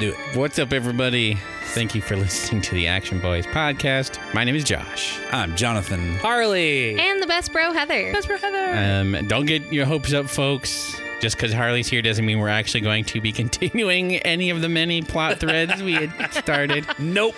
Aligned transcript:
Let's 0.00 0.16
do 0.16 0.22
it. 0.30 0.36
What's 0.36 0.58
up, 0.58 0.72
everybody? 0.72 1.38
Thank 1.74 1.94
you 1.94 2.00
for 2.00 2.16
listening 2.16 2.62
to 2.62 2.74
the 2.74 2.86
Action 2.86 3.20
Boys 3.20 3.44
podcast. 3.46 4.18
My 4.32 4.44
name 4.44 4.54
is 4.54 4.64
Josh. 4.64 5.20
I'm 5.30 5.54
Jonathan. 5.56 6.14
Harley. 6.16 6.98
And 6.98 7.22
the 7.22 7.26
best 7.26 7.52
bro, 7.52 7.74
Heather. 7.74 8.10
Best 8.10 8.26
for 8.26 8.38
Heather. 8.38 8.72
Um, 8.74 9.26
don't 9.26 9.44
get 9.44 9.70
your 9.70 9.84
hopes 9.84 10.14
up, 10.14 10.30
folks. 10.30 10.98
Just 11.20 11.36
because 11.36 11.52
Harley's 11.52 11.86
here 11.86 12.00
doesn't 12.00 12.24
mean 12.24 12.38
we're 12.38 12.48
actually 12.48 12.80
going 12.80 13.04
to 13.04 13.20
be 13.20 13.30
continuing 13.42 14.16
any 14.16 14.48
of 14.48 14.62
the 14.62 14.70
many 14.70 15.02
plot 15.02 15.38
threads 15.38 15.82
we 15.82 15.92
had 15.92 16.32
started. 16.32 16.86
nope. 16.98 17.34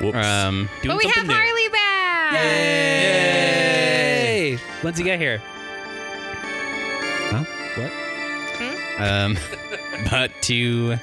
Whoops. 0.00 0.16
Um, 0.16 0.68
but 0.84 0.98
we 0.98 1.06
have 1.10 1.28
new. 1.28 1.32
Harley 1.32 1.68
back. 1.68 2.32
Yay! 3.54 4.56
When's 4.82 4.98
he 4.98 5.04
get 5.04 5.20
here? 5.20 5.40
Huh? 7.30 7.44
What? 7.76 7.92
um, 9.00 9.36
but 10.10 10.30
to 10.42 10.96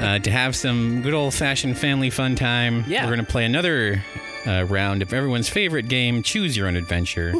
uh, 0.00 0.18
to 0.20 0.30
have 0.30 0.54
some 0.56 1.02
good 1.02 1.14
old 1.14 1.34
fashioned 1.34 1.78
family 1.78 2.10
fun 2.10 2.34
time, 2.36 2.84
Yeah. 2.86 3.04
we're 3.04 3.14
going 3.14 3.24
to 3.26 3.30
play 3.30 3.44
another 3.44 4.02
uh, 4.46 4.64
round 4.64 5.02
of 5.02 5.12
everyone's 5.12 5.48
favorite 5.48 5.88
game, 5.88 6.22
Choose 6.22 6.56
Your 6.56 6.66
Own 6.68 6.76
Adventure. 6.76 7.32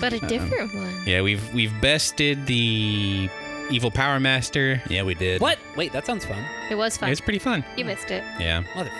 But 0.00 0.12
a 0.12 0.20
different 0.20 0.74
one. 0.74 0.94
Yeah, 1.06 1.22
we've 1.22 1.52
we've 1.54 1.72
bested 1.80 2.46
the 2.46 3.28
Evil 3.70 3.90
Power 3.90 4.18
Master. 4.20 4.82
yeah, 4.88 5.02
we 5.02 5.14
did. 5.14 5.40
What? 5.40 5.58
Wait, 5.76 5.92
that 5.92 6.06
sounds 6.06 6.24
fun. 6.24 6.42
It 6.70 6.74
was 6.76 6.96
fun. 6.96 7.10
It's 7.10 7.20
pretty 7.20 7.38
fun. 7.38 7.64
you 7.76 7.84
missed 7.84 8.10
it. 8.10 8.22
Yeah, 8.40 8.62
Mother. 8.74 8.90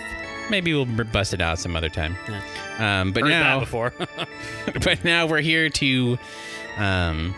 maybe 0.50 0.75
we'll 0.75 0.84
b- 0.86 1.04
bust 1.04 1.32
it 1.34 1.41
out 1.41 1.58
some 1.58 1.75
other 1.77 1.88
time. 1.88 2.16
Um, 2.78 3.12
but 3.12 3.22
Heard 3.22 3.32
that 3.32 3.42
now, 3.42 3.60
before. 3.60 3.92
but 4.84 5.04
now 5.04 5.27
we're 5.27 5.41
here 5.41 5.69
to 5.69 6.19
um, 6.78 7.34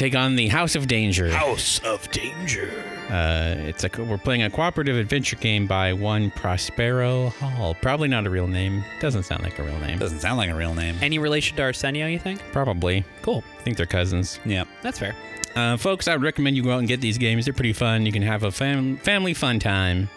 take 0.00 0.16
on 0.16 0.34
the 0.34 0.48
House 0.48 0.74
of 0.76 0.86
Danger. 0.86 1.30
House 1.30 1.78
of 1.84 2.10
Danger. 2.10 2.70
Uh, 3.10 3.54
it's 3.58 3.84
a 3.84 3.90
we're 4.02 4.16
playing 4.16 4.42
a 4.42 4.48
cooperative 4.48 4.96
adventure 4.96 5.36
game 5.36 5.66
by 5.66 5.92
one 5.92 6.30
Prospero 6.30 7.28
Hall. 7.28 7.74
Probably 7.82 8.08
not 8.08 8.26
a 8.26 8.30
real 8.30 8.46
name. 8.46 8.82
Doesn't 9.00 9.24
sound 9.24 9.42
like 9.42 9.58
a 9.58 9.62
real 9.62 9.78
name. 9.80 9.98
Doesn't 9.98 10.20
sound 10.20 10.38
like 10.38 10.48
a 10.48 10.54
real 10.54 10.74
name. 10.74 10.96
Any 11.02 11.18
relation 11.18 11.54
to 11.58 11.62
Arsenio? 11.64 12.06
You 12.06 12.18
think? 12.18 12.40
Probably. 12.50 13.04
Cool. 13.20 13.44
I 13.58 13.62
think 13.62 13.76
they're 13.76 13.84
cousins. 13.84 14.40
Yeah. 14.46 14.64
That's 14.80 14.98
fair. 14.98 15.14
Uh, 15.54 15.76
folks, 15.76 16.08
I 16.08 16.14
would 16.16 16.22
recommend 16.22 16.56
you 16.56 16.62
go 16.62 16.70
out 16.72 16.78
and 16.78 16.88
get 16.88 17.02
these 17.02 17.18
games. 17.18 17.44
They're 17.44 17.52
pretty 17.52 17.74
fun. 17.74 18.06
You 18.06 18.12
can 18.12 18.22
have 18.22 18.42
a 18.42 18.50
fam- 18.50 18.96
family 18.98 19.34
fun 19.34 19.58
time. 19.58 20.08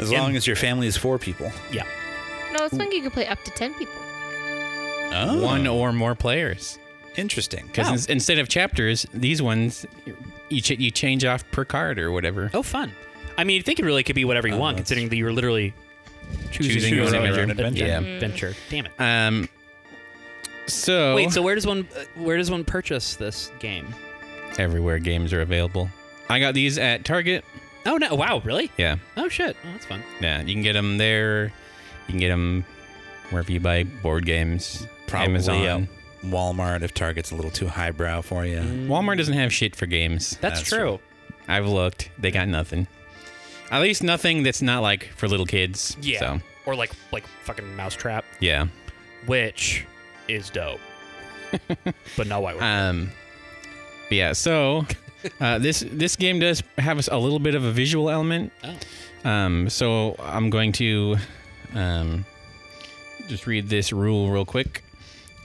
As 0.00 0.10
Yeah. 0.10 0.22
long 0.22 0.34
as 0.34 0.44
your 0.46 0.56
family 0.56 0.88
is 0.88 0.96
four 0.96 1.18
people. 1.18 1.52
Yeah. 1.70 1.84
No, 2.52 2.64
it's 2.64 2.76
fun. 2.76 2.90
You 2.90 3.02
can 3.02 3.12
play 3.12 3.28
up 3.28 3.40
to 3.44 3.50
10 3.52 3.74
people. 3.74 3.94
Oh. 5.12 5.40
One 5.42 5.66
or 5.68 5.92
more 5.92 6.16
players. 6.16 6.78
Interesting. 7.16 7.66
Because 7.66 8.06
instead 8.06 8.38
of 8.38 8.48
chapters, 8.48 9.06
these 9.12 9.42
ones 9.42 9.84
you 10.48 10.60
ch- 10.60 10.78
you 10.78 10.90
change 10.90 11.24
off 11.24 11.48
per 11.50 11.64
card 11.64 11.98
or 11.98 12.10
whatever. 12.12 12.50
Oh, 12.54 12.62
fun. 12.62 12.92
I 13.36 13.44
mean, 13.44 13.60
I 13.60 13.62
think 13.62 13.78
it 13.78 13.84
really 13.84 14.02
could 14.02 14.14
be 14.16 14.24
whatever 14.24 14.48
you 14.48 14.54
Oh, 14.54 14.58
want, 14.58 14.76
considering 14.76 15.08
that 15.08 15.16
you're 15.16 15.32
literally 15.32 15.74
choosing, 16.50 16.72
Choosing 16.74 16.94
your 16.94 17.04
your 17.06 17.16
own 17.16 17.22
own 17.40 17.50
adventure. 17.50 17.84
adventure. 17.84 17.86
Yeah. 17.86 17.98
adventure. 18.00 18.54
Damn 18.70 18.86
it. 18.86 18.92
Um. 18.98 19.48
So 20.66 21.16
Wait, 21.16 21.32
so 21.32 21.42
where 21.42 21.54
does 21.54 21.66
one 21.66 21.88
uh, 21.96 22.04
where 22.14 22.36
does 22.36 22.50
one 22.50 22.64
purchase 22.64 23.16
this 23.16 23.50
game? 23.58 23.92
everywhere 24.58 24.98
games 24.98 25.32
are 25.32 25.40
available. 25.40 25.88
I 26.28 26.38
got 26.38 26.54
these 26.54 26.76
at 26.78 27.04
Target. 27.04 27.44
Oh 27.86 27.96
no! 27.96 28.14
Wow, 28.14 28.40
really? 28.44 28.70
Yeah, 28.76 28.96
Oh 29.16 29.28
shit! 29.28 29.56
Oh, 29.64 29.72
that's 29.72 29.86
fun. 29.86 30.02
yeah. 30.20 30.42
You 30.42 30.52
can 30.54 30.62
get 30.62 30.74
them 30.74 30.98
there. 30.98 31.44
You 31.46 32.12
can 32.12 32.18
get 32.18 32.28
them 32.28 32.64
wherever 33.30 33.50
you 33.50 33.58
buy 33.60 33.84
board 33.84 34.26
games. 34.26 34.86
Probably 35.06 35.28
Amazon. 35.34 35.66
uh, 35.66 35.86
Walmart 36.24 36.82
if 36.82 36.92
Target's 36.94 37.30
a 37.30 37.36
little 37.36 37.50
too 37.50 37.66
highbrow 37.68 38.20
for 38.22 38.44
you. 38.44 38.58
Walmart 38.58 39.16
doesn't 39.16 39.34
have 39.34 39.52
shit 39.52 39.74
for 39.74 39.86
games. 39.86 40.36
That's, 40.40 40.60
That's 40.60 40.68
true. 40.68 41.00
I've 41.48 41.66
looked. 41.66 42.10
They 42.18 42.30
got 42.30 42.48
nothing. 42.48 42.86
At 43.70 43.80
least 43.82 44.02
nothing 44.02 44.42
that's 44.42 44.62
not 44.62 44.80
like 44.82 45.08
for 45.16 45.28
little 45.28 45.46
kids. 45.46 45.96
Yeah. 46.00 46.18
So 46.18 46.40
Or 46.66 46.74
like 46.74 46.92
like 47.12 47.24
fucking 47.44 47.74
Mousetrap, 47.76 48.24
yeah. 48.40 48.66
which 49.26 49.86
is 50.28 50.50
dope, 50.50 50.80
but 52.16 52.26
not 52.26 52.42
white. 52.42 52.60
Um, 52.60 53.10
but 54.08 54.16
yeah. 54.16 54.32
So 54.32 54.86
uh, 55.40 55.58
this 55.58 55.84
this 55.90 56.16
game 56.16 56.40
does 56.40 56.62
have 56.78 57.08
a 57.08 57.18
little 57.18 57.38
bit 57.38 57.54
of 57.54 57.64
a 57.64 57.70
visual 57.72 58.10
element. 58.10 58.52
Oh. 58.64 59.28
Um, 59.28 59.68
so 59.68 60.16
I'm 60.18 60.50
going 60.50 60.72
to 60.72 61.16
um, 61.74 62.24
just 63.28 63.46
read 63.46 63.68
this 63.68 63.92
rule 63.92 64.30
real 64.30 64.44
quick. 64.44 64.82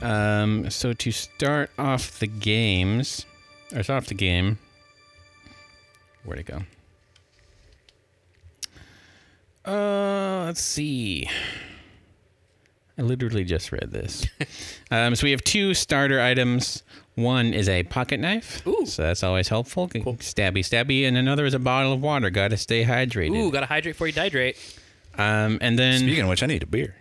Um, 0.02 0.70
so 0.70 0.94
to 0.94 1.12
start 1.12 1.72
off 1.78 2.20
the 2.20 2.28
games, 2.28 3.26
or 3.74 3.84
start 3.84 4.04
off 4.04 4.08
the 4.08 4.16
game, 4.16 4.58
where'd 6.24 6.40
it 6.40 6.46
go? 6.46 6.62
Uh, 9.66 10.46
let's 10.46 10.62
see. 10.62 11.28
I 12.98 13.02
literally 13.02 13.44
just 13.44 13.72
read 13.72 13.92
this. 13.92 14.26
um, 14.92 15.16
so 15.16 15.26
we 15.26 15.32
have 15.32 15.44
two 15.44 15.74
starter 15.74 16.22
items. 16.22 16.84
One 17.16 17.54
is 17.54 17.68
a 17.68 17.84
pocket 17.84 18.20
knife. 18.20 18.66
Ooh. 18.68 18.86
So 18.86 19.02
that's 19.04 19.24
always 19.24 19.48
helpful. 19.48 19.88
Cool. 19.90 20.16
Stabby, 20.16 20.60
stabby. 20.60 21.08
And 21.08 21.18
another 21.18 21.46
is 21.46 21.54
a 21.54 21.60
bottle 21.60 21.94
of 21.94 22.02
water. 22.02 22.30
Got 22.30 22.50
to 22.52 22.58
stay 22.58 22.84
hydrated. 22.86 23.36
Ooh, 23.38 23.52
gotta 23.52 23.66
hydrate 23.66 23.96
before 23.96 24.08
you 24.08 24.14
dehydrate. 24.14 24.58
Um, 25.18 25.58
and 25.62 25.80
then 25.80 26.00
Speaking 26.00 26.24
of 26.24 26.30
which, 26.30 26.44
I 26.44 26.46
need 26.46 26.64
a 26.64 26.66
beer. 26.66 26.96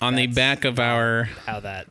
on 0.00 0.14
the 0.16 0.26
back 0.26 0.64
of 0.64 0.78
our 0.80 1.24
How 1.46 1.60
that? 1.60 1.86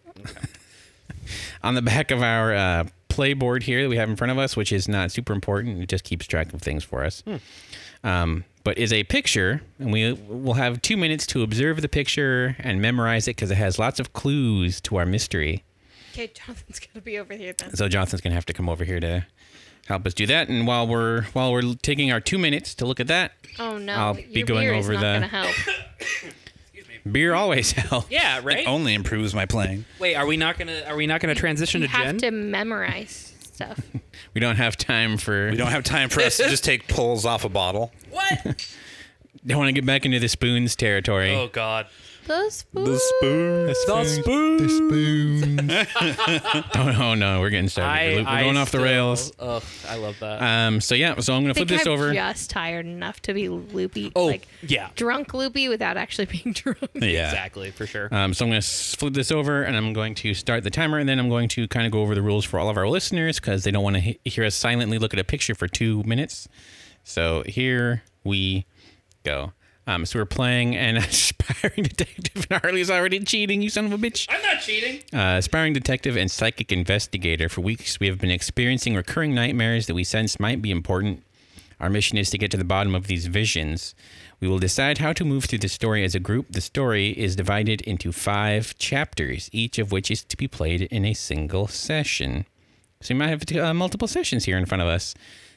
On 1.63 1.75
the 1.75 1.81
back 1.81 2.11
of 2.11 2.21
our 2.21 2.53
uh, 2.53 2.83
play 3.09 3.33
board 3.33 3.63
here 3.63 3.83
that 3.83 3.89
we 3.89 3.97
have 3.97 4.09
in 4.09 4.15
front 4.15 4.31
of 4.31 4.37
us, 4.37 4.55
which 4.55 4.71
is 4.71 4.87
not 4.87 5.11
super 5.11 5.33
important. 5.33 5.81
It 5.81 5.89
just 5.89 6.03
keeps 6.03 6.25
track 6.27 6.53
of 6.53 6.61
things 6.61 6.83
for 6.83 7.03
us. 7.03 7.23
Um, 8.03 8.43
but 8.63 8.77
is 8.77 8.91
a 8.93 9.03
picture, 9.05 9.61
and 9.79 9.91
we 9.91 10.13
will 10.13 10.53
have 10.55 10.81
two 10.81 10.97
minutes 10.97 11.25
to 11.27 11.41
observe 11.41 11.81
the 11.81 11.89
picture 11.89 12.55
and 12.59 12.81
memorize 12.81 13.27
it 13.27 13.35
because 13.35 13.49
it 13.51 13.55
has 13.57 13.79
lots 13.79 13.99
of 13.99 14.13
clues 14.13 14.79
to 14.81 14.97
our 14.97 15.05
mystery. 15.05 15.63
Okay, 16.13 16.27
Jonathan's 16.33 16.79
going 16.79 16.93
to 16.95 17.01
be 17.01 17.17
over 17.17 17.33
here 17.33 17.53
then. 17.53 17.75
So 17.75 17.87
Johnson's 17.87 18.21
gonna 18.21 18.35
have 18.35 18.45
to 18.47 18.53
come 18.53 18.67
over 18.69 18.83
here 18.83 18.99
to 18.99 19.25
help 19.87 20.05
us 20.05 20.13
do 20.13 20.25
that. 20.27 20.49
And 20.49 20.67
while 20.67 20.85
we're 20.87 21.23
while 21.33 21.51
we're 21.53 21.75
taking 21.81 22.11
our 22.11 22.19
two 22.19 22.37
minutes 22.37 22.75
to 22.75 22.85
look 22.85 22.99
at 22.99 23.07
that, 23.07 23.33
Oh, 23.59 23.77
no. 23.77 23.93
I'll 23.93 24.19
Your 24.19 24.33
be 24.33 24.43
going 24.43 24.67
beer 24.67 24.73
over 24.75 24.93
is 24.93 24.99
not 24.99 25.01
the- 25.01 25.19
going 25.19 25.21
to 25.21 25.27
help. 25.27 26.33
beer 27.11 27.33
always 27.33 27.71
helps. 27.73 28.09
Yeah, 28.11 28.41
right. 28.43 28.67
Only 28.67 28.93
improves 28.93 29.33
my 29.33 29.45
playing. 29.45 29.85
Wait, 29.99 30.15
are 30.15 30.25
we 30.25 30.37
not 30.37 30.57
gonna 30.57 30.83
are 30.87 30.95
we 30.95 31.07
not 31.07 31.21
gonna 31.21 31.35
transition 31.35 31.81
You 31.81 31.87
to 31.87 31.93
have 31.93 32.17
to 32.17 32.31
memorize 32.31 33.33
stuff. 33.53 33.79
We 34.33 34.41
don't 34.41 34.57
have 34.57 34.77
time 34.77 35.17
for. 35.17 35.49
We 35.49 35.57
don't 35.57 35.71
have 35.71 35.83
time 35.83 36.09
for 36.09 36.21
us 36.21 36.37
to 36.37 36.47
just 36.47 36.63
take 36.63 36.87
pulls 36.87 37.25
off 37.25 37.43
a 37.43 37.49
bottle. 37.49 37.91
What? 38.11 38.67
Don't 39.45 39.57
want 39.57 39.69
to 39.69 39.73
get 39.73 39.85
back 39.85 40.05
into 40.05 40.19
the 40.19 40.27
spoons 40.27 40.75
territory. 40.75 41.33
oh 41.35 41.47
God. 41.47 41.87
The 42.25 42.49
spoons. 42.49 42.99
The 43.21 43.75
spoons. 44.03 44.27
The 44.57 44.67
spoons. 44.67 45.61
oh, 46.75 46.91
no, 46.91 47.13
no, 47.15 47.39
we're 47.39 47.49
getting 47.49 47.69
started. 47.69 48.25
we're 48.25 48.39
going 48.41 48.57
off 48.57 48.71
the 48.71 48.79
still- 48.79 48.83
rails. 48.83 49.31
Ugh, 49.39 49.63
I 49.87 49.95
love 49.95 50.19
that. 50.19 50.41
Um, 50.41 50.81
so 50.81 50.93
yeah, 50.95 51.17
so 51.19 51.33
I'm 51.33 51.43
gonna 51.43 51.51
I 51.51 51.53
flip 51.53 51.69
think 51.69 51.79
this 51.79 51.87
I'm 51.87 51.93
over. 51.93 52.13
just 52.13 52.49
tired 52.49 52.85
enough 52.85 53.21
to 53.23 53.33
be 53.33 53.47
loopy. 53.47 54.11
oh, 54.15 54.25
like 54.25 54.45
yeah. 54.61 54.89
drunk 54.95 55.33
loopy 55.33 55.69
without 55.69 55.95
actually 55.95 56.25
being 56.43 56.51
drunk. 56.53 56.79
Yeah. 56.95 57.29
Exactly, 57.29 57.71
for 57.71 57.85
sure. 57.87 58.09
Um, 58.13 58.33
so 58.33 58.43
I'm 58.45 58.51
gonna 58.51 58.61
flip 58.61 59.13
this 59.13 59.31
over, 59.31 59.63
and 59.63 59.77
I'm 59.77 59.93
going 59.93 60.13
to 60.15 60.33
start 60.33 60.63
the 60.65 60.69
timer, 60.71 60.97
and 60.97 61.07
then 61.07 61.19
I'm 61.19 61.29
going 61.29 61.47
to 61.49 61.65
kind 61.69 61.85
of 61.85 61.93
go 61.93 62.01
over 62.01 62.13
the 62.13 62.21
rules 62.21 62.43
for 62.43 62.59
all 62.59 62.69
of 62.69 62.75
our 62.75 62.89
listeners 62.89 63.39
because 63.39 63.63
they 63.63 63.71
don't 63.71 63.83
want 63.83 63.95
to 63.95 64.01
he- 64.01 64.19
hear 64.25 64.43
us 64.43 64.55
silently 64.55 64.97
look 64.99 65.13
at 65.13 65.19
a 65.19 65.23
picture 65.23 65.55
for 65.55 65.69
two 65.69 66.03
minutes. 66.03 66.49
So 67.05 67.43
here 67.45 68.03
we 68.25 68.65
go. 69.27 69.53
Um, 69.87 70.05
so 70.05 70.19
we're 70.19 70.25
playing 70.25 70.75
an 70.75 70.97
aspiring 71.11 71.83
detective, 71.83 72.45
and 72.49 72.61
Harley's 72.61 72.91
already 72.91 73.19
cheating. 73.21 73.61
You 73.61 73.69
son 73.69 73.85
of 73.85 73.93
a 73.93 73.97
bitch. 73.97 74.27
I'm 74.29 74.41
not 74.41 74.61
cheating. 74.61 75.01
Uh, 75.13 75.37
aspiring 75.37 75.73
detective 75.73 76.17
and 76.17 76.29
psychic 76.29 76.71
investigator. 76.71 77.47
For 77.47 77.61
weeks, 77.61 77.99
we 77.99 78.07
have 78.07 78.19
been 78.19 78.31
experiencing 78.31 78.95
recurring 78.95 79.33
nightmares 79.33 79.87
that 79.87 79.93
we 79.93 80.03
sense 80.03 80.39
might 80.39 80.61
be 80.61 80.71
important. 80.71 81.23
Our 81.79 81.89
mission 81.89 82.17
is 82.17 82.29
to 82.31 82.37
get 82.37 82.51
to 82.51 82.57
the 82.57 82.63
bottom 82.63 82.95
of 82.95 83.07
these 83.07 83.27
visions. 83.27 83.95
We 84.39 84.47
will 84.47 84.59
decide 84.59 84.97
how 84.97 85.13
to 85.13 85.23
move 85.23 85.45
through 85.45 85.59
the 85.59 85.69
story 85.69 86.03
as 86.03 86.15
a 86.15 86.19
group. 86.19 86.47
The 86.49 86.61
story 86.61 87.09
is 87.11 87.35
divided 87.35 87.81
into 87.81 88.11
five 88.11 88.77
chapters, 88.77 89.49
each 89.53 89.77
of 89.79 89.91
which 89.91 90.11
is 90.11 90.23
to 90.23 90.37
be 90.37 90.47
played 90.47 90.81
in 90.81 91.05
a 91.05 91.13
single 91.13 91.67
session. 91.67 92.45
So 93.01 93.13
we 93.13 93.19
might 93.19 93.29
have 93.29 93.43
uh, 93.55 93.73
multiple 93.73 94.07
sessions 94.07 94.45
here 94.45 94.57
in 94.57 94.65
front 94.65 94.81
of 94.81 94.87
us. 94.87 95.13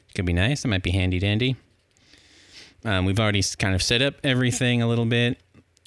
It 0.09 0.15
Could 0.15 0.25
be 0.25 0.33
nice. 0.33 0.61
That 0.61 0.69
might 0.69 0.83
be 0.83 0.91
handy 0.91 1.19
dandy. 1.19 1.55
Um, 2.83 3.05
we've 3.05 3.19
already 3.19 3.43
kind 3.57 3.75
of 3.75 3.83
set 3.83 4.01
up 4.01 4.15
everything 4.23 4.81
a 4.81 4.87
little 4.87 5.05
bit. 5.05 5.37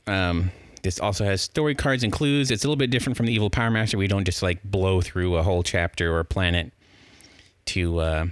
Um, 0.07 0.53
this 0.83 1.01
also 1.01 1.25
has 1.25 1.41
story 1.41 1.75
cards 1.75 2.03
and 2.05 2.13
clues. 2.13 2.51
It's 2.51 2.65
a 2.65 2.69
little 2.69 2.77
bit 2.77 2.91
different 2.91 3.17
from 3.17 3.27
the 3.27 3.33
Evil 3.33 3.51
Power 3.51 3.71
Master. 3.71 3.97
We 3.99 4.07
don't 4.07 4.25
just 4.25 4.43
like 4.43 4.63
blow 4.63 5.01
through 5.01 5.37
a 5.37 5.43
whole 5.43 5.63
chapter 5.63 6.15
or 6.17 6.23
planet 6.25 6.73
to 7.67 7.99
uh, 8.01 8.27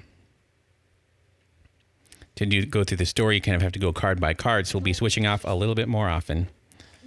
to 2.37 2.47
do 2.47 2.65
go 2.67 2.85
through 2.85 2.99
the 2.99 3.07
story. 3.07 3.37
You 3.37 3.41
kind 3.41 3.57
of 3.57 3.63
have 3.63 3.73
to 3.73 3.79
go 3.79 3.93
card 3.93 4.21
by 4.21 4.35
card. 4.35 4.67
So 4.67 4.79
we'll 4.79 4.85
be 4.85 4.93
switching 4.93 5.27
off 5.27 5.45
a 5.45 5.55
little 5.55 5.75
bit 5.75 5.89
more 5.89 6.09
often. 6.09 6.49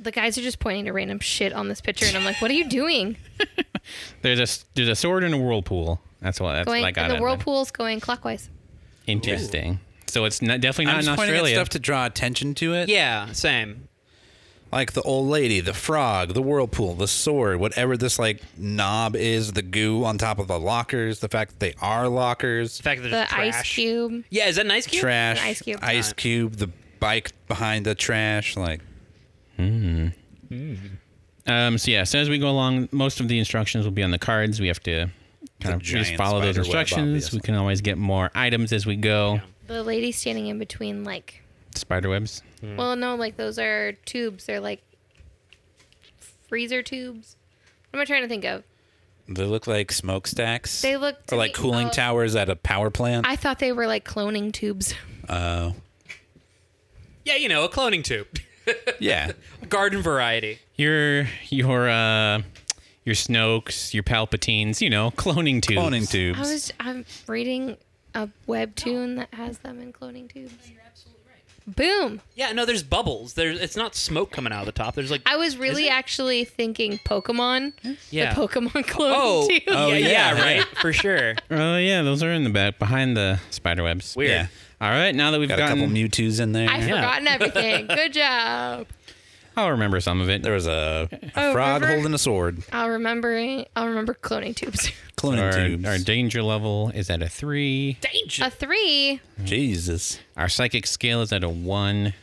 The 0.02 0.12
guys 0.12 0.38
are 0.38 0.42
just 0.42 0.60
pointing 0.60 0.86
to 0.86 0.92
random 0.94 1.20
shit 1.20 1.54
on 1.54 1.68
this 1.70 1.80
picture, 1.82 2.06
and 2.06 2.18
I'm 2.18 2.26
like, 2.26 2.42
"What 2.42 2.52
are 2.52 2.56
you 2.56 2.68
doing?" 2.68 3.18
There's 4.24 4.40
a 4.40 4.66
there's 4.74 4.90
a 4.90 4.96
sword 4.96 5.24
in 5.24 5.34
a 5.34 5.38
whirlpool. 5.38 6.02
That's 6.22 6.40
what 6.40 6.54
that's 6.54 6.66
Going 6.66 6.82
what 6.82 6.88
I 6.88 6.92
got. 6.92 7.02
and 7.04 7.12
the 7.12 7.16
out 7.16 7.18
of 7.18 7.22
it. 7.22 7.24
whirlpool's 7.24 7.70
going 7.72 8.00
clockwise. 8.00 8.50
Interesting. 9.06 9.80
So 10.08 10.26
it's 10.26 10.42
not, 10.42 10.62
definitely 10.62 10.92
I'm 10.92 10.98
not 10.98 11.04
just 11.04 11.10
in 11.10 11.16
pointing 11.16 11.36
Australia. 11.36 11.56
at 11.56 11.60
stuff 11.60 11.70
to 11.70 11.80
draw 11.80 12.06
attention 12.06 12.54
to 12.56 12.74
it. 12.74 12.90
Yeah, 12.90 13.32
same. 13.34 13.88
Like 14.72 14.92
the 14.94 15.02
old 15.04 15.28
lady, 15.30 15.62
the 15.62 15.74
frog, 15.74 16.34
the 16.34 16.42
whirlpool, 16.42 16.96
the 16.96 17.08
sword, 17.08 17.60
whatever 17.60 17.96
this 17.96 18.20
like 18.20 18.42
knob 18.58 19.16
is, 19.16 19.54
the 19.54 19.62
goo 19.62 20.04
on 20.04 20.18
top 20.18 20.38
of 20.40 20.48
the 20.48 20.60
lockers, 20.60 21.20
the 21.20 21.30
fact 21.30 21.52
that 21.52 21.60
they 21.60 21.74
are 21.82 22.08
lockers, 22.10 22.78
The 22.78 22.84
fact 22.84 23.02
that 23.04 23.10
The 23.10 23.16
there's 23.16 23.30
trash. 23.30 23.56
ice 23.60 23.62
cube. 23.74 24.24
Yeah, 24.30 24.48
is 24.48 24.58
that 24.58 24.66
an 24.66 24.72
ice 24.72 24.88
cube? 24.88 25.02
trash, 25.02 25.40
An 25.40 25.48
ice 25.48 25.62
cube. 25.62 25.80
ice 25.82 26.14
cube, 26.14 26.56
the 26.58 26.70
bike 27.00 27.32
behind 27.48 27.86
the 27.86 27.96
trash, 27.96 28.58
like 28.58 28.82
Um, 29.58 30.14
so 31.78 31.92
yeah, 31.92 32.04
so 32.04 32.20
as 32.20 32.28
we 32.30 32.38
go 32.40 32.50
along, 32.50 32.90
most 32.92 33.20
of 33.20 33.28
the 33.28 33.38
instructions 33.38 33.86
will 33.86 33.92
be 33.92 34.04
on 34.04 34.12
the 34.12 34.20
cards. 34.20 34.60
We 34.60 34.68
have 34.68 34.82
to 34.84 35.10
kind 35.62 35.74
The 35.74 35.74
of 35.76 35.82
just 35.82 36.06
giant 36.10 36.18
follow 36.18 36.42
those 36.42 36.56
spider 36.56 36.60
web, 36.62 36.66
instructions. 36.66 37.08
obviously. 37.08 37.38
we 37.38 37.42
can 37.42 37.56
always 37.56 37.82
get 37.82 37.98
more 37.98 38.32
items 38.34 38.74
as 38.74 38.86
we 38.86 38.96
go. 38.96 39.40
The 39.68 39.84
lady 39.84 40.12
standing 40.12 40.48
in 40.48 40.60
between, 40.60 41.04
like, 41.04 41.42
Spider 41.74 42.10
webs. 42.10 42.42
well, 42.62 42.96
no, 42.96 43.16
like 43.16 43.36
those 43.38 43.60
are 43.60 43.94
tubes. 44.06 44.46
They're 44.46 44.62
like 44.62 44.82
freezer 46.48 46.82
tubes. 46.82 47.36
What 47.90 47.98
am 47.98 48.02
I 48.02 48.06
trying 48.06 48.22
to 48.22 48.28
think 48.28 48.46
of? 48.46 48.64
they 49.28 49.44
look 49.44 49.68
like 49.68 49.92
smokestacks. 49.92 50.82
They 50.82 50.98
look 50.98 51.26
to 51.28 51.36
or 51.36 51.38
like 51.38 51.50
me- 51.50 51.54
cooling 51.56 51.88
oh. 51.88 51.92
towers 51.92 52.36
at 52.36 52.50
a 52.50 52.56
power 52.56 52.90
plant. 52.90 53.26
I 53.28 53.36
thought 53.36 53.60
they 53.60 53.72
were 53.72 53.88
like 53.88 54.06
cloning 54.06 54.52
tubes. 54.52 54.94
Uh, 55.28 55.72
Yeah, 57.26 57.38
you 57.38 57.50
know, 57.50 57.64
a 57.66 57.70
cloning 57.70 58.04
tube. 58.04 58.28
yeah, 59.00 59.32
garden 59.68 60.04
variety. 60.04 60.60
Your 60.76 61.28
your 61.50 61.90
uh 61.90 62.44
your 63.04 63.16
Snokes, 63.16 63.96
your 63.96 64.04
Palpatines, 64.04 64.80
you 64.80 64.92
know, 64.92 65.10
cloning 65.10 65.60
tubes. 65.60 65.82
cloning 65.82 66.10
tubes. 66.10 66.38
I 66.38 66.42
was 66.42 66.74
I'm 66.80 67.06
reading 67.28 67.78
a 68.16 68.30
webtoon 68.48 69.18
that 69.18 69.34
has 69.34 69.60
them 69.60 69.80
in 69.82 69.94
cloning 69.94 70.32
tubes. 70.32 70.54
Right. 70.54 71.76
Boom! 71.76 72.22
Yeah, 72.36 72.52
no, 72.52 72.64
there's 72.66 72.84
bubbles. 72.84 73.34
There's 73.34 73.60
it's 73.60 73.76
not 73.76 73.96
smoke 73.96 74.32
coming 74.32 74.54
out 74.54 74.60
of 74.62 74.66
the 74.68 74.72
top. 74.72 74.94
There's 74.96 75.10
like 75.12 75.24
I 75.26 75.36
was 75.38 75.58
really 75.58 75.90
actually 75.90 76.46
thinking 76.46 77.00
Pokemon. 77.00 77.74
yeah. 78.12 78.34
The 78.34 78.48
Pokemon 78.48 78.86
cloning 78.86 79.14
Oh, 79.16 79.48
tube. 79.48 79.64
oh 79.68 79.88
yeah, 79.88 79.94
oh, 79.96 79.98
yeah. 79.98 80.08
yeah, 80.36 80.42
right, 80.42 80.66
for 80.80 80.94
sure. 80.94 81.34
Oh 81.52 81.78
yeah, 81.78 82.04
those 82.04 82.22
are 82.22 82.32
in 82.32 82.44
the 82.44 82.50
back 82.52 82.78
behind 82.80 83.18
the 83.18 83.40
spider 83.50 83.82
webs. 83.84 84.16
Weird. 84.16 84.30
Yeah. 84.32 84.48
All 84.80 84.90
right, 84.92 85.16
now 85.16 85.32
that 85.32 85.40
we've 85.40 85.50
Got 85.50 85.60
a 85.60 85.68
couple 85.68 85.88
Mewtwo's 85.88 86.40
in 86.40 86.52
there. 86.52 86.70
I've 86.70 86.88
Yeah. 86.88 86.96
forgotten 86.98 87.28
everything. 87.28 87.88
Good 87.88 88.14
job. 88.14 88.86
I'll 89.58 89.72
remember 89.72 90.02
some 90.02 90.20
of 90.20 90.30
it. 90.30 90.44
there 90.44 90.52
was 90.54 90.68
a, 90.68 91.08
a 91.12 91.30
Oh, 91.38 91.54
frog 91.54 91.82
River? 91.82 91.94
holding 91.94 92.14
a 92.14 92.18
sword. 92.18 92.62
I'll 92.74 92.90
remember. 92.90 93.64
I'll 93.76 93.88
remember 93.88 94.14
cloning 94.14 94.54
tubes. 94.56 94.92
Cloning 95.34 95.42
Our, 95.42 95.68
tubes. 95.68 95.86
our 95.86 95.98
danger 95.98 96.42
level 96.44 96.90
is 96.94 97.10
at 97.10 97.22
a 97.22 97.30
three. 97.30 97.98
Danger. 98.02 98.46
a 98.46 98.50
three. 98.50 99.20
Jesus. 99.44 100.20
Our 100.38 100.50
psychic 100.50 100.88
scale 100.88 101.22
is 101.22 101.32
at 101.34 101.44
a 101.44 101.50
one. 101.50 102.14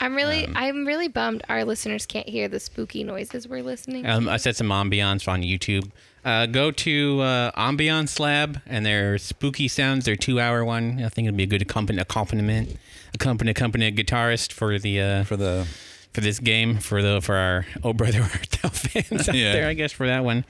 I'm 0.00 0.14
really. 0.14 0.44
Um, 0.46 0.52
I'm 0.56 0.86
really 0.86 1.08
bummed. 1.08 1.42
Our 1.48 1.64
listeners 1.64 2.04
can't 2.06 2.28
hear 2.28 2.48
the 2.48 2.60
spooky 2.60 3.04
noises 3.04 3.48
we're 3.48 3.62
listening. 3.62 4.04
Um, 4.06 4.28
I 4.28 4.36
set 4.36 4.56
some 4.56 4.68
ambiance 4.68 5.28
on 5.28 5.42
YouTube. 5.42 5.90
Uh, 6.24 6.46
go 6.46 6.70
to 6.70 7.20
uh, 7.20 7.50
Ambiance 7.52 8.18
Lab 8.18 8.60
and 8.66 8.84
their 8.84 9.18
spooky 9.18 9.68
sounds. 9.68 10.04
Their 10.06 10.16
two-hour 10.16 10.64
one. 10.64 11.02
I 11.04 11.08
think 11.10 11.26
it'd 11.26 11.36
be 11.36 11.42
a 11.44 11.46
good 11.46 11.60
accompan- 11.66 12.00
accompaniment, 12.00 12.76
accompany 13.14 13.50
accompany 13.50 13.92
guitarist 13.92 14.52
for 14.52 14.78
the 14.78 15.00
uh, 15.00 15.24
For 15.24 15.36
the 15.36 15.66
for 16.14 16.20
this 16.22 16.38
game 16.38 16.78
for 16.78 17.02
the 17.02 17.20
for 17.20 17.34
our 17.36 17.66
oh 17.82 17.92
brother 17.92 18.22
Art 18.22 18.58
Thou 18.62 18.68
fans 18.70 19.28
out 19.28 19.34
Yeah. 19.34 19.52
there. 19.52 19.68
I 19.68 19.74
guess 19.74 19.92
for 19.92 20.06
that 20.06 20.24
one. 20.24 20.44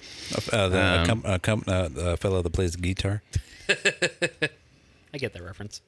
uh, 0.52 0.68
the 0.68 0.80
Um, 0.80 1.06
com- 1.06 1.22
uh, 1.24 1.38
com- 1.38 1.64
uh, 1.66 1.88
the 1.88 2.16
fellow 2.18 2.42
that 2.42 2.50
plays 2.52 2.76
guitar. 2.76 3.22
I 3.68 5.18
get 5.18 5.32
that 5.32 5.42
reference. 5.42 5.80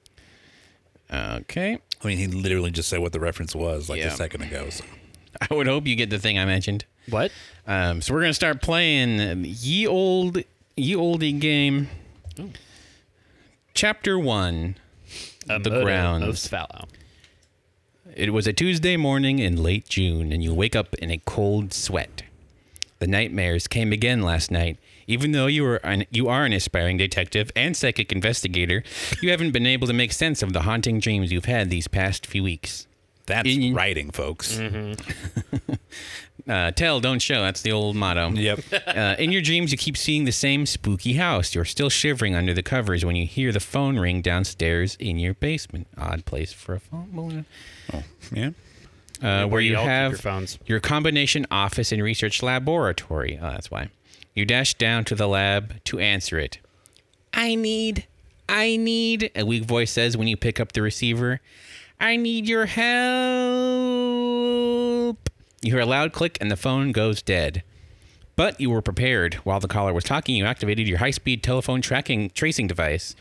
Okay. 1.13 1.79
I 2.03 2.07
mean, 2.07 2.19
he 2.19 2.27
literally 2.27 2.71
just 2.71 2.89
said 2.89 2.99
what 3.01 3.13
the 3.13 3.21
reference 3.21 3.55
was 3.55 3.89
like 3.89 4.01
Yeah. 4.01 4.09
a 4.09 4.17
second 4.17 4.43
ago. 4.43 4.69
So. 4.71 4.85
I 5.51 5.55
would 5.55 5.67
hope 5.67 5.87
you 5.87 5.95
get 5.95 6.11
the 6.11 6.19
thing 6.19 6.39
I 6.39 6.45
mentioned. 6.47 6.85
What? 7.11 7.31
Um, 7.67 8.01
so 8.03 8.13
we're 8.15 8.23
gonna 8.23 8.35
start 8.35 8.63
playing 8.63 9.21
um, 9.21 9.45
ye 9.47 9.87
old 9.87 10.39
ye 10.77 10.95
oldie 10.95 11.39
game. 11.39 11.89
Chapter 13.75 14.19
one. 14.19 14.77
A 15.49 15.59
The 15.61 15.71
murder 15.71 15.85
grounds. 15.85 16.25
of 16.27 16.35
Svallow. 16.37 16.89
It 18.15 18.33
was 18.33 18.47
a 18.47 18.53
Tuesday 18.53 18.97
morning 18.97 19.39
in 19.39 19.63
late 19.63 19.89
June, 19.89 20.33
and 20.33 20.43
you 20.43 20.55
wake 20.55 20.77
up 20.77 20.95
in 20.97 21.11
a 21.11 21.19
cold 21.19 21.73
sweat. 21.75 22.23
The 22.99 23.07
nightmares 23.07 23.67
came 23.67 23.93
again 23.93 24.23
last 24.23 24.51
night. 24.51 24.79
Even 25.07 25.33
though 25.33 25.47
you 25.47 25.65
are 25.67 25.77
an, 25.77 26.05
you 26.11 26.29
are 26.29 26.45
an 26.45 26.53
aspiring 26.53 26.97
detective 26.97 27.51
and 27.55 27.77
psychic 27.77 28.11
investigator, 28.13 28.83
you 29.21 29.31
haven't 29.31 29.53
been 29.53 29.67
able 29.67 29.87
to 29.87 29.93
make 29.93 30.13
sense 30.13 30.43
of 30.43 30.53
the 30.53 30.63
haunting 30.63 30.99
dreams 30.99 31.31
you've 31.31 31.45
had 31.45 31.71
these 31.71 31.89
past 31.89 32.27
few 32.27 32.43
weeks. 32.43 32.87
That's 33.27 33.49
In- 33.49 33.75
writing, 33.75 34.11
folks. 34.11 34.61
Uh, 36.49 36.71
tell, 36.71 37.01
don't 37.01 37.19
show. 37.21 37.41
That's 37.43 37.63
the 37.63 37.73
old 37.73 37.97
motto. 37.97 38.31
Yep. 38.31 38.61
Uh, 38.87 39.17
in 39.19 39.33
your 39.33 39.43
dreams, 39.43 39.73
you 39.73 39.79
keep 39.79 39.97
seeing 39.97 40.25
the 40.27 40.33
same 40.33 40.65
spooky 40.65 41.15
house. 41.15 41.55
You're 41.55 41.65
still 41.65 41.91
shivering 41.91 42.35
under 42.37 42.55
the 42.55 42.63
covers 42.63 43.05
when 43.05 43.17
you 43.17 43.27
hear 43.27 43.51
the 43.53 43.59
phone 43.61 43.99
ring 43.99 44.23
downstairs 44.23 44.97
in 45.01 45.19
your 45.19 45.35
basement. 45.35 45.89
Odd 45.99 46.25
place 46.25 46.53
for 46.53 46.75
a 46.75 46.81
phone. 46.81 47.45
Oh, 47.93 48.03
yeah. 48.33 48.51
Uh, 49.23 49.47
where 49.47 49.61
you 49.61 49.77
have 49.77 50.13
your 50.13 50.19
phones. 50.19 50.59
your 50.67 50.81
combination 50.81 51.47
office 51.51 51.91
and 51.91 52.03
research 52.03 52.43
laboratory. 52.43 53.39
Oh, 53.41 53.51
that's 53.51 53.71
why. 53.71 53.89
You 54.35 54.45
dash 54.45 54.75
down 54.75 55.05
to 55.07 55.15
the 55.15 55.27
lab 55.27 55.83
to 55.85 55.99
answer 55.99 56.39
it. 56.39 56.59
I 57.33 57.55
need, 57.55 58.07
I 58.49 58.77
need, 58.77 59.31
a 59.35 59.45
weak 59.45 59.65
voice 59.65 59.91
says 59.91 60.17
when 60.17 60.29
you 60.29 60.37
pick 60.37 60.61
up 60.61 60.73
the 60.73 60.83
receiver. 60.83 61.41
I 61.99 62.17
need 62.17 62.47
your 62.47 62.67
help. 62.67 62.87
You 65.63 65.73
hear 65.73 65.81
a 65.81 65.87
loud 65.87 66.13
click 66.13 66.37
and 66.41 66.51
the 66.51 66.57
phone 66.57 66.93
goes 66.93 67.23
dead. 67.23 67.63
But 68.37 68.61
you 68.61 68.69
were 68.69 68.83
prepared. 68.83 69.35
While 69.37 69.61
the 69.61 69.69
caller 69.69 69.95
was 69.95 70.05
talking, 70.05 70.35
you 70.35 70.45
activated 70.45 70.87
your 70.87 70.99
high 70.99 71.11
speed 71.11 71.43
telephone 71.43 71.81
tracking 71.81 72.29
tracing 72.31 72.67
device. 72.67 73.17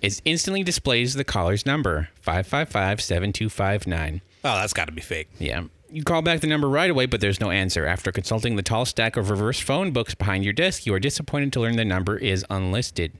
It 0.00 0.20
instantly 0.24 0.62
displays 0.62 1.14
the 1.14 1.24
caller's 1.24 1.66
number 1.66 2.08
555 2.20 3.00
7259. 3.00 4.20
Oh, 4.44 4.54
that's 4.54 4.72
got 4.72 4.86
to 4.86 4.92
be 4.92 5.00
fake. 5.00 5.28
Yeah. 5.38 5.64
You 5.90 6.04
call 6.04 6.22
back 6.22 6.40
the 6.40 6.46
number 6.46 6.68
right 6.68 6.90
away, 6.90 7.06
but 7.06 7.20
there's 7.20 7.40
no 7.40 7.50
answer. 7.50 7.86
After 7.86 8.12
consulting 8.12 8.56
the 8.56 8.62
tall 8.62 8.84
stack 8.84 9.16
of 9.16 9.30
reverse 9.30 9.58
phone 9.58 9.90
books 9.90 10.14
behind 10.14 10.44
your 10.44 10.52
desk, 10.52 10.86
you 10.86 10.94
are 10.94 11.00
disappointed 11.00 11.52
to 11.54 11.60
learn 11.60 11.76
the 11.76 11.84
number 11.84 12.16
is 12.16 12.44
unlisted. 12.50 13.12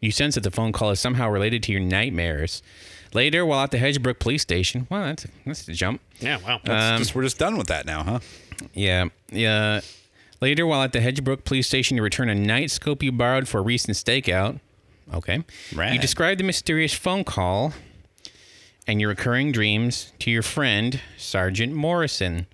You 0.00 0.10
sense 0.10 0.34
that 0.34 0.42
the 0.42 0.50
phone 0.50 0.72
call 0.72 0.90
is 0.90 1.00
somehow 1.00 1.28
related 1.28 1.62
to 1.64 1.72
your 1.72 1.80
nightmares. 1.80 2.62
Later, 3.12 3.46
while 3.46 3.62
at 3.62 3.70
the 3.70 3.78
Hedgebrook 3.78 4.18
police 4.18 4.42
station, 4.42 4.86
well, 4.90 5.04
that's 5.04 5.26
that's 5.44 5.68
a 5.68 5.72
jump. 5.72 6.00
Yeah, 6.20 6.38
wow. 6.46 6.60
Um, 6.64 6.98
just, 6.98 7.14
we're 7.14 7.22
just 7.22 7.38
done 7.38 7.56
with 7.56 7.68
that 7.68 7.86
now, 7.86 8.02
huh? 8.02 8.18
Yeah, 8.74 9.06
yeah. 9.30 9.80
Later, 10.40 10.66
while 10.66 10.82
at 10.82 10.92
the 10.92 10.98
Hedgebrook 10.98 11.44
police 11.44 11.66
station, 11.66 11.96
you 11.96 12.02
return 12.02 12.28
a 12.28 12.34
night 12.34 12.70
scope 12.70 13.02
you 13.02 13.12
borrowed 13.12 13.48
for 13.48 13.58
a 13.58 13.62
recent 13.62 13.96
stakeout. 13.96 14.60
Okay. 15.14 15.44
Right. 15.74 15.92
You 15.92 15.98
describe 15.98 16.38
the 16.38 16.44
mysterious 16.44 16.92
phone 16.92 17.24
call 17.24 17.72
and 18.86 19.00
your 19.00 19.10
recurring 19.10 19.52
dreams 19.52 20.12
to 20.20 20.30
your 20.30 20.42
friend 20.42 21.00
Sergeant 21.16 21.72
Morrison. 21.72 22.46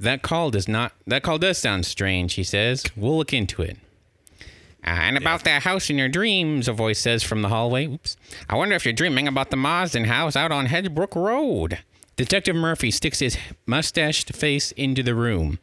That 0.00 0.22
call 0.22 0.50
does 0.50 0.66
not. 0.68 0.92
That 1.06 1.22
call 1.22 1.38
does 1.38 1.58
sound 1.58 1.86
strange. 1.86 2.34
He 2.34 2.44
says. 2.44 2.84
We'll 2.96 3.16
look 3.16 3.32
into 3.32 3.62
it. 3.62 3.76
"Ah, 4.84 5.02
and 5.02 5.16
about 5.16 5.44
that 5.44 5.62
house 5.62 5.90
in 5.90 5.98
your 5.98 6.08
dreams, 6.08 6.66
a 6.66 6.72
voice 6.72 6.98
says 6.98 7.22
from 7.22 7.42
the 7.42 7.48
hallway. 7.48 7.86
Oops. 7.86 8.16
I 8.48 8.56
wonder 8.56 8.74
if 8.74 8.84
you're 8.84 8.92
dreaming 8.92 9.28
about 9.28 9.50
the 9.50 9.56
Marsden 9.56 10.06
house 10.06 10.34
out 10.34 10.50
on 10.50 10.66
Hedgebrook 10.66 11.14
Road. 11.14 11.78
Detective 12.16 12.56
Murphy 12.56 12.90
sticks 12.90 13.20
his 13.20 13.38
mustached 13.64 14.34
face 14.34 14.72
into 14.72 15.02
the 15.04 15.14
room. 15.14 15.60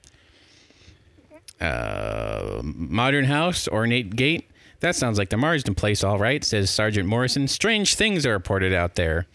Uh, 1.60 2.62
modern 2.64 3.26
house, 3.26 3.68
ornate 3.68 4.16
gate. 4.16 4.50
That 4.80 4.96
sounds 4.96 5.18
like 5.18 5.30
the 5.30 5.38
Marsden 5.38 5.76
place, 5.76 6.04
all 6.04 6.18
right, 6.20 6.44
says 6.44 6.70
Sergeant 6.70 7.08
Morrison. 7.08 7.48
Strange 7.48 7.96
things 7.96 8.26
are 8.26 8.32
reported 8.32 8.74
out 8.74 8.96
there. 8.96 9.28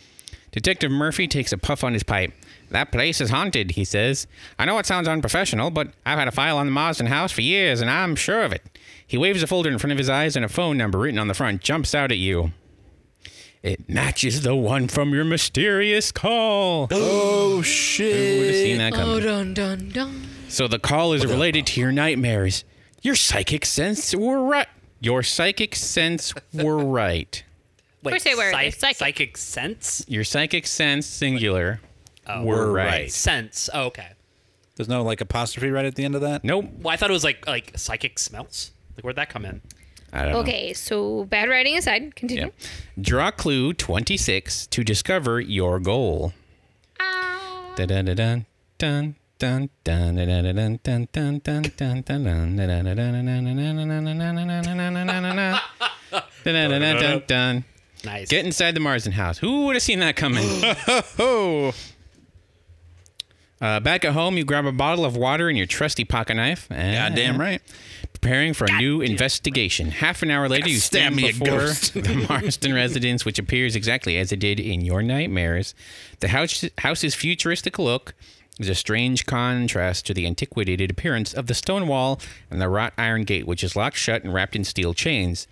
Detective 0.52 0.90
Murphy 0.90 1.26
takes 1.28 1.52
a 1.52 1.58
puff 1.58 1.82
on 1.84 1.92
his 1.92 2.02
pipe. 2.02 2.32
That 2.70 2.90
place 2.92 3.20
is 3.20 3.30
haunted, 3.30 3.72
he 3.72 3.84
says. 3.84 4.26
I 4.58 4.64
know 4.64 4.78
it 4.78 4.86
sounds 4.86 5.06
unprofessional, 5.08 5.70
but 5.70 5.88
I've 6.06 6.18
had 6.18 6.28
a 6.28 6.32
file 6.32 6.56
on 6.58 6.66
the 6.66 6.72
Marsden 6.72 7.06
house 7.06 7.32
for 7.32 7.42
years, 7.42 7.80
and 7.80 7.90
I'm 7.90 8.16
sure 8.16 8.42
of 8.42 8.52
it. 8.52 8.62
He 9.06 9.18
waves 9.18 9.42
a 9.42 9.46
folder 9.46 9.70
in 9.70 9.78
front 9.78 9.92
of 9.92 9.98
his 9.98 10.08
eyes, 10.08 10.34
and 10.36 10.44
a 10.44 10.48
phone 10.48 10.78
number 10.78 10.98
written 10.98 11.18
on 11.18 11.28
the 11.28 11.34
front 11.34 11.60
jumps 11.60 11.94
out 11.94 12.10
at 12.10 12.18
you. 12.18 12.52
It 13.62 13.88
matches 13.88 14.42
the 14.42 14.54
one 14.54 14.88
from 14.88 15.12
your 15.14 15.24
mysterious 15.24 16.12
call. 16.12 16.88
Oh, 16.90 17.56
Who 17.56 17.62
shit. 17.62 18.38
would 18.38 18.46
have 18.48 18.56
seen 18.56 18.78
that 18.78 18.92
coming? 18.92 19.08
Oh 19.14 19.20
dun 19.20 19.54
dun 19.54 19.88
dun. 19.88 20.28
So 20.48 20.68
the 20.68 20.78
call 20.78 21.12
is 21.14 21.24
related 21.24 21.66
to 21.68 21.80
your 21.80 21.90
nightmares. 21.90 22.64
Your 23.02 23.14
psychic 23.14 23.64
sense 23.64 24.14
were 24.14 24.42
right. 24.44 24.68
Your 25.04 25.23
psychic 25.23 25.75
sense 25.75 26.32
were 26.52 26.78
right. 26.78 27.42
Wait, 28.02 28.12
course 28.12 28.25
they 28.25 28.34
were. 28.34 28.50
They're 28.50 28.70
psych- 28.73 28.75
psychic. 28.75 28.96
psychic 28.96 29.37
sense? 29.37 30.04
Your 30.08 30.25
psychic 30.25 30.66
sense 30.66 31.06
singular 31.06 31.80
Oh, 32.26 32.42
were 32.42 32.56
Were 32.68 32.73
right. 32.73 32.87
right. 32.87 33.12
Sense. 33.12 33.68
Oh, 33.75 33.84
okay. 33.84 34.08
There's 34.76 34.88
no 34.88 35.02
like 35.02 35.20
apostrophe 35.20 35.70
right 35.70 35.84
at 35.84 35.94
the 35.94 36.04
end 36.04 36.14
of 36.14 36.23
that? 36.23 36.42
Nope. 36.42 36.66
Well, 36.80 36.92
I 36.92 36.96
thought 36.96 37.11
it 37.11 37.12
was 37.12 37.25
like 37.25 37.46
like 37.46 37.73
psychic 37.76 38.18
smells. 38.18 38.73
Like 38.96 39.04
where'd 39.04 39.16
that 39.16 39.28
come 39.28 39.44
in? 39.44 39.61
I 40.12 40.23
don't 40.23 40.32
know. 40.32 40.38
Okay, 40.40 40.73
so 40.73 41.25
bad 41.25 41.49
writing 41.50 41.76
aside, 41.76 42.14
continue. 42.16 42.44
Yeah. 42.58 42.66
Draw 43.00 43.30
clue 43.32 43.73
26 43.75 44.66
to 44.68 44.84
discover 44.84 45.40
your 45.40 45.80
goal. 45.80 46.32
Ah. 47.00 47.73
Dun 47.76 47.88
dun 47.88 48.04
dun 48.06 48.16
dun 48.16 48.46
dun 48.78 49.14
dun 49.38 49.70
dun 49.82 50.16
dun 50.16 50.28
dun 50.28 50.78
dun 50.82 51.08
dun 51.12 51.40
dun 51.44 51.72
dun 51.76 52.02
dun 52.02 52.02
dun 52.04 52.82
dun 56.44 57.22
dun 57.26 57.64
Nice. 58.04 58.28
Get 58.28 58.44
inside 58.44 58.74
the 58.74 58.80
Marsden 58.80 59.12
house. 59.12 59.38
Who 59.38 59.64
would 59.66 59.76
have 59.76 59.82
seen 59.82 60.00
that 60.00 60.14
coming? 60.14 60.44
Oh, 61.18 61.72
Uh, 63.60 63.80
back 63.80 64.04
at 64.04 64.12
home, 64.12 64.36
you 64.36 64.44
grab 64.44 64.66
a 64.66 64.72
bottle 64.72 65.06
of 65.06 65.16
water 65.16 65.48
and 65.48 65.56
your 65.56 65.66
trusty 65.66 66.04
pocket 66.04 66.34
knife. 66.34 66.66
And 66.70 66.94
goddamn 66.94 67.40
right. 67.40 67.62
Preparing 68.12 68.52
for 68.52 68.66
a 68.66 68.76
new 68.76 69.00
investigation. 69.00 69.90
Half 69.90 70.22
an 70.22 70.30
hour 70.30 70.50
later, 70.50 70.68
you 70.68 70.76
Stab 70.78 71.14
stand 71.14 71.16
before 71.16 71.68
the 72.02 72.26
Marsden 72.28 72.74
residence, 72.74 73.24
which 73.24 73.38
appears 73.38 73.74
exactly 73.74 74.18
as 74.18 74.32
it 74.32 74.38
did 74.38 74.60
in 74.60 74.82
your 74.82 75.02
nightmares. 75.02 75.74
The 76.20 76.28
house, 76.28 76.64
house's 76.78 77.14
futuristic 77.14 77.78
look 77.78 78.12
is 78.58 78.68
a 78.68 78.75
strange 78.75 79.26
contrast 79.26 80.06
to 80.06 80.14
the 80.14 80.26
antiquated 80.26 80.90
appearance 80.90 81.34
of 81.34 81.46
the 81.46 81.54
stone 81.54 81.88
wall 81.88 82.20
and 82.50 82.61
the 82.61 82.68
wrought 82.68 82.92
iron 82.96 83.25
gate, 83.25 83.46
which 83.46 83.64
is 83.64 83.76
locked 83.76 83.96
shut 83.96 84.23
and 84.23 84.32
wrapped 84.32 84.54
in 84.56 84.64
steel 84.64 84.94
chains. 84.94 85.46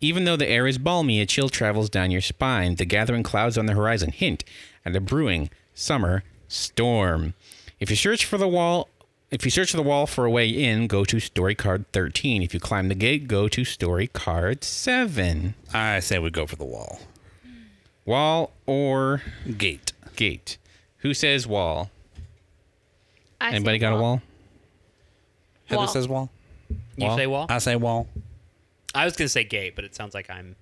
Even 0.00 0.24
though 0.24 0.36
the 0.36 0.48
air 0.48 0.66
is 0.66 0.78
balmy, 0.78 1.20
a 1.20 1.26
chill 1.26 1.48
travels 1.48 1.88
down 1.88 2.10
your 2.10 2.20
spine. 2.20 2.74
The 2.74 2.84
gathering 2.84 3.22
clouds 3.22 3.56
on 3.56 3.66
the 3.66 3.74
horizon 3.74 4.10
hint 4.10 4.44
at 4.84 4.96
a 4.96 5.00
brewing 5.00 5.48
summer 5.74 6.24
storm. 6.48 7.34
If 7.78 7.88
you 7.88 7.96
search 7.96 8.24
for 8.24 8.36
the 8.36 8.48
wall, 8.48 8.88
if 9.30 9.44
you 9.44 9.50
search 9.50 9.70
for 9.70 9.76
the 9.76 9.82
wall 9.82 10.06
for 10.06 10.24
a 10.24 10.30
way 10.30 10.48
in, 10.48 10.88
go 10.88 11.04
to 11.04 11.18
story 11.20 11.54
card 11.54 11.86
13. 11.92 12.42
If 12.42 12.52
you 12.52 12.60
climb 12.60 12.88
the 12.88 12.94
gate, 12.94 13.28
go 13.28 13.48
to 13.48 13.64
story 13.64 14.08
card 14.08 14.62
7. 14.64 15.54
I 15.72 16.00
say 16.00 16.18
we 16.18 16.30
go 16.30 16.46
for 16.46 16.56
the 16.56 16.64
wall. 16.64 17.00
Wall 18.04 18.52
or 18.66 19.22
Gate. 19.56 19.92
gate? 20.16 20.58
Who 20.98 21.14
says 21.14 21.46
wall? 21.46 21.90
I 23.42 23.50
Anybody 23.50 23.78
got 23.78 23.92
a 23.92 23.96
wall? 24.00 24.22
Heather 25.66 25.78
Wall. 25.78 25.88
says 25.88 26.06
wall. 26.06 26.30
You 26.96 27.06
Wall? 27.06 27.16
say 27.16 27.26
wall? 27.26 27.46
I 27.48 27.58
say 27.58 27.74
wall. 27.76 28.06
I 28.94 29.04
was 29.04 29.16
gonna 29.16 29.28
say 29.28 29.42
gate, 29.44 29.74
but 29.74 29.84
it 29.84 29.94
sounds 29.96 30.14
like 30.14 30.30
I'm 30.30 30.54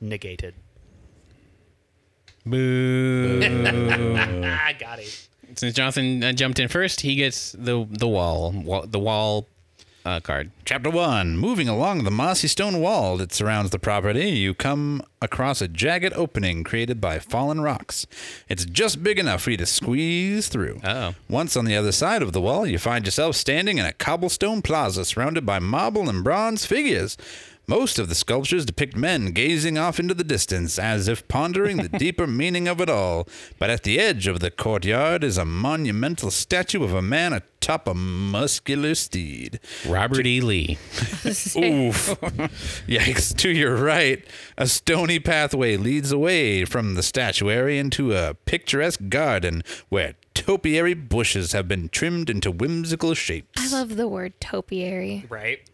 negated. 0.00 0.54
Boo. 2.44 3.40
Ah, 4.44 4.72
got 4.78 4.98
it. 5.00 5.28
Since 5.56 5.74
Jonathan 5.74 6.22
uh, 6.22 6.32
jumped 6.32 6.58
in 6.58 6.68
first, 6.68 7.00
he 7.00 7.14
gets 7.16 7.52
the 7.52 7.86
the 7.90 8.06
wall, 8.08 8.52
wall 8.52 8.86
the 8.86 8.98
wall 8.98 9.46
uh, 10.06 10.20
card. 10.20 10.50
Chapter 10.64 10.88
1 10.88 11.36
Moving 11.36 11.68
along 11.68 12.04
the 12.04 12.10
mossy 12.10 12.48
stone 12.48 12.80
wall 12.80 13.16
that 13.16 13.32
surrounds 13.32 13.70
the 13.70 13.78
property, 13.78 14.30
you 14.30 14.54
come 14.54 15.02
across 15.20 15.60
a 15.60 15.68
jagged 15.68 16.12
opening 16.14 16.62
created 16.62 17.00
by 17.00 17.18
fallen 17.18 17.60
rocks. 17.60 18.06
It's 18.48 18.64
just 18.64 19.02
big 19.02 19.18
enough 19.18 19.42
for 19.42 19.50
you 19.50 19.56
to 19.56 19.66
squeeze 19.66 20.48
through. 20.48 20.80
Uh-oh. 20.84 21.14
Once 21.28 21.56
on 21.56 21.64
the 21.64 21.76
other 21.76 21.92
side 21.92 22.22
of 22.22 22.32
the 22.32 22.40
wall, 22.40 22.66
you 22.66 22.78
find 22.78 23.04
yourself 23.04 23.34
standing 23.34 23.78
in 23.78 23.84
a 23.84 23.92
cobblestone 23.92 24.62
plaza 24.62 25.04
surrounded 25.04 25.44
by 25.44 25.58
marble 25.58 26.08
and 26.08 26.22
bronze 26.22 26.64
figures. 26.64 27.16
Most 27.68 27.98
of 27.98 28.08
the 28.08 28.14
sculptures 28.14 28.64
depict 28.64 28.96
men 28.96 29.32
gazing 29.32 29.76
off 29.76 29.98
into 29.98 30.14
the 30.14 30.22
distance 30.22 30.78
as 30.78 31.08
if 31.08 31.26
pondering 31.26 31.78
the 31.78 31.88
deeper 31.98 32.28
meaning 32.28 32.68
of 32.68 32.80
it 32.80 32.88
all. 32.88 33.26
But 33.58 33.70
at 33.70 33.82
the 33.82 33.98
edge 33.98 34.28
of 34.28 34.38
the 34.38 34.52
courtyard 34.52 35.24
is 35.24 35.36
a 35.36 35.44
monumental 35.44 36.30
statue 36.30 36.84
of 36.84 36.94
a 36.94 37.02
man 37.02 37.32
atop 37.32 37.88
a 37.88 37.94
muscular 37.94 38.94
steed. 38.94 39.58
Robert 39.84 40.26
E. 40.26 40.40
Lee. 40.40 40.78
Oof. 41.26 42.20
Yikes. 42.86 43.36
To 43.38 43.50
your 43.50 43.74
right, 43.74 44.24
a 44.56 44.68
stony 44.68 45.18
pathway 45.18 45.76
leads 45.76 46.12
away 46.12 46.64
from 46.64 46.94
the 46.94 47.02
statuary 47.02 47.80
into 47.80 48.14
a 48.14 48.34
picturesque 48.34 49.08
garden 49.08 49.64
where 49.88 50.14
topiary 50.34 50.94
bushes 50.94 51.50
have 51.50 51.66
been 51.66 51.88
trimmed 51.88 52.30
into 52.30 52.52
whimsical 52.52 53.14
shapes. 53.14 53.60
I 53.60 53.76
love 53.76 53.96
the 53.96 54.06
word 54.06 54.40
topiary. 54.40 55.26
Right. 55.28 55.68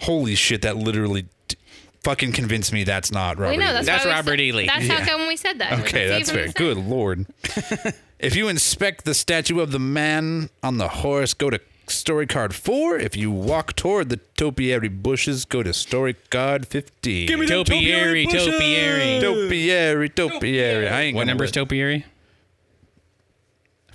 Holy 0.00 0.34
shit, 0.34 0.62
that 0.62 0.76
literally 0.76 1.26
t- 1.48 1.56
fucking 2.02 2.32
convinced 2.32 2.72
me 2.72 2.84
that's 2.84 3.10
not 3.10 3.38
Robert. 3.38 3.50
We 3.52 3.56
know 3.58 3.70
E. 3.70 3.72
that's, 3.72 3.86
That's 3.86 4.04
why 4.04 4.10
we 4.10 4.14
Robert 4.16 4.30
said- 4.32 4.40
E. 4.40 4.52
Lee. 4.52 4.66
That's 4.66 4.84
Yeah. 4.86 5.00
how 5.00 5.04
come 5.18 5.26
we 5.28 5.36
said 5.36 5.58
that. 5.58 5.80
Okay, 5.80 6.06
that's 6.08 6.30
fair. 6.30 6.48
Good 6.48 6.76
lord. 6.78 7.26
if 8.18 8.36
you 8.36 8.48
inspect 8.48 9.04
the 9.04 9.14
statue 9.14 9.60
of 9.60 9.72
the 9.72 9.78
man 9.78 10.50
on 10.62 10.78
the 10.78 10.88
horse, 10.88 11.34
go 11.34 11.50
to 11.50 11.60
story 11.88 12.26
card 12.26 12.54
4. 12.54 12.98
If 12.98 13.16
you 13.16 13.30
walk 13.30 13.74
toward 13.74 14.08
the 14.10 14.18
topiary 14.36 14.88
bushes, 14.88 15.44
go 15.44 15.62
to 15.62 15.72
story 15.72 16.14
card 16.30 16.66
15. 16.68 17.26
Give 17.26 17.38
me 17.40 17.46
the 17.46 17.64
Topiary, 17.64 18.26
topiary. 18.26 19.20
Topiary, 19.20 20.08
topiary. 20.10 20.88
I 20.88 21.00
ain't 21.02 21.14
What 21.16 21.22
gonna 21.22 21.30
number 21.32 21.44
is 21.44 21.50
let- 21.56 21.62
topiary? 21.62 22.04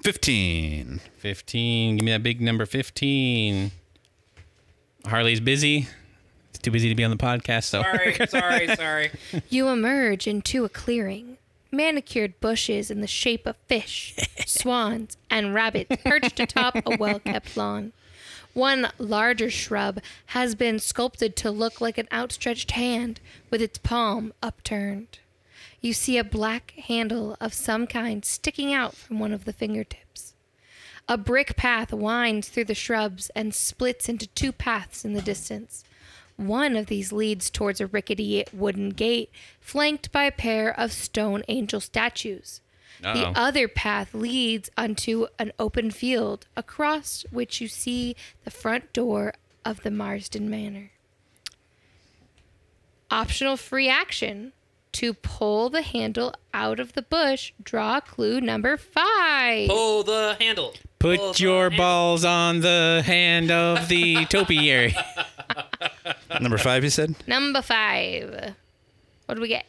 15. 0.04 1.00
15. 1.18 1.98
Give 1.98 2.06
me 2.06 2.12
that 2.12 2.24
big 2.24 2.42
number 2.42 2.66
15. 2.66 3.72
Harley's 5.06 5.40
busy. 5.40 5.88
He's 6.52 6.60
too 6.62 6.72
busy 6.72 6.90
to 6.90 6.96
be 6.96 7.04
on 7.04 7.12
the 7.12 7.18
podcast, 7.18 7.64
so. 7.64 7.82
Sorry, 7.82 8.16
sorry, 8.28 8.76
sorry. 8.76 9.12
You 9.50 9.68
emerge 9.70 10.28
into 10.28 10.66
a 10.66 10.70
clearing. 10.70 11.38
Manicured 11.72 12.40
bushes 12.40 12.92
in 12.92 13.02
the 13.02 13.08
shape 13.08 13.48
of 13.48 13.56
fish, 13.68 14.16
swans, 14.46 15.18
and 15.30 15.56
rabbits 15.56 15.96
perched 16.04 16.40
atop 16.40 16.76
a 16.86 16.96
well 16.98 17.20
kept 17.20 17.58
lawn. 17.58 17.94
One 18.54 18.92
larger 19.00 19.50
shrub 19.50 20.00
has 20.28 20.54
been 20.54 20.78
sculpted 20.78 21.36
to 21.38 21.50
look 21.50 21.82
like 21.82 21.98
an 21.98 22.08
outstretched 22.14 22.72
hand 22.72 23.20
with 23.50 23.60
its 23.62 23.80
palm 23.80 24.32
upturned. 24.44 25.18
You 25.82 25.94
see 25.94 26.20
a 26.20 26.24
black 26.24 26.72
handle 26.86 27.36
of 27.42 27.54
some 27.54 27.88
kind 27.88 28.24
sticking 28.24 28.72
out 28.72 28.96
from 28.96 29.20
one 29.20 29.34
of 29.34 29.46
the 29.46 29.54
fingertips. 29.54 30.33
A 31.10 31.18
brick 31.18 31.56
path 31.56 31.92
winds 31.92 32.48
through 32.48 32.66
the 32.66 32.76
shrubs 32.76 33.30
and 33.36 33.54
splits 33.54 34.08
into 34.08 34.28
two 34.28 34.52
paths 34.52 35.04
in 35.04 35.14
the 35.14 35.22
distance. 35.22 35.84
One 36.38 36.76
of 36.76 36.88
these 36.88 37.12
leads 37.12 37.50
towards 37.50 37.82
a 37.82 37.88
rickety 37.88 38.46
wooden 38.54 38.90
gate 38.90 39.30
flanked 39.60 40.12
by 40.12 40.24
a 40.24 40.32
pair 40.32 40.78
of 40.78 40.92
stone 40.92 41.44
angel 41.48 41.80
statues. 41.80 42.62
Uh-oh. 43.04 43.14
The 43.14 43.40
other 43.40 43.68
path 43.68 44.14
leads 44.14 44.70
onto 44.78 45.28
an 45.38 45.52
open 45.60 45.92
field 45.92 46.48
across 46.56 47.26
which 47.32 47.60
you 47.60 47.68
see 47.68 48.16
the 48.46 48.52
front 48.52 48.94
door 48.94 49.34
of 49.66 49.84
the 49.84 49.92
Marsden 49.92 50.50
Manor. 50.50 50.92
Optional 53.12 53.58
free 53.58 53.90
action. 53.90 54.54
To 54.94 55.16
pull 55.16 55.72
the 55.72 55.82
handle 55.82 56.36
out 56.54 56.80
of 56.80 56.94
the 56.94 57.02
bush, 57.02 57.52
draw 57.62 58.00
clue 58.00 58.40
number 58.40 58.78
five. 58.78 59.68
Pull 59.68 60.04
the 60.04 60.38
handle. 60.40 60.76
Pull 61.04 61.18
Put 61.18 61.36
the 61.36 61.44
your 61.44 61.64
handle. 61.64 61.78
balls 61.78 62.24
on 62.24 62.62
the 62.62 63.04
hand 63.06 63.52
of 63.52 63.90
the 63.90 64.24
topiary. 64.28 64.96
Number 66.42 66.58
5, 66.58 66.84
you 66.86 66.90
said? 66.90 67.16
Number 67.28 67.62
five. 67.62 68.56
What 69.26 69.36
do 69.36 69.42
we 69.42 69.50
get? 69.50 69.66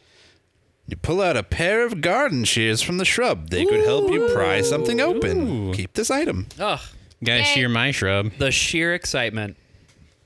You 0.87 0.95
pull 0.95 1.21
out 1.21 1.35
a 1.35 1.43
pair 1.43 1.85
of 1.85 1.99
garden 1.99 2.45
shears 2.45 2.81
from 2.81 2.99
the 2.99 3.05
shrub. 3.05 3.49
They 3.49 3.65
could 3.65 3.83
help 3.83 4.09
you 4.11 4.29
pry 4.33 4.61
something 4.61 5.01
open. 5.01 5.73
Keep 5.73 5.93
this 5.93 6.09
item. 6.09 6.47
Ugh, 6.57 6.79
Gotta 7.23 7.39
Yay. 7.39 7.43
shear 7.43 7.67
my 7.69 7.91
shrub. 7.91 8.31
the 8.37 8.49
sheer 8.51 8.93
excitement. 8.93 9.57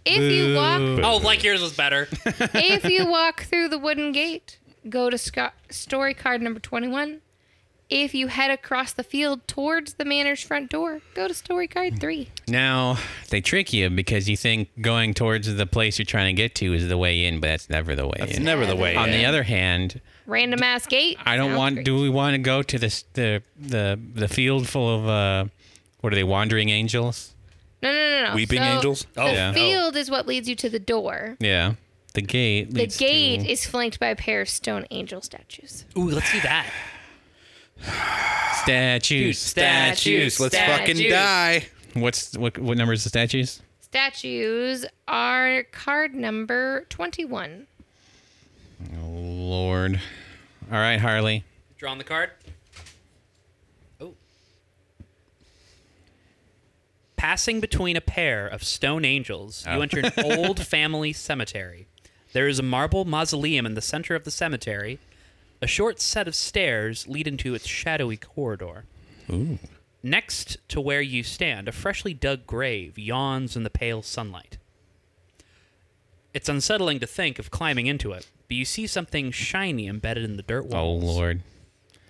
If 0.05 0.19
you 0.31 0.55
walk 0.55 0.79
Oh, 1.03 1.17
like 1.25 1.43
yours 1.43 1.61
was 1.61 1.73
better. 1.73 2.07
if 2.25 2.85
you 2.85 3.07
walk 3.09 3.43
through 3.45 3.69
the 3.69 3.79
wooden 3.79 4.11
gate, 4.11 4.59
go 4.87 5.09
to 5.09 5.17
sco- 5.17 5.49
story 5.71 6.13
card 6.13 6.41
number 6.43 6.59
21. 6.59 7.21
If 7.89 8.13
you 8.13 8.27
head 8.27 8.51
across 8.51 8.93
the 8.93 9.03
field 9.03 9.47
towards 9.47 9.95
the 9.95 10.05
manor's 10.05 10.43
front 10.43 10.69
door, 10.69 11.01
go 11.15 11.27
to 11.27 11.33
story 11.33 11.67
card 11.67 11.99
3. 11.99 12.29
Now, 12.47 12.97
they 13.29 13.41
trick 13.41 13.73
you 13.73 13.89
because 13.89 14.29
you 14.29 14.37
think 14.37 14.69
going 14.79 15.15
towards 15.15 15.51
the 15.55 15.65
place 15.65 15.97
you're 15.97 16.05
trying 16.05 16.35
to 16.35 16.39
get 16.39 16.53
to 16.55 16.73
is 16.73 16.87
the 16.87 16.99
way 16.99 17.25
in, 17.25 17.39
but 17.39 17.47
that's 17.47 17.69
never 17.69 17.95
the 17.95 18.05
way 18.05 18.13
It's 18.19 18.37
in. 18.37 18.43
never 18.43 18.67
the 18.67 18.75
way. 18.75 18.91
In. 18.91 18.97
On 18.99 19.09
in. 19.09 19.17
the 19.17 19.25
other 19.25 19.41
hand, 19.43 20.01
Random 20.27 20.61
ass 20.61 20.85
gate. 20.85 21.17
I 21.25 21.35
don't 21.35 21.49
Sounds 21.49 21.57
want. 21.57 21.75
great. 21.77 21.85
Do 21.85 21.99
we 21.99 22.09
want 22.09 22.35
to 22.35 22.37
go 22.37 22.61
to 22.61 22.77
this 22.77 23.03
the 23.13 23.41
the 23.59 23.99
the 24.13 24.27
field 24.27 24.67
full 24.67 24.99
of 24.99 25.07
uh, 25.09 25.45
what 26.01 26.13
are 26.13 26.15
they? 26.15 26.23
Wandering 26.23 26.69
angels? 26.69 27.33
No, 27.81 27.91
no, 27.91 27.97
no, 27.97 28.29
no. 28.29 28.35
Weeping 28.35 28.59
So 28.59 28.63
angels? 28.65 29.07
The 29.13 29.21
Oh, 29.23 29.31
Yeah. 29.31 29.51
field 29.53 29.95
is 29.95 30.11
what 30.11 30.27
leads 30.27 30.47
you 30.47 30.55
to 30.57 30.69
the 30.69 30.77
door. 30.77 31.37
Yeah. 31.39 31.73
The 32.13 32.21
gate. 32.21 32.71
The 32.75 32.85
gate 32.85 33.41
To 33.41 33.49
is 33.51 33.65
flanked 33.65 33.99
by 33.99 34.07
a 34.09 34.15
pair 34.15 34.41
of 34.41 34.49
stone 34.49 34.85
angel 34.91 35.21
statues. 35.23 35.85
Ooh, 35.97 36.11
let's 36.11 36.31
do 36.31 36.39
that. 36.41 36.71
Statues. 38.61 39.39
Statues. 39.39 40.39
Let's 40.39 40.57
fucking 40.57 40.95
Statues. 40.95 41.11
die. 41.11 41.67
What's 41.93 42.37
what? 42.37 42.57
What 42.57 42.77
number 42.77 42.93
is 42.93 43.03
the 43.03 43.09
statues? 43.09 43.61
Statues 43.81 44.85
are 45.07 45.63
card 45.71 46.13
number 46.13 46.85
21. 46.89 47.65
Lord. 49.01 49.99
All 50.71 50.77
right, 50.77 50.99
Harley. 50.99 51.43
Drawing 51.77 51.97
the 51.97 52.03
card. 52.03 52.29
Oh, 53.99 54.13
Passing 57.17 57.59
between 57.59 57.97
a 57.97 58.01
pair 58.01 58.47
of 58.47 58.63
stone 58.63 59.05
angels, 59.05 59.65
you 59.65 59.73
oh. 59.73 59.81
enter 59.81 59.99
an 59.99 60.13
old 60.17 60.59
family 60.65 61.11
cemetery. 61.11 61.87
There 62.33 62.47
is 62.47 62.59
a 62.59 62.63
marble 62.63 63.05
mausoleum 63.05 63.65
in 63.65 63.73
the 63.73 63.81
center 63.81 64.13
of 64.13 64.23
the 64.23 64.31
cemetery. 64.31 64.99
A 65.61 65.67
short 65.67 65.99
set 65.99 66.27
of 66.27 66.35
stairs 66.35 67.07
lead 67.07 67.27
into 67.27 67.53
its 67.53 67.67
shadowy 67.67 68.17
corridor. 68.17 68.85
Ooh. 69.29 69.59
Next 70.01 70.57
to 70.69 70.79
where 70.79 71.01
you 71.01 71.23
stand, 71.23 71.67
a 71.67 71.71
freshly 71.73 72.13
dug 72.13 72.47
grave 72.47 72.97
yawns 72.97 73.55
in 73.57 73.63
the 73.63 73.69
pale 73.69 74.01
sunlight. 74.01 74.57
It's 76.33 76.47
unsettling 76.47 76.99
to 76.99 77.07
think 77.07 77.39
of 77.39 77.51
climbing 77.51 77.87
into 77.87 78.13
it, 78.13 78.27
but 78.47 78.55
you 78.55 78.63
see 78.63 78.87
something 78.87 79.31
shiny 79.31 79.87
embedded 79.87 80.23
in 80.23 80.37
the 80.37 80.43
dirt 80.43 80.65
wall. 80.67 80.85
Oh 80.85 80.93
walls. 80.93 81.03
Lord. 81.17 81.41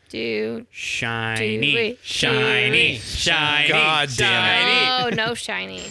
Dude. 0.09 0.67
Shiny, 0.71 1.59
Do 1.61 1.77
it. 1.77 1.99
shiny, 2.03 2.93
Do 2.93 2.99
shiny, 2.99 3.69
God 3.69 4.09
damn 4.17 4.43
it. 4.45 5.07
shiny. 5.07 5.13
Oh, 5.13 5.15
no 5.15 5.33
shiny. 5.33 5.83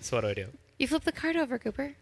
So 0.00 0.16
what 0.16 0.22
do 0.22 0.28
I 0.28 0.34
do? 0.34 0.46
You 0.78 0.86
flip 0.88 1.04
the 1.04 1.12
card 1.12 1.36
over, 1.36 1.58
Cooper. 1.58 1.94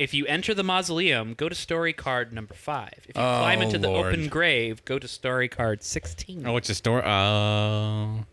If 0.00 0.14
you 0.14 0.24
enter 0.24 0.54
the 0.54 0.64
mausoleum, 0.64 1.34
go 1.34 1.50
to 1.50 1.54
story 1.54 1.92
card 1.92 2.32
number 2.32 2.54
five. 2.54 2.94
If 3.06 3.14
you 3.18 3.22
Oh, 3.22 3.40
climb 3.40 3.60
into 3.60 3.76
the 3.76 3.88
open 3.88 4.28
grave, 4.28 4.82
go 4.86 4.98
to 4.98 5.06
story 5.06 5.46
card 5.46 5.82
sixteen. 5.82 6.46
Oh, 6.46 6.54
what's 6.54 6.68
the 6.68 6.74
story? 6.74 7.02
Oh. 7.04 8.24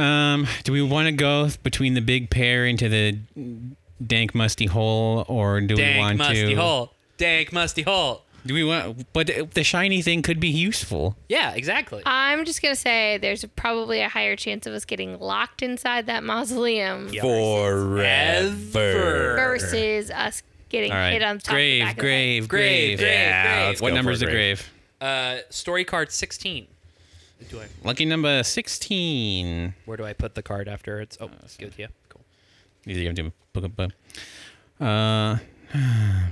Um, 0.00 0.46
do 0.62 0.70
we 0.70 0.82
want 0.82 1.06
to 1.06 1.12
go 1.12 1.48
between 1.64 1.94
the 1.94 2.00
big 2.00 2.30
pear 2.30 2.64
into 2.64 2.88
the 2.88 3.18
dank 4.06 4.36
musty 4.36 4.66
hole, 4.66 5.24
or 5.26 5.60
do 5.60 5.74
we 5.74 5.80
Dank 5.80 5.98
want 5.98 6.18
musty 6.18 6.34
to? 6.34 6.40
Dank 6.42 6.56
musty 6.56 6.62
hole. 6.62 6.92
Dank 7.16 7.52
musty 7.52 7.82
hole. 7.82 8.22
Do 8.46 8.54
we 8.54 8.64
want? 8.64 9.12
But 9.12 9.30
the 9.52 9.64
shiny 9.64 10.00
thing 10.00 10.22
could 10.22 10.40
be 10.40 10.48
useful. 10.48 11.16
Yeah, 11.28 11.52
exactly. 11.54 12.02
I'm 12.06 12.44
just 12.44 12.62
going 12.62 12.74
to 12.74 12.80
say 12.80 13.18
there's 13.18 13.44
probably 13.56 14.00
a 14.00 14.08
higher 14.08 14.36
chance 14.36 14.66
of 14.66 14.72
us 14.72 14.84
getting 14.84 15.18
locked 15.18 15.62
inside 15.62 16.06
that 16.06 16.22
mausoleum 16.24 17.08
Yeah. 17.12 17.22
Forever. 17.22 18.56
versus 19.36 20.10
us 20.10 20.42
getting 20.68 20.92
All 20.92 20.98
right. 20.98 21.12
hit 21.12 21.22
on 21.22 21.38
top 21.38 21.54
grave, 21.54 21.82
of 21.82 21.88
the 21.88 21.94
back 21.94 21.98
grave, 21.98 22.48
Grave, 22.48 22.48
grave, 22.48 22.98
grave, 22.98 23.10
Yeah, 23.10 23.42
grave. 23.56 23.68
let's 23.68 23.80
What 23.82 23.88
go 23.90 23.94
number 23.96 24.12
is 24.12 24.20
the 24.20 24.26
grave? 24.26 24.70
Uh, 25.00 25.38
story 25.50 25.84
card 25.84 26.10
sixteen. 26.12 26.66
Do 27.50 27.60
I? 27.60 27.66
Lucky 27.84 28.04
number 28.04 28.42
sixteen. 28.42 29.74
Where 29.84 29.96
do 29.96 30.04
I 30.04 30.12
put 30.12 30.34
the 30.34 30.42
card 30.42 30.68
after 30.68 31.00
it's? 31.00 31.16
Oh, 31.20 31.30
it's 31.44 31.56
good. 31.56 31.72
Yeah, 31.76 31.86
cool. 32.08 32.22
Easy 32.86 33.04
to 33.04 33.12
do. 33.12 33.32
Book 33.52 33.64
up. 33.78 33.92
Uh, 34.80 35.36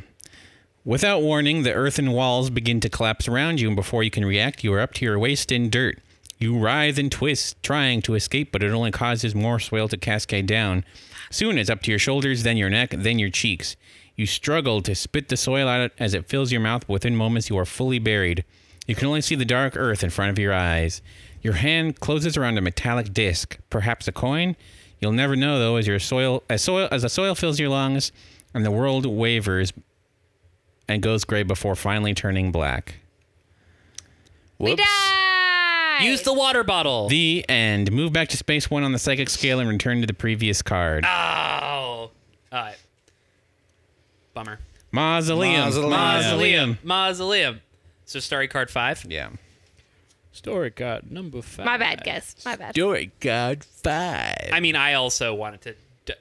without 0.87 1.21
warning, 1.21 1.65
the 1.65 1.75
earthen 1.75 2.13
walls 2.13 2.49
begin 2.49 2.81
to 2.81 2.89
collapse 2.89 3.29
around 3.29 3.61
you, 3.61 3.67
and 3.67 3.77
before 3.77 4.03
you 4.03 4.11
can 4.11 4.25
react, 4.25 4.65
you 4.65 4.73
are 4.73 4.81
up 4.81 4.95
to 4.95 5.05
your 5.05 5.19
waist 5.19 5.53
in 5.53 5.69
dirt. 5.69 6.01
You 6.39 6.57
writhe 6.57 6.99
and 6.99 7.11
twist, 7.11 7.61
trying 7.63 8.03
to 8.03 8.15
escape, 8.15 8.53
but 8.53 8.63
it 8.63 8.71
only 8.71 8.93
causes 8.93 9.35
more 9.35 9.59
soil 9.59 9.89
to 9.89 9.97
cascade 9.97 10.47
down. 10.47 10.85
Soon 11.31 11.59
it's 11.59 11.69
up 11.69 11.83
to 11.83 11.91
your 11.91 11.99
shoulders, 11.99 12.45
then 12.45 12.57
your 12.57 12.71
neck, 12.71 12.91
then 12.91 13.19
your 13.19 13.31
cheeks. 13.31 13.75
You 14.15 14.27
struggle 14.27 14.81
to 14.83 14.95
spit 14.95 15.29
the 15.29 15.37
soil 15.37 15.67
out 15.67 15.91
as 15.99 16.15
it 16.15 16.29
fills 16.29 16.53
your 16.53 16.61
mouth, 16.61 16.87
but 16.87 16.93
within 16.93 17.17
moments 17.17 17.51
you 17.51 17.59
are 17.59 17.67
fully 17.67 17.99
buried. 17.99 18.45
You 18.87 18.95
can 18.95 19.09
only 19.09 19.23
see 19.23 19.35
the 19.35 19.45
dark 19.45 19.77
earth 19.77 20.05
in 20.05 20.11
front 20.11 20.31
of 20.31 20.39
your 20.39 20.55
eyes. 20.55 21.03
Your 21.43 21.55
hand 21.55 22.01
closes 22.01 22.37
around 22.37 22.59
a 22.59 22.61
metallic 22.61 23.13
disc, 23.13 23.59
perhaps 23.69 24.07
a 24.07 24.13
coin. 24.13 24.57
You'll 25.01 25.13
never 25.13 25.37
know 25.37 25.59
though, 25.59 25.77
as 25.77 25.87
your 25.87 25.99
soil 25.99 26.45
as 26.49 26.63
soil 26.63 26.89
as 26.93 27.03
the 27.03 27.09
soil 27.09 27.35
fills 27.35 27.59
your 27.59 27.69
lungs, 27.71 28.13
and 28.55 28.65
the 28.65 28.71
world 28.71 29.05
wavers 29.05 29.73
and 30.89 31.03
goes 31.03 31.25
gray 31.25 31.43
before 31.43 31.75
finally 31.77 32.15
turning 32.15 32.53
black. 32.53 32.97
We 34.59 34.75
die. 34.77 35.99
Use 36.03 36.23
the 36.23 36.33
water 36.33 36.63
bottle. 36.65 37.09
The 37.09 37.45
end. 37.49 37.91
Move 37.93 38.13
back 38.13 38.29
to 38.29 38.37
space 38.37 38.71
one 38.71 38.83
on 38.83 38.93
the 38.93 38.99
psychic 38.99 39.29
scale 39.29 39.61
and 39.61 39.69
return 39.69 40.01
to 40.01 40.07
the 40.07 40.15
previous 40.15 40.63
card. 40.63 41.05
oh. 41.07 41.09
All 41.11 42.11
right. 42.53 42.77
Bummer. 44.35 44.59
Mausoleum. 44.93 45.61
Mausoleum. 45.63 45.91
Mausoleum. 45.91 46.79
Mausoleum. 46.85 47.61
So 48.05 48.21
story 48.21 48.49
card 48.49 48.71
five. 48.71 49.05
Yeah. 49.09 49.31
Story 50.33 50.71
card 50.71 51.11
number 51.11 51.43
five. 51.43 51.67
My 51.67 51.77
bad, 51.77 52.05
guess. 52.05 52.37
My 52.45 52.57
bad. 52.57 52.75
Story 52.75 53.11
card 53.21 53.65
five. 53.65 54.51
I 54.53 54.61
mean, 54.61 54.77
I 54.77 54.95
also 54.95 55.35
wanted 55.35 55.63
to 55.63 55.75
d- 56.05 56.15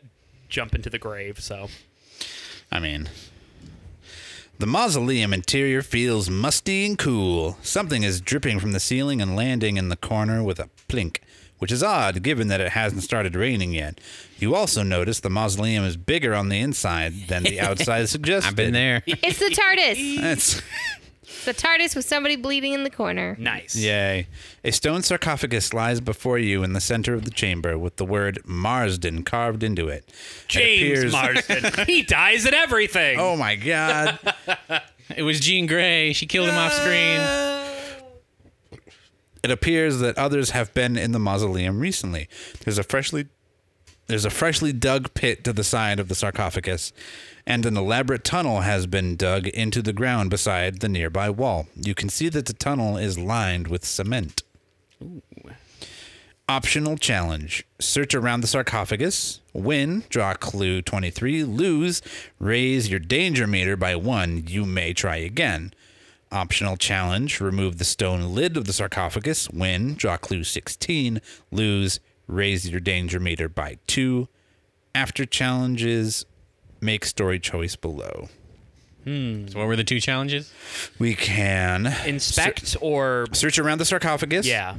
jump 0.50 0.74
into 0.74 0.90
the 0.90 0.98
grave, 0.98 1.40
so 1.42 1.68
I 2.72 2.80
mean, 2.80 3.08
the 4.60 4.66
mausoleum 4.66 5.34
interior 5.34 5.82
feels 5.82 6.30
musty 6.30 6.86
and 6.86 6.98
cool. 6.98 7.58
Something 7.62 8.04
is 8.04 8.22
dripping 8.22 8.60
from 8.60 8.72
the 8.72 8.80
ceiling 8.80 9.22
and 9.22 9.36
landing 9.36 9.78
in 9.78 9.90
the 9.90 9.96
corner 9.98 10.42
with 10.44 10.60
a 10.60 10.70
plink, 10.88 11.18
which 11.60 11.72
is 11.72 11.84
odd 11.84 12.24
given 12.24 12.48
that 12.48 12.62
it 12.62 12.72
hasn't 12.72 13.04
started 13.04 13.36
raining 13.36 13.74
yet. 13.74 14.00
You 14.38 14.56
also 14.56 14.84
notice 14.84 15.20
the 15.20 15.30
mausoleum 15.30 15.84
is 15.84 15.98
bigger 15.98 16.34
on 16.34 16.50
the 16.50 16.60
inside 16.60 17.28
than 17.28 17.44
the 17.44 17.60
outside 17.68 18.08
suggested. 18.10 18.50
I've 18.50 18.56
been 18.56 18.74
there. 18.74 19.04
It's 19.06 19.40
the 19.40 19.54
TARDIS. 19.54 20.22
That's 20.22 20.62
the 21.46 21.54
TARDIS 21.54 21.96
with 21.96 22.06
somebody 22.06 22.36
bleeding 22.36 22.74
in 22.74 22.84
the 22.84 22.90
corner. 22.90 23.36
nice. 23.40 23.76
yay. 23.76 24.28
A 24.64 24.72
stone 24.72 25.02
sarcophagus 25.02 25.74
lies 25.74 26.00
before 26.02 26.38
you 26.40 26.64
in 26.64 26.74
the 26.74 26.82
center 26.82 27.14
of 27.14 27.26
the 27.26 27.32
chamber 27.32 27.78
with 27.78 27.98
the 27.98 28.06
word 28.06 28.40
Marsden 28.46 29.24
carved 29.24 29.64
into 29.64 29.88
it. 29.88 30.06
It 30.08 30.14
James 30.48 31.00
appears- 31.00 31.12
Marsden. 31.12 31.86
he 31.86 32.02
dies 32.04 32.46
at 32.46 32.54
everything. 32.54 33.20
Oh 33.20 33.36
my 33.36 33.56
god. 33.56 34.20
It 35.16 35.22
was 35.22 35.40
Jean 35.40 35.68
Grey. 35.68 36.14
She 36.14 36.26
killed 36.26 36.50
him 36.50 36.56
off 36.56 36.74
screen. 36.74 37.22
It 39.44 39.52
appears 39.52 40.00
that 40.00 40.18
others 40.18 40.50
have 40.50 40.74
been 40.74 40.98
in 40.98 41.12
the 41.12 41.20
mausoleum 41.20 41.80
recently. 41.80 42.28
There's 42.64 42.80
a 42.80 42.84
freshly 42.84 43.28
there's 44.08 44.26
a 44.26 44.32
freshly 44.32 44.74
dug 44.74 45.14
pit 45.14 45.44
to 45.44 45.54
the 45.54 45.64
side 45.64 46.00
of 46.00 46.08
the 46.08 46.16
sarcophagus, 46.16 46.92
and 47.48 47.66
an 47.66 47.78
elaborate 47.78 48.24
tunnel 48.24 48.62
has 48.62 48.88
been 48.88 49.16
dug 49.16 49.48
into 49.48 49.82
the 49.82 49.94
ground 49.94 50.30
beside 50.30 50.80
the 50.80 50.90
nearby 50.90 51.30
wall. 51.30 51.68
You 51.76 51.94
can 51.94 52.10
see 52.10 52.30
that 52.30 52.48
the 52.48 52.54
tunnel 52.54 52.98
is 52.98 53.20
lined 53.20 53.68
with 53.68 53.86
cement. 53.86 54.44
Optional 56.48 56.96
challenge. 56.98 57.66
Search 57.80 58.14
around 58.14 58.42
the 58.42 58.48
sarcophagus. 58.48 59.42
Win, 59.54 60.04
draw 60.10 60.34
clue 60.36 60.82
23. 60.82 61.44
Lose, 61.44 62.02
raise 62.40 62.90
your 62.90 63.00
danger 63.00 63.48
meter 63.48 63.76
by 63.76 63.96
one. 63.96 64.44
You 64.48 64.66
may 64.66 64.94
try 64.94 65.18
again. 65.18 65.74
Optional 66.32 66.78
challenge. 66.78 67.42
Remove 67.42 67.78
the 67.78 67.84
stone 67.84 68.36
lid 68.36 68.58
of 68.58 68.66
the 68.66 68.74
sarcophagus. 68.74 69.50
Win, 69.50 69.96
draw 69.96 70.18
clue 70.18 70.44
16. 70.44 71.20
Lose, 71.52 72.00
raise 72.28 72.70
your 72.70 72.80
danger 72.80 73.20
meter 73.20 73.50
by 73.50 73.78
two. 73.88 74.28
After 74.94 75.26
challenges, 75.26 76.26
make 76.86 77.06
story 77.06 77.40
choice 77.40 77.76
below. 77.76 78.30
Hmm. 79.04 79.48
So 79.48 79.60
what 79.60 79.68
were 79.68 79.76
the 79.76 79.84
two 79.84 80.00
challenges? 80.00 80.52
We 81.00 81.14
can 81.16 81.88
Inspect 82.06 82.76
or 82.82 83.28
search 83.34 83.60
around 83.60 83.78
the 83.80 83.86
sarcophagus. 83.86 84.48
yeah, 84.48 84.76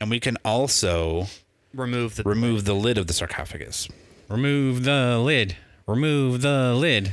And 0.00 0.10
we 0.10 0.20
can 0.20 0.36
also 0.44 1.26
remove 1.74 2.16
the 2.16 2.22
remove 2.24 2.64
the 2.66 2.74
lid 2.74 2.98
of 2.98 3.06
the 3.08 3.12
sarcophagus. 3.12 3.88
Remove 4.28 4.84
the 4.84 5.18
lid. 5.18 5.56
Remove 5.86 6.40
the 6.42 6.74
lid 6.74 7.12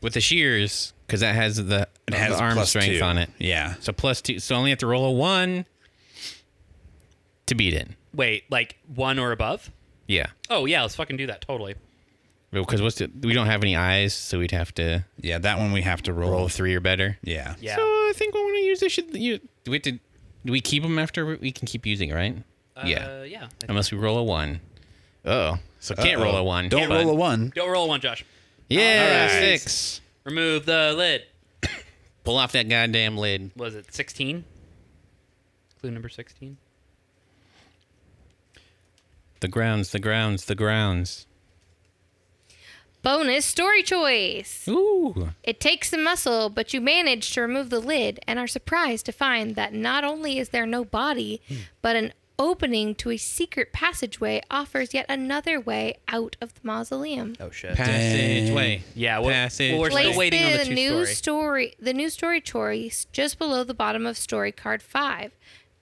with 0.00 0.14
the 0.14 0.20
shears 0.20 0.92
because 1.06 1.20
that 1.20 1.34
has 1.36 1.56
the, 1.64 1.88
It 2.08 2.14
has 2.14 2.36
the 2.36 2.42
arm 2.42 2.64
strength 2.64 2.98
two. 2.98 3.04
on 3.04 3.18
it. 3.18 3.30
Yeah. 3.38 3.74
So 3.80 3.92
plus 3.92 4.20
two. 4.20 4.40
So 4.40 4.56
only 4.56 4.70
have 4.70 4.80
to 4.80 4.86
roll 4.86 5.04
a 5.06 5.12
one 5.12 5.64
to 7.46 7.54
beat 7.54 7.74
it. 7.74 7.88
Wait, 8.14 8.44
like 8.50 8.78
one 8.94 9.18
or 9.18 9.32
above? 9.32 9.70
Yeah. 10.08 10.26
Oh 10.50 10.64
yeah, 10.66 10.82
let's 10.82 10.96
fucking 10.96 11.16
do 11.16 11.26
that. 11.28 11.40
Totally. 11.42 11.76
Because 12.52 12.82
what's 12.82 12.96
the, 12.96 13.10
we 13.22 13.32
don't 13.32 13.46
have 13.46 13.62
any 13.62 13.74
eyes, 13.76 14.12
so 14.14 14.38
we'd 14.38 14.50
have 14.50 14.74
to 14.74 15.04
Yeah, 15.18 15.38
that 15.38 15.58
one 15.58 15.72
we 15.72 15.80
have 15.82 16.02
to 16.02 16.12
roll. 16.12 16.30
roll 16.32 16.48
three 16.48 16.74
or 16.74 16.80
better. 16.80 17.16
Yeah. 17.22 17.54
Yeah. 17.60 17.76
So 17.76 17.82
I 17.82 18.12
think 18.14 18.34
we 18.34 18.40
want 18.42 18.56
to 18.56 18.62
use 18.62 18.80
this. 18.80 18.92
Should 18.92 19.16
you, 19.16 19.38
do 19.64 19.70
we 19.70 19.76
have 19.76 19.82
to? 19.84 19.92
Do 20.44 20.52
we 20.52 20.60
keep 20.60 20.82
them 20.82 20.98
after 20.98 21.24
we, 21.24 21.36
we 21.36 21.50
can 21.52 21.66
keep 21.66 21.86
using 21.86 22.10
it, 22.10 22.14
right? 22.14 22.36
yeah. 22.84 23.06
Uh, 23.06 23.22
yeah. 23.22 23.48
Unless 23.68 23.90
we 23.90 23.96
roll 23.98 24.18
a 24.18 24.22
one. 24.22 24.60
Oh, 25.24 25.56
so 25.80 25.94
can't 25.94 26.20
roll 26.20 26.36
a 26.36 26.42
one. 26.44 26.68
Don't 26.68 26.90
roll 26.90 27.08
a 27.08 27.14
one. 27.14 27.52
Don't 27.54 27.70
roll 27.70 27.84
a 27.84 27.88
one, 27.88 28.00
Josh. 28.00 28.24
Yeah, 28.68 29.28
All 29.30 29.38
right. 29.40 29.60
six. 29.60 30.00
Remove 30.24 30.66
the 30.66 30.92
lid. 30.96 31.22
Pull 32.24 32.36
off 32.36 32.52
that 32.52 32.68
goddamn 32.68 33.16
lid. 33.16 33.50
Was 33.56 33.74
it 33.74 33.92
sixteen? 33.94 34.44
Clue 35.80 35.90
number 35.90 36.08
sixteen. 36.08 36.56
The 39.40 39.48
grounds, 39.48 39.90
the 39.90 39.98
grounds, 39.98 40.44
the 40.44 40.54
grounds. 40.54 41.26
Bonus 43.02 43.44
story 43.44 43.82
choice. 43.82 44.66
Ooh. 44.68 45.30
It 45.42 45.58
takes 45.58 45.90
some 45.90 46.04
muscle, 46.04 46.48
but 46.48 46.72
you 46.72 46.80
manage 46.80 47.32
to 47.34 47.40
remove 47.40 47.70
the 47.70 47.80
lid 47.80 48.20
and 48.28 48.38
are 48.38 48.46
surprised 48.46 49.06
to 49.06 49.12
find 49.12 49.56
that 49.56 49.74
not 49.74 50.04
only 50.04 50.38
is 50.38 50.50
there 50.50 50.66
no 50.66 50.84
body, 50.84 51.40
hmm. 51.48 51.56
but 51.80 51.96
an 51.96 52.12
opening 52.38 52.94
to 52.94 53.10
a 53.10 53.16
secret 53.16 53.72
passageway 53.72 54.40
offers 54.50 54.94
yet 54.94 55.06
another 55.08 55.60
way 55.60 55.96
out 56.08 56.36
of 56.40 56.54
the 56.54 56.60
mausoleum. 56.62 57.34
Oh 57.40 57.50
shit. 57.50 57.74
Passageway. 57.76 58.82
Yeah, 58.94 59.18
well- 59.18 59.30
Passage. 59.30 59.72
well, 59.72 59.80
we're 59.82 59.90
still 59.90 60.02
Place 60.04 60.16
waiting 60.16 60.44
on 60.44 60.58
the 60.58 60.64
two 60.64 60.74
new 60.74 61.04
story. 61.04 61.14
story, 61.14 61.74
the 61.80 61.92
new 61.92 62.08
story 62.08 62.40
choice 62.40 63.06
just 63.12 63.38
below 63.38 63.64
the 63.64 63.74
bottom 63.74 64.06
of 64.06 64.16
story 64.16 64.52
card 64.52 64.82
five. 64.82 65.32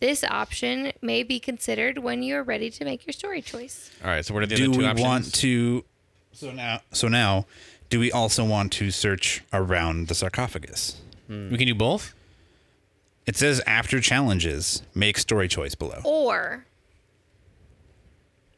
This 0.00 0.24
option 0.24 0.92
may 1.02 1.22
be 1.22 1.38
considered 1.38 1.98
when 1.98 2.22
you 2.22 2.36
are 2.36 2.42
ready 2.42 2.70
to 2.70 2.84
make 2.86 3.06
your 3.06 3.12
story 3.12 3.42
choice. 3.42 3.90
All 4.02 4.10
right. 4.10 4.24
So 4.24 4.32
what 4.32 4.42
are 4.42 4.46
the 4.46 4.56
do 4.56 4.64
other 4.64 4.72
two 4.72 4.78
we 4.78 4.86
options? 4.86 5.06
want 5.06 5.34
to? 5.34 5.84
So 6.32 6.52
now, 6.52 6.80
so 6.92 7.08
now, 7.08 7.46
do 7.90 7.98
we 8.00 8.10
also 8.12 8.44
want 8.44 8.72
to 8.74 8.90
search 8.90 9.42
around 9.52 10.08
the 10.08 10.14
sarcophagus? 10.14 11.00
we 11.28 11.56
can 11.56 11.66
do 11.66 11.74
both. 11.76 12.12
It 13.26 13.36
says 13.36 13.60
after 13.66 14.00
challenges, 14.00 14.82
make 14.94 15.16
story 15.18 15.46
choice 15.46 15.76
below. 15.76 16.00
Or 16.04 16.64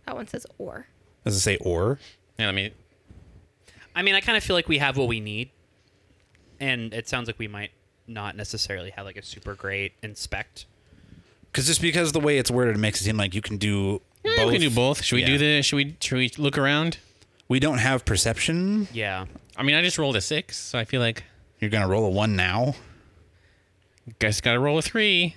that 0.06 0.14
one 0.14 0.26
says 0.26 0.46
or. 0.58 0.86
Does 1.24 1.36
it 1.36 1.40
say 1.40 1.56
or? 1.58 1.98
Yeah. 2.38 2.46
Let 2.46 2.54
me. 2.54 2.72
I 3.94 4.00
mean, 4.02 4.14
I 4.14 4.20
kind 4.20 4.38
of 4.38 4.42
feel 4.44 4.56
like 4.56 4.68
we 4.68 4.78
have 4.78 4.96
what 4.96 5.06
we 5.08 5.20
need, 5.20 5.50
and 6.60 6.94
it 6.94 7.08
sounds 7.08 7.26
like 7.28 7.38
we 7.38 7.48
might 7.48 7.72
not 8.06 8.36
necessarily 8.36 8.90
have 8.90 9.04
like 9.04 9.16
a 9.16 9.22
super 9.22 9.54
great 9.54 9.92
inspect. 10.02 10.64
Because 11.50 11.66
just 11.66 11.82
because 11.82 12.12
the 12.12 12.20
way 12.20 12.38
it's 12.38 12.50
worded, 12.50 12.76
it 12.76 12.78
makes 12.78 13.00
it 13.00 13.04
seem 13.04 13.18
like 13.18 13.34
you 13.34 13.42
can 13.42 13.58
do 13.58 14.00
Yeah, 14.24 14.36
both. 14.36 14.46
we 14.46 14.52
can 14.52 14.60
do 14.62 14.74
both. 14.74 15.02
Should 15.02 15.16
we 15.16 15.24
do 15.24 15.32
Yeah. 15.32 15.38
the? 15.38 15.62
Should 15.62 15.76
we? 15.76 15.96
Should 16.00 16.16
we 16.16 16.30
look 16.38 16.56
around? 16.56 16.96
We 17.52 17.60
don't 17.60 17.76
have 17.76 18.06
perception. 18.06 18.88
Yeah. 18.94 19.26
I 19.58 19.62
mean, 19.62 19.74
I 19.74 19.82
just 19.82 19.98
rolled 19.98 20.16
a 20.16 20.22
six, 20.22 20.56
so 20.56 20.78
I 20.78 20.86
feel 20.86 21.02
like 21.02 21.22
You're 21.60 21.68
gonna 21.68 21.86
roll 21.86 22.06
a 22.06 22.08
one 22.08 22.34
now. 22.34 22.74
guys 24.18 24.40
got 24.40 24.54
to 24.54 24.58
roll 24.58 24.78
a 24.78 24.82
three. 24.82 25.36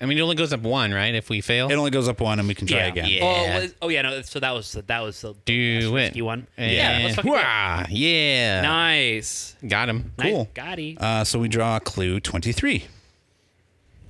I 0.00 0.06
mean, 0.06 0.16
it 0.16 0.22
only 0.22 0.36
goes 0.36 0.54
up 0.54 0.62
one, 0.62 0.90
right? 0.90 1.14
If 1.14 1.28
we 1.28 1.42
fail, 1.42 1.70
It 1.70 1.74
only 1.74 1.90
goes 1.90 2.08
up 2.08 2.18
one, 2.22 2.38
and 2.38 2.48
we 2.48 2.54
can 2.54 2.66
try 2.66 2.78
yeah. 2.78 2.86
again. 2.86 3.08
Yeah. 3.10 3.20
Oh, 3.22 3.60
was- 3.60 3.74
oh 3.82 3.88
yeah. 3.90 4.00
No. 4.00 4.22
So 4.22 4.40
that 4.40 4.52
was 4.52 4.72
the, 4.72 4.80
that 4.80 5.00
was 5.00 5.20
the 5.20 5.34
do 5.44 5.52
less 5.80 5.84
it. 5.84 5.92
risky 5.94 6.22
one. 6.22 6.46
And 6.56 6.72
Yeah. 6.72 7.00
Let's 7.02 7.16
fucking 7.16 7.30
do 7.30 7.36
it. 7.36 7.40
Hurrah! 7.42 7.86
Yeah. 7.90 8.60
Nice. 8.62 9.54
Got 9.68 9.90
him. 9.90 10.12
Nice. 10.16 10.32
Cool. 10.32 10.48
Got 10.54 10.78
he. 10.78 10.96
Uh, 10.98 11.24
so 11.24 11.38
we 11.38 11.48
draw 11.48 11.78
clue 11.78 12.20
twenty-three. 12.20 12.86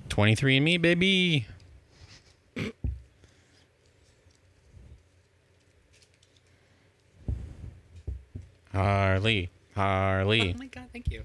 Twenty-three 0.09 0.57
and 0.59 0.65
me, 0.65 0.79
baby. 0.79 1.47
Harley, 8.73 9.51
Harley. 9.75 10.55
Oh 10.55 10.59
my 10.59 10.67
god, 10.67 10.85
thank 10.93 11.11
you. 11.11 11.25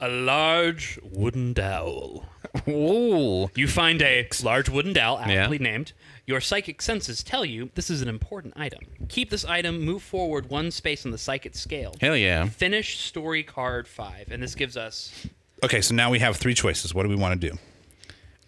a 0.00 0.08
large 0.08 0.98
wooden 1.02 1.52
dowel. 1.52 2.26
Ooh. 2.68 3.48
You 3.54 3.66
find 3.68 4.00
a 4.02 4.28
large 4.42 4.68
wooden 4.68 4.92
dowel, 4.92 5.20
Yeah. 5.26 5.44
aptly 5.44 5.58
named. 5.58 5.92
Your 6.26 6.40
psychic 6.40 6.80
senses 6.80 7.22
tell 7.22 7.44
you 7.44 7.70
this 7.74 7.90
is 7.90 8.00
an 8.02 8.08
important 8.08 8.54
item. 8.56 8.80
Keep 9.08 9.30
this 9.30 9.44
item, 9.44 9.80
move 9.80 10.02
forward 10.02 10.48
one 10.48 10.70
space 10.70 11.04
on 11.04 11.10
the 11.12 11.18
psychic 11.18 11.54
scale. 11.54 11.94
Hell 12.00 12.16
yeah. 12.16 12.46
Finish 12.48 12.98
story 13.00 13.42
card 13.42 13.86
five, 13.88 14.28
and 14.30 14.42
this 14.42 14.54
gives 14.54 14.76
us. 14.76 15.26
Okay, 15.62 15.80
so 15.80 15.94
now 15.94 16.10
we 16.10 16.18
have 16.20 16.36
three 16.36 16.54
choices. 16.54 16.94
What 16.94 17.02
do 17.04 17.08
we 17.08 17.16
want 17.16 17.40
to 17.40 17.50
do? 17.50 17.58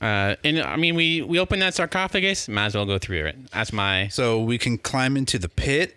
Uh, 0.00 0.36
and 0.44 0.60
I 0.60 0.76
mean, 0.76 0.94
we 0.94 1.22
we 1.22 1.38
open 1.38 1.58
that 1.60 1.74
sarcophagus. 1.74 2.48
Might 2.48 2.66
as 2.66 2.74
well 2.74 2.84
go 2.86 2.98
through 2.98 3.26
it. 3.26 3.50
That's 3.50 3.72
my. 3.72 4.08
So 4.08 4.40
we 4.42 4.58
can 4.58 4.76
climb 4.78 5.16
into 5.16 5.38
the 5.38 5.48
pit. 5.48 5.96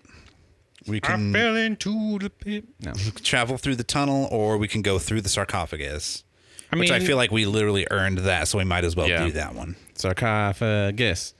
We 0.89 0.99
can 0.99 1.31
fell 1.31 1.55
into 1.55 2.17
the 2.19 2.29
pit. 2.29 2.65
No. 2.81 2.93
travel 3.23 3.57
through 3.57 3.75
the 3.75 3.83
tunnel, 3.83 4.27
or 4.31 4.57
we 4.57 4.67
can 4.67 4.81
go 4.81 4.97
through 4.99 5.21
the 5.21 5.29
sarcophagus. 5.29 6.23
I 6.71 6.77
which 6.77 6.91
I 6.91 6.99
feel 6.99 7.17
like 7.17 7.31
we 7.31 7.45
literally 7.45 7.87
earned 7.89 8.19
that, 8.19 8.47
so 8.47 8.57
we 8.57 8.63
might 8.63 8.83
as 8.83 8.95
well 8.95 9.07
Yeah. 9.07 9.25
do 9.25 9.31
that 9.33 9.55
one. 9.55 9.75
Sarcophagus. 9.95 11.33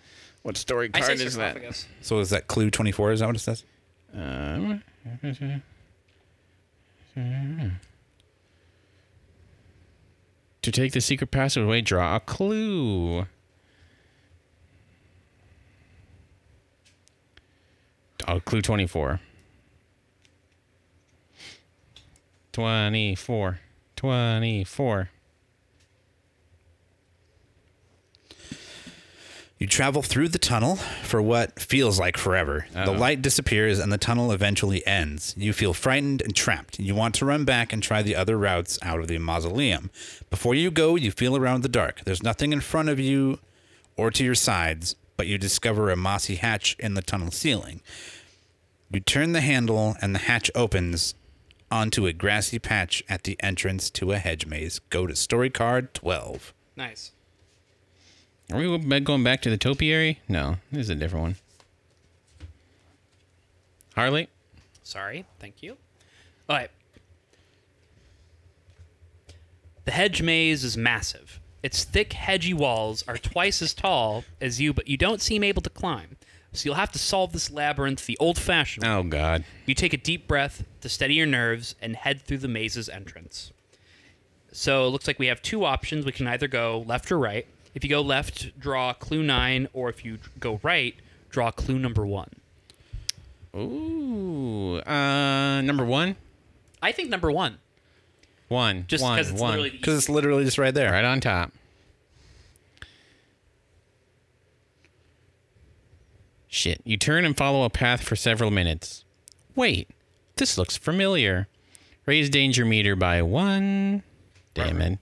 What 0.44 0.58
story 0.58 0.90
I 0.94 1.00
card 1.02 1.18
say 1.20 1.26
is 1.26 1.36
that? 1.36 1.54
sarcophagus. 1.56 1.88
So 2.02 2.20
is 2.20 2.30
that 2.32 2.48
clue 2.48 2.70
twenty-four? 2.72 3.12
Is 3.12 3.20
that 3.20 3.28
what 3.28 3.36
it 3.36 3.40
says? 3.40 3.64
Um, 4.14 4.82
to 10.62 10.72
take 10.72 10.94
the 10.94 11.02
secret 11.02 11.32
password 11.32 11.66
away, 11.66 11.82
draw 11.82 12.16
a 12.16 12.20
clue. 12.20 13.26
Oh, 18.28 18.40
clue 18.42 18.62
24. 18.62 19.20
24. 22.52 23.60
24. 23.96 25.10
You 29.60 29.68
travel 29.68 30.02
through 30.02 30.30
the 30.30 30.40
tunnel 30.40 30.78
for 30.78 31.22
what 31.22 31.60
feels 31.60 32.00
like 32.00 32.16
forever. 32.16 32.66
The 32.72 32.84
uh-huh. 32.84 32.94
light 32.94 33.22
disappears 33.22 33.78
and 33.78 33.92
the 33.92 33.98
tunnel 33.98 34.32
eventually 34.32 34.88
ends. 34.88 35.36
You 35.38 35.52
feel 35.52 35.74
frightened 35.74 36.22
and 36.22 36.34
trapped. 36.34 36.80
You 36.80 36.96
want 36.96 37.14
to 37.16 37.26
run 37.26 37.44
back 37.44 37.74
and 37.74 37.84
try 37.84 38.02
the 38.02 38.16
other 38.16 38.38
routes 38.38 38.80
out 38.82 39.02
of 39.02 39.10
the 39.10 39.18
mausoleum. 39.18 39.92
Before 40.30 40.56
you 40.56 40.72
go, 40.72 40.96
you 40.96 41.12
feel 41.12 41.36
around 41.36 41.64
the 41.64 41.70
dark. 41.70 42.06
There's 42.06 42.24
nothing 42.24 42.54
in 42.54 42.62
front 42.62 42.88
of 42.88 43.02
you 43.02 43.40
or 43.98 44.12
to 44.12 44.24
your 44.24 44.36
sides, 44.36 44.96
but 45.18 45.28
you 45.28 45.38
discover 45.38 45.92
a 45.92 45.98
mossy 45.98 46.36
hatch 46.36 46.78
in 46.80 46.94
the 46.94 47.02
tunnel 47.02 47.32
ceiling. 47.32 47.82
You 48.90 49.02
turn 49.02 49.34
the 49.34 49.42
handle 49.42 49.98
and 50.02 50.16
the 50.16 50.20
hatch 50.20 50.50
opens 50.56 51.16
onto 51.72 52.06
a 52.06 52.14
grassy 52.14 52.60
patch 52.60 53.04
at 53.10 53.24
the 53.24 53.38
entrance 53.42 53.90
to 53.92 54.12
a 54.12 54.18
hedge 54.18 54.46
maze. 54.46 54.80
Go 54.90 55.08
to 55.08 55.16
story 55.16 55.50
card 55.50 55.94
12. 55.94 56.54
Nice. 56.76 57.12
Are 58.52 58.58
we 58.58 59.00
going 59.02 59.24
back 59.24 59.42
to 59.42 59.50
the 59.50 59.58
topiary? 59.58 60.22
No, 60.28 60.58
this 60.72 60.82
is 60.82 60.90
a 60.90 60.96
different 60.96 61.24
one. 61.24 61.36
Harley? 63.96 64.30
Sorry. 64.84 65.26
Thank 65.40 65.62
you. 65.62 65.78
All 66.48 66.56
right. 66.56 66.72
The 69.86 69.92
hedge 69.92 70.22
maze 70.22 70.64
is 70.64 70.78
massive. 70.78 71.40
Its 71.62 71.84
thick, 71.84 72.14
hedgy 72.14 72.54
walls 72.54 73.04
are 73.08 73.18
twice 73.18 73.62
as 73.62 73.74
tall 73.74 74.24
as 74.40 74.62
you, 74.62 74.74
but 74.74 74.88
you 74.88 74.98
don't 74.98 75.22
seem 75.22 75.44
able 75.44 75.62
to 75.62 75.70
climb. 75.70 76.16
So 76.54 76.66
you'll 76.66 76.76
have 76.76 76.92
to 76.94 77.00
solve 77.00 77.32
this 77.32 77.52
labyrinth 77.52 78.06
the 78.06 78.18
old 78.20 78.38
fashioned 78.40 78.84
way. 78.84 78.92
Oh, 78.92 79.04
God. 79.04 79.44
You 79.66 79.76
take 79.76 79.94
a 79.94 79.98
deep 79.98 80.28
breath 80.28 80.64
to 80.82 80.90
steady 80.90 81.14
your 81.14 81.28
nerves 81.28 81.76
and 81.82 81.96
head 81.96 82.22
through 82.24 82.40
the 82.40 82.48
maze's 82.48 82.90
entrance. 82.90 83.52
So 84.52 84.88
it 84.88 84.90
looks 84.90 85.06
like 85.06 85.20
we 85.20 85.28
have 85.28 85.42
two 85.44 85.64
options. 85.64 86.06
We 86.06 86.12
can 86.12 86.26
either 86.28 86.48
go 86.48 86.84
left 86.88 87.12
or 87.12 87.20
right. 87.20 87.46
If 87.76 87.84
you 87.84 87.90
go 87.90 88.02
left, 88.02 88.60
draw 88.60 88.94
clue 88.94 89.22
nine, 89.22 89.68
or 89.74 89.90
if 89.90 90.04
you 90.04 90.18
go 90.40 90.60
right, 90.64 90.96
draw 91.30 91.52
clue 91.52 91.78
number 91.78 92.04
one. 92.06 92.32
Ooh. 93.56 94.80
Uh, 94.82 95.62
number 95.62 95.86
one? 95.86 96.16
I 96.82 96.92
think 96.92 97.10
number 97.10 97.32
one, 97.32 97.58
One. 98.48 98.86
just 98.88 99.04
one, 99.04 99.18
because 99.18 99.32
it's 99.32 99.42
literally 99.42 99.70
Because 99.70 99.98
it's 99.98 100.10
literally 100.10 100.46
just 100.46 100.58
right 100.58 100.74
there. 100.74 100.92
Right 100.92 101.06
on 101.06 101.20
top. 101.20 101.52
Shit. 106.50 106.82
You 106.84 106.98
turn 106.98 107.24
and 107.26 107.38
follow 107.38 107.64
a 107.64 107.70
path 107.70 108.02
for 108.04 108.16
several 108.16 108.50
minutes. 108.52 109.06
Wait, 109.56 109.88
this 110.38 110.58
looks 110.58 110.76
familiar. 110.76 111.48
Raise 112.06 112.30
danger 112.30 112.66
meter 112.66 112.96
by 112.96 113.22
one. 113.22 114.04
Damn 114.56 114.82
it. 114.82 115.00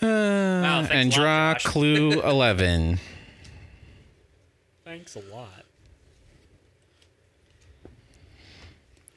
Uh, 0.00 0.06
Wow, 0.06 0.86
and 0.90 1.12
a 1.12 1.20
lot, 1.20 1.58
draw 1.60 1.70
clue 1.70 2.20
11. 2.24 3.00
Thanks 4.84 5.16
a 5.16 5.20
lot. 5.34 5.64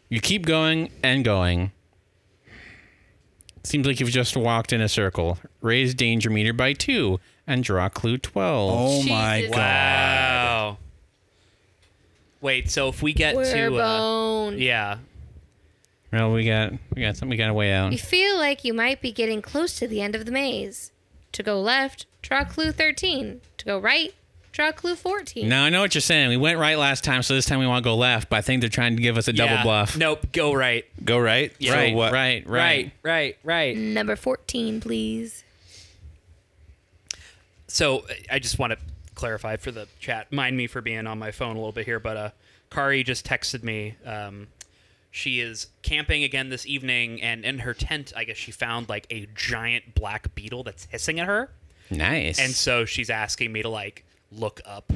You 0.10 0.20
keep 0.22 0.46
going 0.46 0.92
and 1.04 1.24
going. 1.26 1.72
Seems 3.64 3.86
like 3.88 4.00
you've 4.00 4.10
just 4.12 4.38
walked 4.38 4.72
in 4.74 4.82
a 4.82 4.88
circle. 4.90 5.40
Raise 5.62 5.94
danger 5.96 6.30
meter 6.30 6.54
by 6.54 6.74
two 6.74 7.20
and 7.48 7.64
draw 7.64 7.90
clue 7.90 8.18
12. 8.18 8.72
Oh 8.74 9.04
my 9.10 9.42
god. 9.52 9.56
Wow. 9.56 10.78
Wait, 12.46 12.70
so 12.70 12.90
if 12.90 13.02
we 13.02 13.12
get 13.12 13.36
We're 13.36 13.52
to 13.52 13.76
uh, 13.78 13.98
bone. 13.98 14.60
yeah, 14.60 15.00
Well, 16.14 16.32
we 16.32 16.46
got 16.46 16.74
we 16.96 17.02
got 17.02 17.18
something 17.18 17.32
we 17.32 17.38
got 17.38 17.50
a 17.50 17.56
way 17.56 17.74
out. 17.74 17.92
You 17.92 17.98
feel 17.98 18.38
like 18.38 18.64
you 18.64 18.72
might 18.72 19.02
be 19.02 19.12
getting 19.12 19.42
close 19.42 19.80
to 19.80 19.88
the 19.88 20.00
end 20.00 20.14
of 20.14 20.28
the 20.28 20.32
maze. 20.32 20.92
To 21.32 21.42
go 21.42 21.60
left, 21.60 22.06
draw 22.22 22.44
clue 22.44 22.72
13. 22.72 23.42
To 23.58 23.66
go 23.66 23.80
right, 23.80 24.14
draw 24.52 24.72
clue 24.72 24.96
14. 24.96 25.50
Now 25.50 25.64
I 25.64 25.70
know 25.72 25.82
what 25.82 25.96
you're 25.96 26.02
saying. 26.04 26.30
We 26.30 26.38
went 26.38 26.60
right 26.60 26.78
last 26.78 27.04
time, 27.04 27.24
so 27.24 27.34
this 27.34 27.48
time 27.48 27.58
we 27.58 27.66
want 27.66 27.84
to 27.84 27.90
go 27.90 27.96
left. 27.96 28.30
But 28.30 28.36
I 28.36 28.42
think 28.42 28.62
they're 28.62 28.70
trying 28.70 28.96
to 28.96 29.02
give 29.02 29.18
us 29.18 29.28
a 29.28 29.34
double 29.34 29.56
yeah. 29.56 29.64
bluff. 29.64 29.98
Nope, 29.98 30.32
go 30.32 30.54
right. 30.54 30.86
Go 31.04 31.18
right. 31.18 31.52
Yeah. 31.58 31.72
So 31.72 31.78
right, 31.78 31.96
what? 31.96 32.14
right, 32.14 32.48
right, 32.48 32.60
Right, 32.62 32.92
right, 33.02 33.38
right. 33.44 33.76
Number 33.76 34.16
14, 34.16 34.82
please. 34.82 35.44
So 37.66 38.06
I 38.32 38.38
just 38.38 38.60
want 38.60 38.74
to 38.74 38.78
clarify 39.16 39.58
for 39.58 39.72
the 39.72 39.88
chat. 40.00 40.32
Mind 40.32 40.56
me 40.58 40.68
for 40.68 40.82
being 40.82 41.08
on 41.08 41.18
my 41.20 41.32
phone 41.32 41.52
a 41.56 41.60
little 41.60 41.72
bit 41.72 41.86
here, 41.86 42.00
but 42.00 42.18
uh, 42.18 42.30
Kari 42.70 43.04
just 43.04 43.26
texted 43.26 43.64
me. 43.64 43.96
Um, 44.06 44.48
she 45.12 45.40
is 45.40 45.68
camping 45.82 46.24
again 46.24 46.50
this 46.50 46.66
evening, 46.66 47.22
and 47.22 47.46
in 47.46 47.60
her 47.60 47.74
tent, 47.74 48.12
I 48.16 48.26
guess 48.26 48.38
she 48.38 48.52
found 48.52 48.90
like 48.90 49.08
a 49.10 49.28
giant 49.34 49.96
black 49.96 50.36
beetle 50.36 50.64
that's 50.64 50.86
hissing 50.86 51.20
at 51.22 51.28
her, 51.28 51.50
Nice. 51.90 52.38
and 52.40 52.52
so 52.52 52.84
she's 52.86 53.10
asking 53.10 53.52
me 53.54 53.62
to 53.62 53.70
like 53.70 54.04
look 54.32 54.60
up 54.66 54.92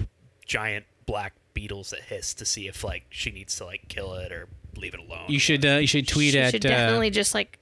giant 0.45 0.85
black 1.05 1.33
beetles 1.53 1.91
that 1.91 2.01
hiss 2.01 2.33
to 2.33 2.45
see 2.45 2.67
if 2.67 2.83
like 2.83 3.03
she 3.09 3.31
needs 3.31 3.55
to 3.57 3.65
like 3.65 3.87
kill 3.87 4.13
it 4.15 4.31
or 4.31 4.47
leave 4.75 4.93
it 4.93 4.99
alone. 4.99 5.25
you 5.29 5.39
should 5.39 5.65
uh, 5.65 5.77
you 5.77 5.87
should 5.87 6.07
tweet 6.07 6.33
she 6.33 6.39
at 6.39 6.51
should 6.51 6.65
uh, 6.65 6.69
definitely 6.69 7.09
just 7.09 7.33
like 7.33 7.57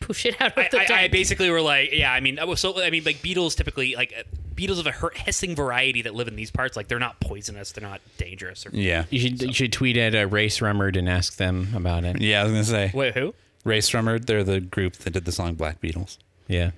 push 0.00 0.26
it 0.26 0.40
out 0.40 0.52
of 0.52 0.58
I, 0.58 0.68
the 0.68 0.92
I, 0.92 1.02
I 1.04 1.08
basically 1.08 1.50
were 1.50 1.60
like, 1.60 1.90
yeah, 1.92 2.12
I 2.12 2.18
mean, 2.20 2.38
I 2.40 2.44
was 2.44 2.58
so 2.60 2.82
I 2.82 2.90
mean, 2.90 3.04
like 3.04 3.22
beetles 3.22 3.54
typically 3.54 3.94
like 3.94 4.12
uh, 4.18 4.22
beetles 4.54 4.78
of 4.78 4.86
a 4.86 4.92
her- 4.92 5.12
hissing 5.14 5.54
variety 5.56 6.02
that 6.02 6.14
live 6.14 6.28
in 6.28 6.36
these 6.36 6.50
parts, 6.50 6.76
like 6.76 6.88
they're 6.88 6.98
not 6.98 7.20
poisonous, 7.20 7.72
they're 7.72 7.86
not 7.88 8.00
dangerous. 8.18 8.66
Or, 8.66 8.70
Yeah. 8.72 9.04
You 9.10 9.18
should 9.20 9.42
you 9.42 9.52
should 9.52 9.72
tweet 9.72 9.96
at 9.96 10.14
uh, 10.14 10.26
Rae 10.28 10.48
Sremmurd 10.48 10.96
and 10.96 11.08
ask 11.08 11.36
them 11.36 11.68
about 11.74 12.04
it. 12.04 12.20
Yeah, 12.20 12.40
I 12.40 12.44
was 12.44 12.52
gonna 12.52 12.64
say. 12.64 12.90
Wait, 12.94 13.14
who? 13.14 13.34
Rae 13.64 13.78
Sremmurd, 13.78 14.26
they're 14.26 14.44
the 14.44 14.60
group 14.60 14.94
that 14.98 15.10
did 15.12 15.24
the 15.24 15.32
song 15.32 15.54
Black 15.54 15.80
Beatles. 15.80 16.18
Yeah. 16.48 16.72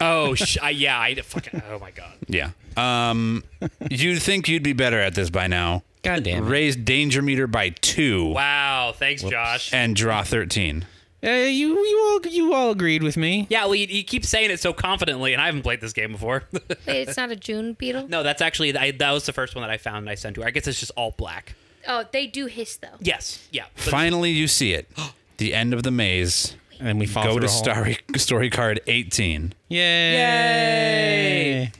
Oh, 0.00 0.34
sh- 0.34 0.58
I, 0.62 0.70
yeah, 0.70 1.00
I 1.00 1.14
fucking. 1.14 1.62
Oh 1.70 1.78
my 1.78 1.90
god. 1.90 2.12
Yeah. 2.28 2.50
Um, 2.76 3.42
you'd 3.90 4.20
think 4.22 4.48
you'd 4.48 4.62
be 4.62 4.74
better 4.74 5.00
at 5.00 5.14
this 5.14 5.30
by 5.30 5.46
now. 5.46 5.82
God 6.02 6.22
damn 6.24 6.44
it. 6.44 6.50
Raise 6.50 6.76
danger 6.76 7.22
meter 7.22 7.46
by 7.46 7.70
two 7.70 8.26
Wow, 8.28 8.92
thanks, 8.94 9.22
Josh. 9.22 9.72
and 9.72 9.96
draw 9.96 10.22
13. 10.22 10.84
Uh, 11.24 11.30
you 11.30 11.76
you 11.78 11.98
all 12.24 12.30
you 12.30 12.52
all 12.54 12.70
agreed 12.70 13.02
with 13.02 13.16
me. 13.16 13.46
Yeah, 13.50 13.64
well, 13.64 13.74
you, 13.74 13.86
you 13.86 14.04
keep 14.04 14.24
saying 14.24 14.50
it 14.50 14.60
so 14.60 14.72
confidently, 14.72 15.32
and 15.32 15.40
I 15.42 15.46
haven't 15.46 15.62
played 15.62 15.80
this 15.80 15.92
game 15.92 16.12
before. 16.12 16.44
Wait, 16.52 16.68
it's 16.86 17.16
not 17.16 17.30
a 17.30 17.36
June 17.36 17.72
beetle. 17.72 18.06
no, 18.08 18.22
that's 18.22 18.42
actually 18.42 18.76
I, 18.76 18.90
that 18.92 19.12
was 19.12 19.26
the 19.26 19.32
first 19.32 19.54
one 19.54 19.62
that 19.62 19.70
I 19.70 19.78
found 19.78 19.98
and 19.98 20.10
I 20.10 20.14
sent 20.14 20.34
to 20.36 20.42
her. 20.42 20.46
I 20.46 20.50
guess 20.50 20.66
it's 20.66 20.78
just 20.78 20.92
all 20.96 21.12
black. 21.16 21.54
Oh, 21.88 22.04
they 22.12 22.26
do 22.26 22.46
hiss 22.46 22.76
though. 22.76 22.88
Yes, 23.00 23.46
yeah. 23.50 23.64
but- 23.76 23.84
Finally, 23.84 24.30
you 24.32 24.46
see 24.48 24.72
it. 24.72 24.88
the 25.38 25.54
end 25.54 25.72
of 25.74 25.82
the 25.84 25.90
maze. 25.90 26.56
And 26.78 26.86
then 26.86 26.98
we 26.98 27.06
fall 27.06 27.24
Go 27.24 27.32
through 27.32 27.40
to 27.40 27.46
a 27.46 27.50
hole. 27.50 27.62
story, 27.62 27.98
story 28.16 28.50
card 28.50 28.80
18. 28.86 29.54
Yay! 29.68 29.78
Yay! 30.12 31.72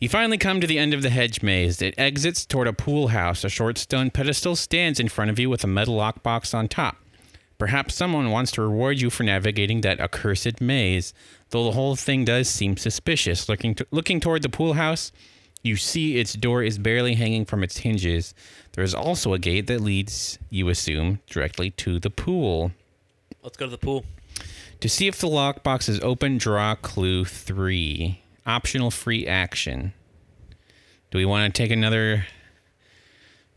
You 0.00 0.08
finally 0.08 0.38
come 0.38 0.60
to 0.60 0.66
the 0.66 0.78
end 0.78 0.94
of 0.94 1.02
the 1.02 1.10
hedge 1.10 1.42
maze. 1.42 1.80
It 1.82 1.94
exits 1.98 2.44
toward 2.46 2.66
a 2.66 2.72
pool 2.72 3.08
house. 3.08 3.44
A 3.44 3.48
short 3.48 3.78
stone 3.78 4.10
pedestal 4.10 4.56
stands 4.56 4.98
in 4.98 5.08
front 5.08 5.30
of 5.30 5.38
you 5.38 5.48
with 5.50 5.62
a 5.62 5.66
metal 5.68 5.96
lockbox 5.96 6.54
on 6.54 6.66
top. 6.68 6.96
Perhaps 7.60 7.94
someone 7.94 8.30
wants 8.30 8.52
to 8.52 8.62
reward 8.62 9.02
you 9.02 9.10
for 9.10 9.22
navigating 9.22 9.82
that 9.82 10.00
accursed 10.00 10.62
maze, 10.62 11.12
though 11.50 11.64
the 11.64 11.72
whole 11.72 11.94
thing 11.94 12.24
does 12.24 12.48
seem 12.48 12.78
suspicious. 12.78 13.50
Looking 13.50 13.74
to, 13.74 13.86
looking 13.90 14.18
toward 14.18 14.40
the 14.40 14.48
pool 14.48 14.72
house, 14.72 15.12
you 15.62 15.76
see 15.76 16.16
its 16.16 16.32
door 16.32 16.62
is 16.62 16.78
barely 16.78 17.16
hanging 17.16 17.44
from 17.44 17.62
its 17.62 17.76
hinges. 17.76 18.32
There 18.72 18.82
is 18.82 18.94
also 18.94 19.34
a 19.34 19.38
gate 19.38 19.66
that 19.66 19.82
leads, 19.82 20.38
you 20.48 20.70
assume, 20.70 21.20
directly 21.26 21.70
to 21.72 22.00
the 22.00 22.08
pool. 22.08 22.72
let's 23.42 23.58
go 23.58 23.66
to 23.66 23.70
the 23.70 23.76
pool. 23.76 24.06
To 24.80 24.88
see 24.88 25.06
if 25.06 25.20
the 25.20 25.28
lockbox 25.28 25.86
is 25.90 26.00
open, 26.00 26.38
draw 26.38 26.76
clue 26.76 27.26
three. 27.26 28.22
Optional 28.46 28.90
free 28.90 29.26
action. 29.26 29.92
Do 31.10 31.18
we 31.18 31.26
want 31.26 31.54
to 31.54 31.62
take 31.62 31.70
another 31.70 32.24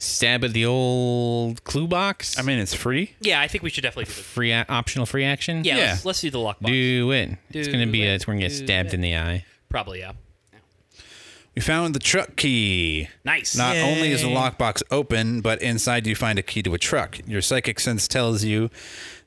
stab 0.03 0.43
at 0.43 0.53
the 0.53 0.65
old 0.65 1.63
clue 1.63 1.87
box? 1.87 2.37
I 2.37 2.41
mean, 2.43 2.59
it's 2.59 2.73
free. 2.73 3.15
Yeah, 3.21 3.41
I 3.41 3.47
think 3.47 3.63
we 3.63 3.69
should 3.69 3.81
definitely 3.83 4.05
do 4.05 4.15
this. 4.15 4.19
free 4.25 4.51
a- 4.51 4.65
optional 4.69 5.05
free 5.05 5.23
action. 5.25 5.63
Yeah, 5.63 5.77
Yeah. 5.77 5.83
Let's, 5.91 6.05
let's 6.05 6.21
do 6.21 6.29
the 6.29 6.37
lockbox. 6.39 6.67
Do 6.67 7.11
it. 7.11 7.37
it's 7.51 7.67
gonna 7.67 7.87
be 7.87 8.01
Do 8.01 8.05
a, 8.07 8.11
it. 8.11 8.15
it's 8.15 8.25
gonna 8.25 8.39
get 8.39 8.49
Do 8.49 8.55
stabbed 8.55 8.89
it. 8.89 8.93
in 8.95 9.01
the 9.01 9.15
eye. 9.17 9.45
Probably, 9.69 9.99
yeah. 9.99 10.11
We 11.55 11.61
found 11.61 11.93
the 11.93 11.99
truck 11.99 12.35
key. 12.35 13.09
Nice. 13.23 13.55
Not 13.55 13.75
only 13.77 14.09
is 14.11 14.23
the 14.23 14.27
lockbox 14.27 14.81
open, 14.89 15.41
but 15.41 15.61
inside 15.61 16.07
you 16.07 16.15
find 16.15 16.39
a 16.39 16.41
key 16.41 16.63
to 16.63 16.73
a 16.73 16.79
truck. 16.79 17.19
Your 17.27 17.43
psychic 17.43 17.79
sense 17.79 18.07
tells 18.07 18.43
you 18.43 18.71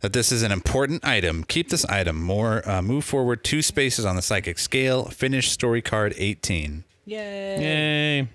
that 0.00 0.12
this 0.12 0.32
is 0.32 0.42
an 0.42 0.50
important 0.50 1.04
item. 1.04 1.44
Keep 1.44 1.68
this 1.70 1.84
item. 1.84 2.20
More. 2.20 2.68
Uh, 2.68 2.82
move 2.82 3.04
forward 3.04 3.44
two 3.44 3.62
spaces 3.62 4.04
on 4.04 4.16
the 4.16 4.22
psychic 4.22 4.58
scale. 4.58 5.04
Finish 5.04 5.50
story 5.50 5.80
card 5.80 6.14
18. 6.16 6.82
Yay. 7.04 7.60
Yay. 7.60 8.28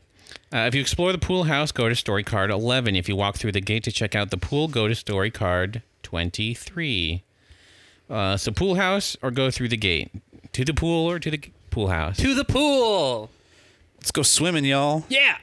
Yay. 0.52 0.64
Uh, 0.64 0.68
if 0.68 0.76
you 0.76 0.82
explore 0.82 1.12
the 1.12 1.18
pool 1.18 1.44
house, 1.46 1.72
go 1.72 1.88
to 1.90 1.96
story 1.96 2.24
card 2.24 2.50
11. 2.52 2.96
If 2.96 3.08
you 3.10 3.16
walk 3.16 3.38
through 3.38 3.54
the 3.54 3.62
gate 3.62 3.84
to 3.86 3.92
check 3.92 4.16
out 4.16 4.30
the 4.32 4.38
pool, 4.38 4.68
go 4.68 4.88
to 4.88 4.96
story 4.96 5.32
card 5.32 5.82
23. 6.04 7.24
Uh, 8.10 8.36
so, 8.38 8.52
pool 8.52 8.76
house 8.76 9.16
or 9.22 9.32
go 9.32 9.50
through 9.50 9.70
the 9.70 9.78
gate? 9.78 10.12
To 10.54 10.66
the 10.66 10.74
pool 10.74 11.10
or 11.10 11.18
to 11.20 11.32
the 11.32 11.38
g- 11.38 11.54
pool 11.70 11.88
house? 11.88 12.18
To 12.18 12.34
the 12.36 12.44
pool. 12.44 13.30
Let's 13.98 14.12
go 14.12 14.22
swimming, 14.24 14.66
y'all. 14.66 15.06
Yeah. 15.08 15.38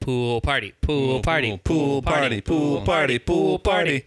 Pool 0.00 0.40
party. 0.40 0.74
Pool, 0.82 1.14
Pool, 1.14 1.22
party. 1.22 1.50
pool, 1.50 1.58
Pool 1.58 2.02
party, 2.02 2.40
pool 2.42 2.80
party, 2.82 3.18
pool 3.18 3.58
party. 3.58 4.04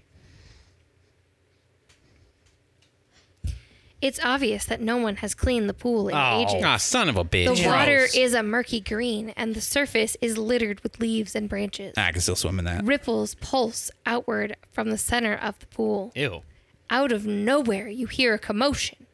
It's 4.02 4.20
obvious 4.24 4.64
that 4.66 4.80
no 4.80 4.96
one 4.98 5.18
has 5.18 5.36
cleaned 5.36 5.68
the 5.68 5.74
pool 5.74 6.08
in 6.08 6.16
Oh. 6.16 6.42
ages. 6.42 6.64
Ah, 6.66 6.78
son 6.78 7.10
of 7.10 7.18
a 7.18 7.26
bitch. 7.26 7.58
The 7.62 7.68
water 7.68 7.98
Gross. 8.00 8.16
is 8.16 8.34
a 8.34 8.42
murky 8.44 8.80
green, 8.80 9.32
and 9.36 9.54
the 9.56 9.62
surface 9.62 10.16
is 10.22 10.38
littered 10.38 10.80
with 10.82 11.00
leaves 11.00 11.36
and 11.36 11.50
branches. 11.50 11.94
Ah, 11.98 12.06
I 12.08 12.12
can 12.14 12.22
still 12.22 12.38
swim 12.38 12.60
in 12.60 12.66
that. 12.66 12.86
Ripples 12.86 13.36
pulse 13.36 13.92
outward 14.06 14.56
from 14.72 14.90
the 14.90 14.98
center 14.98 15.34
of 15.36 15.60
the 15.60 15.66
pool. 15.66 16.14
Ew. 16.16 16.44
Out 16.90 17.12
of 17.12 17.26
nowhere, 17.26 17.90
you 17.90 18.08
hear 18.08 18.34
a 18.34 18.40
commotion. 18.40 19.06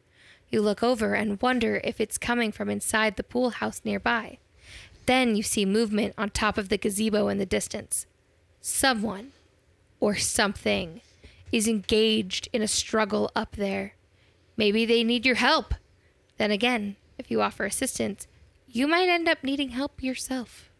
You 0.50 0.62
look 0.62 0.82
over 0.84 1.14
and 1.14 1.42
wonder 1.42 1.80
if 1.82 2.00
it's 2.00 2.16
coming 2.16 2.52
from 2.52 2.70
inside 2.70 3.16
the 3.16 3.24
pool 3.24 3.50
house 3.50 3.80
nearby. 3.84 4.38
Then 5.06 5.34
you 5.34 5.42
see 5.42 5.64
movement 5.64 6.14
on 6.16 6.30
top 6.30 6.56
of 6.58 6.68
the 6.68 6.78
gazebo 6.78 7.26
in 7.28 7.38
the 7.38 7.46
distance. 7.46 8.06
Someone 8.60 9.32
or 9.98 10.14
something 10.16 11.00
is 11.50 11.66
engaged 11.68 12.48
in 12.52 12.62
a 12.62 12.68
struggle 12.68 13.30
up 13.34 13.56
there. 13.56 13.94
Maybe 14.56 14.84
they 14.86 15.04
need 15.04 15.26
your 15.26 15.34
help. 15.36 15.74
Then 16.38 16.50
again, 16.50 16.96
if 17.18 17.30
you 17.30 17.40
offer 17.42 17.64
assistance, 17.64 18.26
you 18.68 18.86
might 18.86 19.08
end 19.08 19.28
up 19.28 19.42
needing 19.42 19.70
help 19.70 20.02
yourself. 20.02 20.70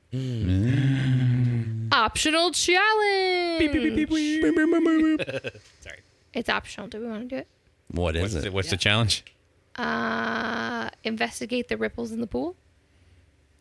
Optional 1.92 2.50
challenge. 2.52 3.70
Sorry. 5.80 6.00
It's 6.34 6.48
optional. 6.48 6.88
Do 6.88 7.00
we 7.00 7.06
want 7.06 7.22
to 7.28 7.34
do 7.34 7.36
it? 7.36 7.48
What 7.90 8.16
is 8.16 8.22
What's, 8.22 8.34
it? 8.34 8.42
the, 8.44 8.50
what's 8.52 8.70
the 8.70 8.76
challenge? 8.76 9.24
Uh, 9.76 10.90
investigate 11.04 11.68
the 11.68 11.76
ripples 11.76 12.12
in 12.12 12.20
the 12.20 12.26
pool. 12.26 12.56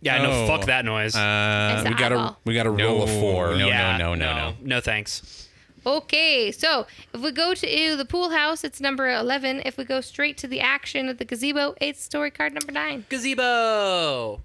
Yeah, 0.02 0.22
no, 0.22 0.32
Oh. 0.32 0.48
fuck 0.48 0.66
that 0.66 0.86
noise. 0.86 1.16
Uh, 1.16 1.74
It's 1.76 1.84
the 1.84 1.90
we 1.90 1.96
gotta 1.96 2.36
we 2.46 2.54
gotta 2.54 2.70
roll 2.72 3.04
a 3.04 3.08
four. 3.08 3.56
no. 3.56 3.68
yeah, 3.68 3.98
no, 3.98 4.14
no, 4.16 4.34
no. 4.34 4.54
No, 4.62 4.82
thanks. 4.82 5.45
Okay, 5.86 6.52
so 6.52 6.88
if 7.14 7.22
we 7.22 7.32
go 7.32 7.54
to 7.54 7.96
the 7.96 8.06
pool 8.06 8.30
house, 8.32 8.64
it's 8.64 8.82
number 8.82 9.10
11. 9.10 9.62
If 9.66 9.78
we 9.78 9.84
go 9.86 10.02
straight 10.02 10.38
to 10.40 10.48
the 10.48 10.60
action 10.62 11.08
of 11.10 11.18
the 11.20 11.26
gazebo, 11.26 11.76
it's 11.80 12.02
story 12.04 12.32
card 12.32 12.54
number 12.54 12.72
9. 12.72 13.06
Gazebo. 13.10 14.42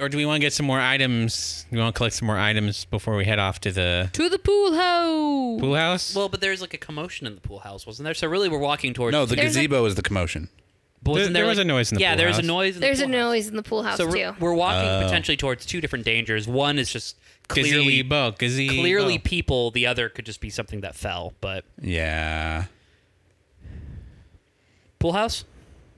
Or 0.00 0.08
do 0.08 0.16
we 0.16 0.24
want 0.24 0.36
to 0.40 0.40
get 0.46 0.52
some 0.54 0.64
more 0.66 0.80
items? 0.80 1.66
We 1.70 1.78
want 1.78 1.94
to 1.94 1.96
collect 1.96 2.16
some 2.16 2.26
more 2.26 2.38
items 2.38 2.86
before 2.86 3.14
we 3.14 3.26
head 3.26 3.38
off 3.38 3.60
to 3.60 3.70
the 3.72 4.08
To 4.14 4.28
the 4.28 4.38
pool 4.38 4.72
house. 4.74 5.60
pool 5.60 5.74
house? 5.74 6.14
Well, 6.16 6.28
but 6.30 6.40
there's 6.40 6.60
like 6.62 6.72
a 6.74 6.78
commotion 6.78 7.26
in 7.26 7.34
the 7.34 7.42
pool 7.42 7.58
house, 7.60 7.86
wasn't 7.86 8.04
there? 8.04 8.14
So 8.14 8.26
really, 8.26 8.48
we're 8.48 8.58
walking 8.58 8.94
towards. 8.94 9.12
No, 9.12 9.26
the 9.26 9.36
There's 9.36 9.54
a- 9.54 9.58
gazebo 9.60 9.84
is 9.84 9.94
the 9.94 10.02
commotion. 10.02 10.48
But 11.02 11.10
wasn't 11.12 11.34
There- 11.34 11.42
there 11.42 11.48
was 11.48 11.58
like- 11.58 11.64
a 11.66 11.68
noise 11.68 11.92
in 11.92 11.96
the 11.96 12.00
yeah, 12.00 12.12
pool 12.12 12.18
there's 12.18 12.38
a 12.38 12.42
house. 12.42 12.46
noise. 12.46 12.74
In 12.76 12.80
the 12.80 12.86
There's 12.86 13.00
a 13.00 13.04
pool 13.06 13.12
house. 13.12 13.20
noise 13.32 13.48
in 13.48 13.56
the 13.56 13.62
pool 13.62 13.82
house, 13.82 13.96
So 13.98 14.06
too. 14.06 14.12
we're, 14.12 14.34
we're 14.40 14.54
walking 14.54 14.88
oh. 14.88 15.02
potentially 15.04 15.36
towards 15.36 15.66
two 15.66 15.80
different 15.80 16.04
dangers. 16.06 16.48
One 16.48 16.78
is 16.78 16.90
just 16.90 17.16
clearly 17.52 17.96
gazebo, 18.02 18.30
gazebo. 18.32 18.72
clearly 18.74 19.18
people. 19.18 19.70
The 19.70 19.86
other 19.86 20.08
could 20.08 20.26
just 20.26 20.40
be 20.40 20.50
something 20.50 20.80
that 20.80 20.94
fell. 20.94 21.34
But 21.40 21.64
Yeah. 21.80 22.64
pool 24.98 25.12
house, 25.12 25.44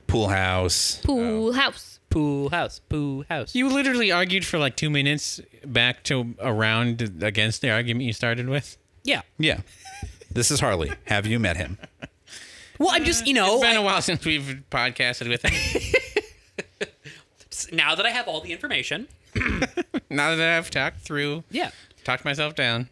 Pool 0.06 0.28
house. 0.28 1.00
pool 1.02 1.48
oh. 1.48 1.52
house. 1.52 1.98
pool 2.10 2.48
house, 2.50 2.80
pool 2.88 3.24
house. 3.28 3.54
You 3.54 3.68
literally 3.68 4.12
argued 4.12 4.44
for 4.46 4.58
like 4.58 4.76
two 4.76 4.90
minutes 4.90 5.40
back 5.64 6.02
to 6.04 6.34
around 6.40 7.00
against 7.22 7.60
the 7.62 7.70
argument 7.70 8.04
you 8.06 8.12
started 8.12 8.48
with. 8.48 8.76
yeah. 9.02 9.22
Yeah. 9.38 9.60
This 10.30 10.50
is 10.50 10.60
Harley. 10.60 10.92
Have 11.04 11.26
you 11.26 11.38
met 11.38 11.56
him? 11.56 11.78
Well, 12.78 12.88
I'm 12.92 13.04
just 13.04 13.26
you 13.26 13.34
know 13.34 13.54
It's 13.54 13.62
been 13.62 13.76
I- 13.76 13.80
a 13.80 13.82
while 13.82 14.02
since 14.02 14.24
we've 14.24 14.62
podcasted 14.70 15.28
with 15.28 15.42
him. 15.44 16.88
now 17.72 17.94
that 17.94 18.04
I 18.06 18.10
have 18.10 18.26
all 18.28 18.40
the 18.40 18.52
information. 18.52 19.06
now 20.14 20.35
that 20.37 20.57
I've 20.59 20.70
talked 20.70 21.00
through, 21.00 21.44
Yeah. 21.50 21.70
talked 22.05 22.24
myself 22.24 22.55
down. 22.55 22.88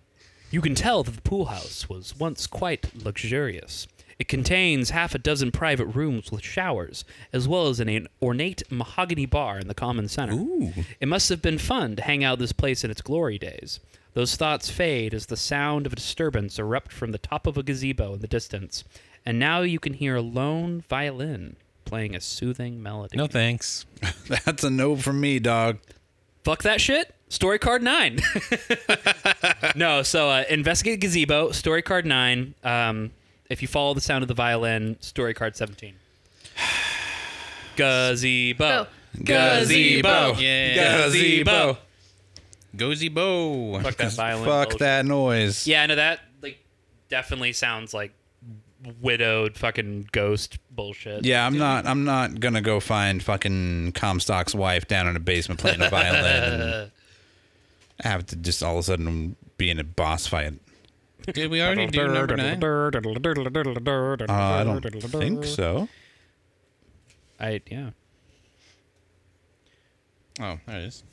You 0.51 0.61
can 0.61 0.75
tell 0.75 1.03
that 1.03 1.13
the 1.15 1.23
pool 1.23 1.47
house 1.47 1.89
was 1.89 2.15
once 2.19 2.47
quite 2.47 2.91
luxurious. 3.05 3.87
It 4.19 4.29
contains 4.29 4.91
half 4.91 5.15
a 5.15 5.19
dozen 5.19 5.51
private 5.51 5.87
rooms 5.87 6.31
with 6.31 6.45
showers, 6.45 7.05
as 7.33 7.49
well 7.49 7.69
as 7.69 7.81
an 7.81 8.07
ornate 8.21 8.63
mahogany 8.71 9.27
bar 9.27 9.59
in 9.59 9.67
the 9.69 9.75
common 9.75 10.09
center. 10.09 10.35
Ooh. 10.35 10.73
It 11.01 11.09
must 11.09 11.29
have 11.31 11.43
been 11.43 11.59
fun 11.59 11.97
to 11.97 12.03
hang 12.03 12.23
out 12.23 12.39
this 12.39 12.53
place 12.53 12.85
in 12.85 12.91
its 12.91 13.01
glory 13.01 13.39
days. 13.39 13.81
Those 14.15 14.37
thoughts 14.37 14.69
fade 14.71 15.15
as 15.15 15.27
the 15.27 15.37
sound 15.39 15.87
of 15.87 15.93
a 15.95 15.97
disturbance 15.97 16.59
erupt 16.59 16.93
from 16.93 17.13
the 17.13 17.19
top 17.19 17.47
of 17.47 17.57
a 17.57 17.63
gazebo 17.63 18.13
in 18.15 18.21
the 18.21 18.29
distance, 18.29 18.85
and 19.25 19.39
now 19.39 19.63
you 19.63 19.81
can 19.81 19.95
hear 19.95 20.17
a 20.17 20.21
lone 20.23 20.85
violin 20.89 21.57
playing 21.87 22.15
a 22.15 22.21
soothing 22.21 22.83
melody. 22.83 23.17
No 23.17 23.27
thanks. 23.27 23.87
That's 24.45 24.63
a 24.63 24.71
no 24.71 24.97
from 24.97 25.21
me, 25.21 25.39
dog. 25.39 25.79
Fuck 26.45 26.63
that 26.63 26.81
shit. 26.81 27.15
Story 27.29 27.59
card 27.59 27.83
nine. 27.83 28.21
no, 29.77 30.03
so 30.03 30.29
uh, 30.29 30.45
investigate 30.51 31.01
gazebo. 31.01 31.53
Story 31.53 31.81
card 31.83 32.05
nine. 32.05 32.55
Um, 32.63 33.13
if 33.49 33.63
you 33.63 33.69
follow 33.69 33.95
the 33.95 34.01
sound 34.01 34.23
of 34.23 34.29
the 34.29 34.35
violin, 34.35 34.97
story 35.01 35.35
card 35.35 35.57
seventeen. 35.57 35.95
Gazebo. 37.77 38.59
Go. 38.59 38.87
Gazebo. 39.25 40.35
Yeah. 40.39 40.75
Gazebo. 40.75 41.79
Gazebo. 42.77 43.81
Fuck 43.81 43.97
that 43.97 44.13
violin. 44.13 44.45
Fuck 44.45 44.69
bullshit. 44.69 44.79
that 44.81 45.07
noise. 45.07 45.67
Yeah, 45.67 45.87
no, 45.87 45.95
that 45.97 46.21
like 46.43 46.59
definitely 47.09 47.53
sounds 47.53 47.95
like 47.95 48.13
widowed 49.01 49.57
fucking 49.57 50.09
ghost 50.13 50.59
bullshit. 50.71 51.25
Yeah, 51.25 51.47
I'm 51.47 51.59
not. 51.59 51.87
I'm 51.87 52.05
not 52.05 52.41
gonna 52.41 52.61
go 52.61 52.81
find 52.81 53.23
fucking 53.23 53.93
Comstock's 53.93 54.55
wife 54.55 54.89
down 54.89 55.07
in 55.07 55.17
a 55.17 55.21
basement 55.21 55.61
playing 55.61 55.81
a 55.83 55.89
violin. 55.91 56.61
and 56.61 56.91
have 58.01 58.27
to 58.27 58.37
just 58.37 58.63
all 58.63 58.75
of 58.75 58.81
a 58.81 58.83
sudden 58.85 59.37
be 59.57 59.71
in 59.71 59.79
a 59.79 59.85
boss 59.85 60.27
fight. 60.27 60.55
Did 61.33 61.51
we 61.51 61.63
already 61.63 61.87
do 61.87 61.99
number 62.15 62.37
nine? 62.37 62.61
Uh, 64.29 64.35
I 64.35 64.65
don't 64.65 64.83
think 65.21 65.45
so. 65.45 65.89
I 67.39 67.61
yeah. 67.71 67.91
Oh, 70.41 70.59
there 70.67 70.79
it 70.79 70.85
is. 70.85 71.05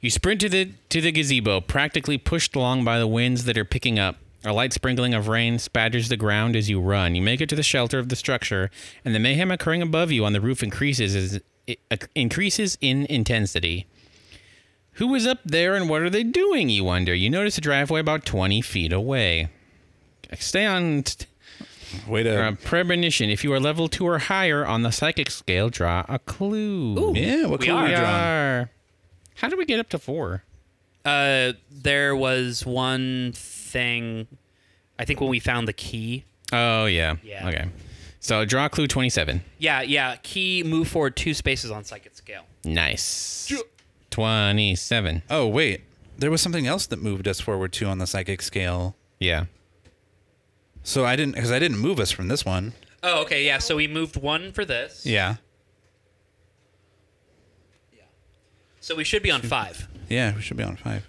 You 0.00 0.10
sprint 0.10 0.40
to 0.40 0.48
the 0.48 0.70
to 0.88 1.00
the 1.00 1.12
gazebo, 1.12 1.60
practically 1.60 2.18
pushed 2.18 2.56
along 2.56 2.84
by 2.84 2.98
the 2.98 3.06
winds 3.06 3.44
that 3.44 3.58
are 3.58 3.64
picking 3.64 3.98
up. 3.98 4.16
A 4.44 4.52
light 4.52 4.72
sprinkling 4.72 5.14
of 5.14 5.28
rain 5.28 5.58
spatters 5.58 6.08
the 6.08 6.16
ground 6.16 6.56
as 6.56 6.68
you 6.68 6.80
run. 6.80 7.14
You 7.14 7.22
make 7.22 7.40
it 7.40 7.48
to 7.50 7.54
the 7.54 7.62
shelter 7.62 7.98
of 8.00 8.08
the 8.08 8.16
structure, 8.16 8.70
and 9.04 9.14
the 9.14 9.20
mayhem 9.20 9.50
occurring 9.52 9.82
above 9.82 10.10
you 10.10 10.24
on 10.24 10.32
the 10.32 10.40
roof 10.40 10.62
increases 10.62 11.14
as 11.14 11.40
it 11.66 11.78
uh, 11.92 11.96
increases 12.16 12.76
in 12.80 13.06
intensity. 13.06 13.86
Who 14.94 15.14
is 15.14 15.26
up 15.26 15.38
there 15.44 15.74
and 15.76 15.88
what 15.88 16.02
are 16.02 16.10
they 16.10 16.24
doing? 16.24 16.68
You 16.68 16.84
wonder. 16.84 17.14
You 17.14 17.30
notice 17.30 17.56
a 17.56 17.60
driveway 17.60 18.00
about 18.00 18.24
twenty 18.26 18.60
feet 18.60 18.92
away. 18.92 19.48
Stay 20.38 20.66
on. 20.66 21.04
St- 21.06 21.26
Way 22.08 22.22
to. 22.22 22.42
uh, 22.42 22.52
premonition. 22.64 23.28
If 23.28 23.44
you 23.44 23.52
are 23.52 23.60
level 23.60 23.86
two 23.86 24.06
or 24.06 24.18
higher 24.18 24.64
on 24.66 24.82
the 24.82 24.90
psychic 24.90 25.30
scale, 25.30 25.68
draw 25.68 26.04
a 26.08 26.18
clue. 26.18 27.12
yeah, 27.14 27.44
what 27.46 27.60
we 27.60 27.66
clue 27.66 27.74
are. 27.76 27.82
are 27.82 27.84
We 27.84 27.90
you 27.90 27.96
are. 27.98 28.70
How 29.36 29.48
did 29.48 29.58
we 29.58 29.66
get 29.66 29.78
up 29.78 29.90
to 29.90 29.98
four? 29.98 30.42
Uh, 31.04 31.52
there 31.70 32.16
was 32.16 32.64
one 32.64 33.32
thing. 33.72 34.26
I 34.98 35.04
think 35.04 35.20
when 35.20 35.30
we 35.30 35.40
found 35.40 35.66
the 35.66 35.72
key. 35.72 36.24
Oh 36.52 36.84
yeah. 36.86 37.16
Yeah. 37.24 37.48
Okay. 37.48 37.64
So 38.20 38.44
draw 38.44 38.68
clue 38.68 38.86
twenty-seven. 38.86 39.42
Yeah, 39.58 39.82
yeah. 39.82 40.16
Key 40.22 40.62
move 40.64 40.86
forward 40.88 41.16
two 41.16 41.34
spaces 41.34 41.70
on 41.70 41.82
psychic 41.84 42.14
scale. 42.14 42.44
Nice. 42.64 43.52
Twenty-seven. 44.10 45.22
Oh 45.30 45.46
wait, 45.48 45.80
there 46.18 46.30
was 46.30 46.40
something 46.40 46.66
else 46.66 46.86
that 46.86 47.02
moved 47.02 47.26
us 47.26 47.40
forward 47.40 47.72
too 47.72 47.86
on 47.86 47.98
the 47.98 48.06
psychic 48.06 48.42
scale. 48.42 48.94
Yeah. 49.18 49.46
So 50.84 51.04
I 51.04 51.16
didn't 51.16 51.34
because 51.34 51.50
I 51.50 51.58
didn't 51.58 51.78
move 51.78 51.98
us 51.98 52.10
from 52.12 52.28
this 52.28 52.44
one. 52.44 52.74
Oh, 53.02 53.22
okay. 53.22 53.44
Yeah. 53.44 53.58
So 53.58 53.76
we 53.76 53.88
moved 53.88 54.16
one 54.16 54.52
for 54.52 54.64
this. 54.64 55.04
Yeah, 55.06 55.36
So 58.80 58.96
we 58.96 59.04
should 59.04 59.22
be 59.22 59.30
on 59.30 59.42
five. 59.42 59.88
yeah, 60.08 60.34
we 60.34 60.42
should 60.42 60.56
be 60.56 60.64
on 60.64 60.74
five. 60.76 61.08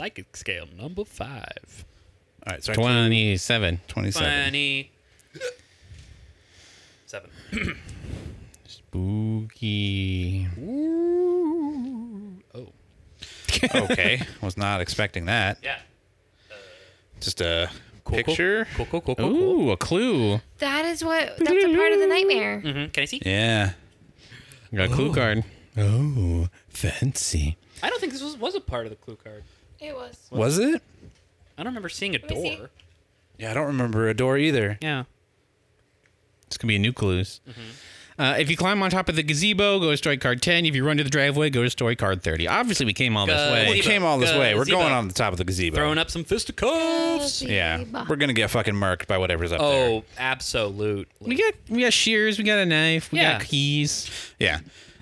Psychic 0.00 0.34
scale 0.34 0.64
number 0.78 1.04
five. 1.04 1.84
All 2.46 2.54
right, 2.54 2.64
so 2.64 2.72
Twenty-seven. 2.72 3.80
twenty-seven. 3.86 4.44
Twenty. 4.44 4.90
Seven. 7.04 7.28
Spooky. 8.66 10.48
Oh. 12.54 12.72
okay, 13.74 14.22
was 14.40 14.56
not 14.56 14.80
expecting 14.80 15.26
that. 15.26 15.58
Yeah. 15.62 15.76
Just 17.20 17.42
a 17.42 17.68
Cool, 18.04 18.22
cool. 18.22 18.24
picture. 18.24 18.66
Cool. 18.76 18.86
Cool. 18.86 19.00
Cool. 19.02 19.14
Cool. 19.16 19.28
cool. 19.28 19.60
Ooh, 19.66 19.70
a 19.72 19.76
clue. 19.76 20.40
That 20.60 20.86
is 20.86 21.04
what. 21.04 21.36
That's 21.36 21.62
a 21.62 21.76
part 21.76 21.92
of 21.92 22.00
the 22.00 22.06
nightmare. 22.06 22.62
Mm-hmm. 22.64 22.90
Can 22.92 23.02
I 23.02 23.04
see? 23.04 23.20
Yeah. 23.22 23.72
Got 24.74 24.90
a 24.90 24.94
clue 24.94 25.12
card. 25.12 25.44
Oh, 25.76 26.48
fancy. 26.70 27.58
I 27.82 27.90
don't 27.90 28.00
think 28.00 28.14
this 28.14 28.22
was, 28.22 28.38
was 28.38 28.54
a 28.54 28.60
part 28.62 28.86
of 28.86 28.90
the 28.90 28.96
clue 28.96 29.16
card. 29.22 29.44
It 29.80 29.94
was. 29.94 30.16
Was 30.30 30.58
it? 30.58 30.82
I 31.56 31.62
don't 31.62 31.66
remember 31.72 31.88
seeing 31.88 32.14
a 32.14 32.18
me 32.18 32.28
see. 32.42 32.56
door. 32.56 32.70
Yeah, 33.38 33.50
I 33.50 33.54
don't 33.54 33.66
remember 33.66 34.08
a 34.08 34.14
door 34.14 34.36
either. 34.38 34.78
Yeah. 34.82 35.04
This 36.48 36.58
could 36.58 36.66
be 36.66 36.76
a 36.76 36.80
new 36.80 36.92
clues. 36.92 37.40
Uh, 38.18 38.34
if 38.38 38.50
you 38.50 38.56
climb 38.56 38.82
on 38.82 38.90
top 38.90 39.08
of 39.08 39.16
the 39.16 39.22
gazebo, 39.22 39.78
go 39.80 39.90
to 39.92 39.96
story 39.96 40.18
card 40.18 40.42
10. 40.42 40.66
If 40.66 40.74
you 40.74 40.84
run 40.86 40.98
to 40.98 41.04
the 41.04 41.08
driveway, 41.08 41.48
go 41.48 41.62
to 41.62 41.70
story 41.70 41.96
card 41.96 42.22
30. 42.22 42.48
Obviously, 42.48 42.84
we 42.84 42.92
came 42.92 43.16
all 43.16 43.24
this 43.26 43.50
way. 43.50 43.68
We 43.70 43.76
Gazebo. 43.76 43.88
came 43.88 44.04
all 44.04 44.18
this 44.18 44.32
way. 44.36 44.54
We're 44.54 44.64
Gazebo. 44.64 44.78
going 44.80 44.92
on 44.92 45.08
the 45.08 45.14
top 45.14 45.32
of 45.32 45.38
the 45.38 45.44
gazebo. 45.44 45.76
Throwing 45.76 45.96
up 45.96 46.10
some 46.10 46.24
fisticuffs. 46.24 47.40
Yeah, 47.40 47.84
we're 48.08 48.16
gonna 48.16 48.34
get 48.34 48.50
fucking 48.50 48.74
murked 48.74 49.06
by 49.06 49.16
whatever's 49.16 49.52
up 49.52 49.60
there. 49.60 49.88
Oh, 49.90 50.04
absolute. 50.18 51.08
We 51.20 51.36
got 51.36 51.54
we 51.70 51.80
got 51.82 51.94
shears, 51.94 52.36
we 52.36 52.44
got 52.44 52.58
a 52.58 52.66
knife, 52.66 53.10
we 53.10 53.20
Yeah. 53.20 53.38
got 53.38 53.46
keys. 53.46 54.10
Yeah. 54.38 54.60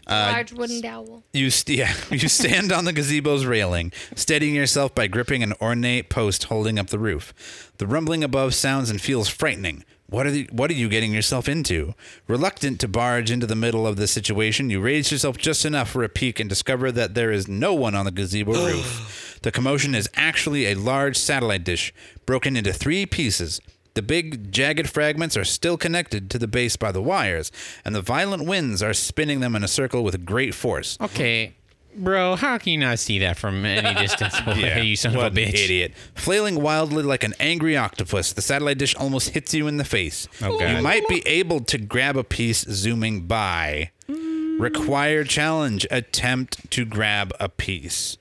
Uh, 0.08 0.30
Large 0.32 0.52
wooden 0.52 0.80
dowel. 0.80 1.22
You 1.32 1.50
st- 1.50 1.78
yeah, 1.78 1.94
you 2.10 2.28
stand 2.28 2.72
on 2.72 2.84
the 2.86 2.92
gazebo's 2.92 3.44
railing, 3.44 3.92
steadying 4.14 4.54
yourself 4.54 4.94
by 4.94 5.06
gripping 5.06 5.42
an 5.42 5.52
ornate 5.60 6.08
post 6.08 6.44
holding 6.44 6.78
up 6.78 6.88
the 6.88 6.98
roof. 6.98 7.72
The 7.76 7.86
rumbling 7.86 8.24
above 8.24 8.54
sounds 8.54 8.88
and 8.90 9.00
feels 9.00 9.28
frightening. 9.28 9.84
What 10.10 10.26
are 10.26 10.30
the, 10.30 10.48
what 10.50 10.70
are 10.70 10.74
you 10.74 10.88
getting 10.88 11.12
yourself 11.12 11.50
into? 11.50 11.94
Reluctant 12.26 12.80
to 12.80 12.88
barge 12.88 13.30
into 13.30 13.46
the 13.46 13.54
middle 13.54 13.86
of 13.86 13.96
the 13.96 14.06
situation, 14.06 14.70
you 14.70 14.80
raise 14.80 15.12
yourself 15.12 15.36
just 15.36 15.66
enough 15.66 15.90
for 15.90 16.02
a 16.02 16.08
peek 16.08 16.40
and 16.40 16.48
discover 16.48 16.90
that 16.92 17.12
there 17.12 17.30
is 17.30 17.46
no 17.46 17.74
one 17.74 17.94
on 17.94 18.06
the 18.06 18.10
gazebo 18.10 18.52
roof. 18.52 19.14
The 19.42 19.52
commotion 19.52 19.94
is 19.94 20.10
actually 20.16 20.66
a 20.66 20.74
large 20.74 21.16
satellite 21.16 21.62
dish 21.62 21.94
broken 22.26 22.56
into 22.56 22.72
three 22.72 23.06
pieces. 23.06 23.60
The 23.98 24.02
big, 24.02 24.52
jagged 24.52 24.88
fragments 24.88 25.37
are 25.37 25.44
still 25.44 25.76
connected 25.76 26.30
to 26.30 26.38
the 26.38 26.46
base 26.46 26.76
by 26.76 26.92
the 26.92 27.02
wires, 27.02 27.50
and 27.84 27.96
the 27.96 28.00
violent 28.00 28.44
winds 28.44 28.80
are 28.80 28.94
spinning 28.94 29.40
them 29.40 29.56
in 29.56 29.64
a 29.64 29.66
circle 29.66 30.04
with 30.04 30.24
great 30.24 30.54
force. 30.54 30.96
Okay. 31.00 31.54
Bro, 31.96 32.37
how 32.37 32.58
can 32.58 32.74
you 32.74 32.78
not 32.78 33.00
see 33.00 33.18
that 33.18 33.37
from 33.37 33.64
any 33.64 34.00
distance 34.00 34.37
away, 34.46 34.82
you 34.84 34.94
son 34.94 35.16
of 35.16 35.22
a 35.24 35.30
bitch? 35.32 35.52
idiot. 35.64 35.94
Flailing 36.14 36.62
wildly 36.62 37.02
like 37.02 37.24
an 37.24 37.34
angry 37.40 37.76
octopus, 37.76 38.32
the 38.32 38.40
satellite 38.40 38.78
dish 38.78 38.94
almost 38.94 39.30
hits 39.30 39.52
you 39.52 39.66
in 39.66 39.78
the 39.78 39.84
face. 39.84 40.28
Oh, 40.42 40.61
You 40.64 40.80
might 40.80 41.08
be 41.08 41.26
able 41.26 41.58
to 41.64 41.76
grab 41.76 42.16
a 42.16 42.22
piece 42.22 42.61
zooming 42.70 43.22
by. 43.22 43.90
Required 44.06 45.28
challenge. 45.28 45.88
Attempt 45.90 46.70
to 46.70 46.84
grab 46.84 47.32
a 47.40 47.48
piece. 47.48 48.16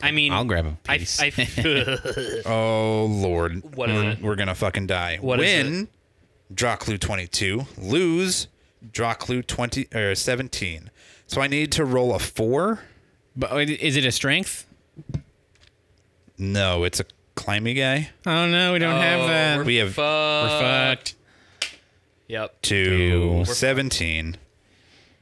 I 0.00 0.12
mean, 0.12 0.32
I'll 0.32 0.44
grab 0.44 0.66
a 0.66 0.76
I, 0.88 0.98
piece. 0.98 1.20
I, 1.20 1.30
Oh 2.46 3.06
Lord. 3.06 3.76
What 3.76 3.90
is 3.90 3.96
we're, 3.96 4.10
it? 4.10 4.22
We're 4.22 4.36
gonna 4.36 4.54
fucking 4.54 4.86
die. 4.86 5.18
What 5.20 5.40
is 5.40 5.64
Win, 5.64 5.88
draw 6.52 6.76
clue 6.76 6.98
twenty 6.98 7.26
two. 7.26 7.66
Lose, 7.76 8.48
draw 8.92 9.14
clue 9.14 9.42
twenty 9.42 9.88
or 9.94 10.14
seventeen. 10.14 10.90
So 11.26 11.40
I 11.40 11.46
need 11.46 11.72
to 11.72 11.84
roll 11.84 12.14
a 12.14 12.18
four. 12.18 12.80
But 13.36 13.68
is 13.68 13.96
it 13.96 14.04
a 14.04 14.12
strength? 14.12 14.66
No, 16.38 16.84
it's 16.84 17.00
a 17.00 17.04
climby 17.36 17.76
guy. 17.76 18.10
Oh 18.26 18.46
no, 18.46 18.72
we 18.72 18.78
don't 18.78 19.00
have 19.00 19.20
oh, 19.20 19.26
that. 19.26 19.56
we're 19.58 19.64
We 19.64 19.76
have 19.76 19.94
fucked. 19.94 20.52
We're 20.52 20.60
fucked. 20.60 21.14
Yep. 22.28 22.62
two 22.62 23.34
We're 23.38 23.44
seventeen. 23.46 24.36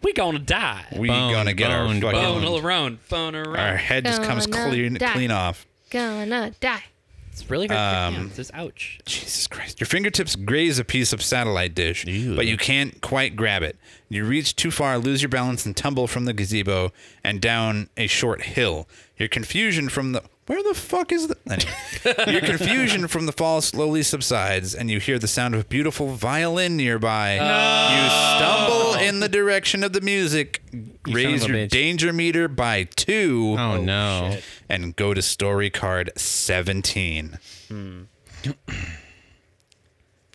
We 0.02 0.12
gonna 0.12 0.38
die. 0.38 0.84
We 0.96 1.08
Bone, 1.08 1.32
gonna 1.32 1.54
get 1.54 1.70
our 1.70 1.86
boned, 1.86 2.02
fucking 2.02 2.20
Bone 2.20 2.64
around. 2.64 3.08
Bone 3.08 3.34
our 3.34 3.76
head 3.76 4.04
just 4.04 4.22
comes 4.22 4.46
Gonna 4.46 4.70
clean 4.70 4.94
die. 4.94 5.12
clean 5.12 5.30
off. 5.30 5.66
Gonna 5.90 6.52
die. 6.60 6.84
It's 7.32 7.50
really 7.50 7.66
hard. 7.66 8.14
Um, 8.14 8.14
to 8.14 8.20
yeah, 8.28 8.34
this 8.34 8.50
ouch. 8.54 8.98
Jesus 9.04 9.46
Christ. 9.46 9.78
Your 9.78 9.86
fingertips 9.86 10.36
graze 10.36 10.78
a 10.78 10.84
piece 10.84 11.12
of 11.12 11.20
satellite 11.20 11.74
dish, 11.74 12.04
but 12.34 12.46
you 12.46 12.56
can't 12.56 13.00
quite 13.02 13.36
grab 13.36 13.62
it. 13.62 13.76
You 14.08 14.24
reach 14.24 14.56
too 14.56 14.70
far, 14.70 14.96
lose 14.98 15.20
your 15.20 15.28
balance, 15.28 15.66
and 15.66 15.76
tumble 15.76 16.06
from 16.06 16.24
the 16.24 16.32
gazebo 16.32 16.92
and 17.22 17.38
down 17.40 17.90
a 17.96 18.06
short 18.06 18.42
hill. 18.42 18.88
Your 19.18 19.28
confusion 19.28 19.90
from 19.90 20.12
the. 20.12 20.22
Where 20.46 20.62
the 20.62 20.74
fuck 20.74 21.10
is 21.10 21.26
the. 21.28 21.36
Anyway. 21.50 22.32
Your 22.32 22.40
confusion 22.40 23.08
from 23.08 23.26
the 23.26 23.32
fall 23.32 23.60
slowly 23.60 24.02
subsides, 24.04 24.74
and 24.76 24.88
you 24.90 25.00
hear 25.00 25.18
the 25.18 25.26
sound 25.26 25.54
of 25.54 25.60
a 25.62 25.64
beautiful 25.64 26.14
violin 26.14 26.76
nearby. 26.76 27.34
You 27.34 28.08
stumble 28.38 28.94
in 28.94 29.18
the 29.20 29.28
direction 29.28 29.82
of 29.82 29.92
the 29.92 30.00
music, 30.00 30.62
son 30.70 30.90
raise 31.08 31.42
of 31.44 31.50
a 31.50 31.52
your 31.52 31.66
bitch. 31.66 31.70
danger 31.70 32.12
meter 32.12 32.46
by 32.46 32.84
two, 32.84 33.56
Oh, 33.58 33.72
oh 33.72 33.80
no. 33.82 34.36
and 34.68 34.94
go 34.94 35.14
to 35.14 35.20
story 35.22 35.68
card 35.68 36.12
17. 36.16 37.38
Hmm. 37.68 38.02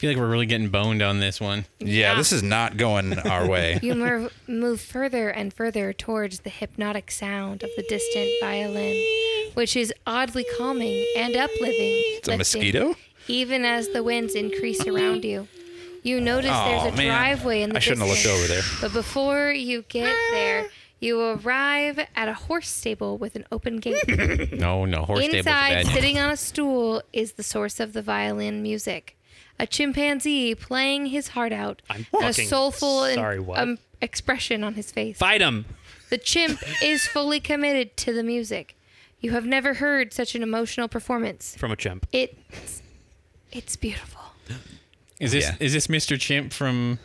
I 0.02 0.04
feel 0.04 0.10
like 0.10 0.18
we're 0.18 0.32
really 0.32 0.48
getting 0.48 0.70
boned 0.70 1.04
on 1.04 1.20
this 1.20 1.40
one. 1.40 1.66
Yeah, 1.78 1.86
Yeah. 2.14 2.16
this 2.16 2.32
is 2.32 2.42
not 2.42 2.76
going 2.76 3.20
our 3.20 3.48
way. 3.48 3.78
You 3.84 3.94
move, 3.94 4.34
move 4.48 4.82
further 4.82 5.30
and 5.30 5.54
further 5.54 5.94
towards 5.94 6.40
the 6.40 6.50
hypnotic 6.50 7.12
sound 7.12 7.62
of 7.62 7.70
the 7.78 7.84
distant 7.84 8.28
violin, 8.42 9.00
which 9.54 9.76
is 9.76 9.94
oddly 10.08 10.44
calming 10.58 11.06
and 11.16 11.36
uplifting. 11.36 12.02
It's 12.18 12.28
a 12.28 12.36
mosquito? 12.36 12.96
Even 13.28 13.64
as 13.64 13.90
the 13.90 14.02
winds 14.02 14.34
increase 14.34 14.88
around 14.88 15.24
you. 15.24 15.48
You 16.02 16.20
notice 16.20 16.50
Aw, 16.50 16.66
there's 16.82 16.94
a 16.96 16.98
man. 16.98 17.06
driveway 17.08 17.62
in 17.62 17.70
the 17.70 17.76
I 17.76 17.80
shouldn't 17.80 18.00
have 18.00 18.10
looked 18.10 18.24
distance. 18.24 18.40
over 18.44 18.48
there. 18.52 18.64
But 18.82 18.94
before 18.94 19.52
you 19.52 19.84
get 19.88 20.16
there, 20.32 20.66
you 21.00 21.22
arrive 21.22 22.00
at 22.16 22.28
a 22.28 22.34
horse 22.34 22.70
stable 22.72 23.20
with 23.20 23.36
an 23.36 23.46
open 23.52 23.78
gate. 23.78 24.02
No, 24.60 24.86
no, 24.86 25.04
horse 25.04 25.20
stable's 25.26 25.46
Inside, 25.46 25.84
bad. 25.86 25.88
sitting 25.94 26.18
on 26.18 26.32
a 26.32 26.38
stool, 26.38 27.04
is 27.14 27.34
the 27.34 27.44
source 27.44 27.80
of 27.80 27.94
the 27.94 28.02
violin 28.02 28.64
music. 28.64 29.16
A 29.62 29.68
chimpanzee 29.68 30.56
playing 30.56 31.06
his 31.08 31.30
heart 31.30 31.54
out, 31.54 31.82
I'm 31.90 32.06
and 32.14 32.24
a 32.24 32.28
fucking 32.34 32.48
soulful 32.48 33.04
and, 33.04 33.16
sorry, 33.16 33.40
what? 33.40 33.60
um, 33.60 33.78
expression 34.02 34.64
on 34.64 34.74
his 34.74 34.92
face. 34.92 35.18
Fight 35.18 35.40
him. 35.42 35.66
The 36.10 36.18
chimp 36.18 36.60
is 36.84 37.08
fully 37.08 37.40
committed 37.40 37.96
to 37.98 38.12
the 38.14 38.24
music. 38.24 38.76
You 39.20 39.32
have 39.32 39.46
never 39.46 39.76
heard 39.76 40.14
such 40.14 40.34
an 40.34 40.42
emotional 40.42 40.88
performance. 40.88 41.56
From 41.58 41.72
a 41.72 41.76
chimp. 41.76 42.08
It 42.12 42.38
It's 43.52 43.76
beautiful. 43.76 44.22
Is 45.20 45.32
this 45.34 45.44
Yeah. 45.46 45.56
is 45.60 45.74
this 45.74 45.86
Mr. 45.86 46.20
Chimp 46.20 46.52
from 46.52 46.98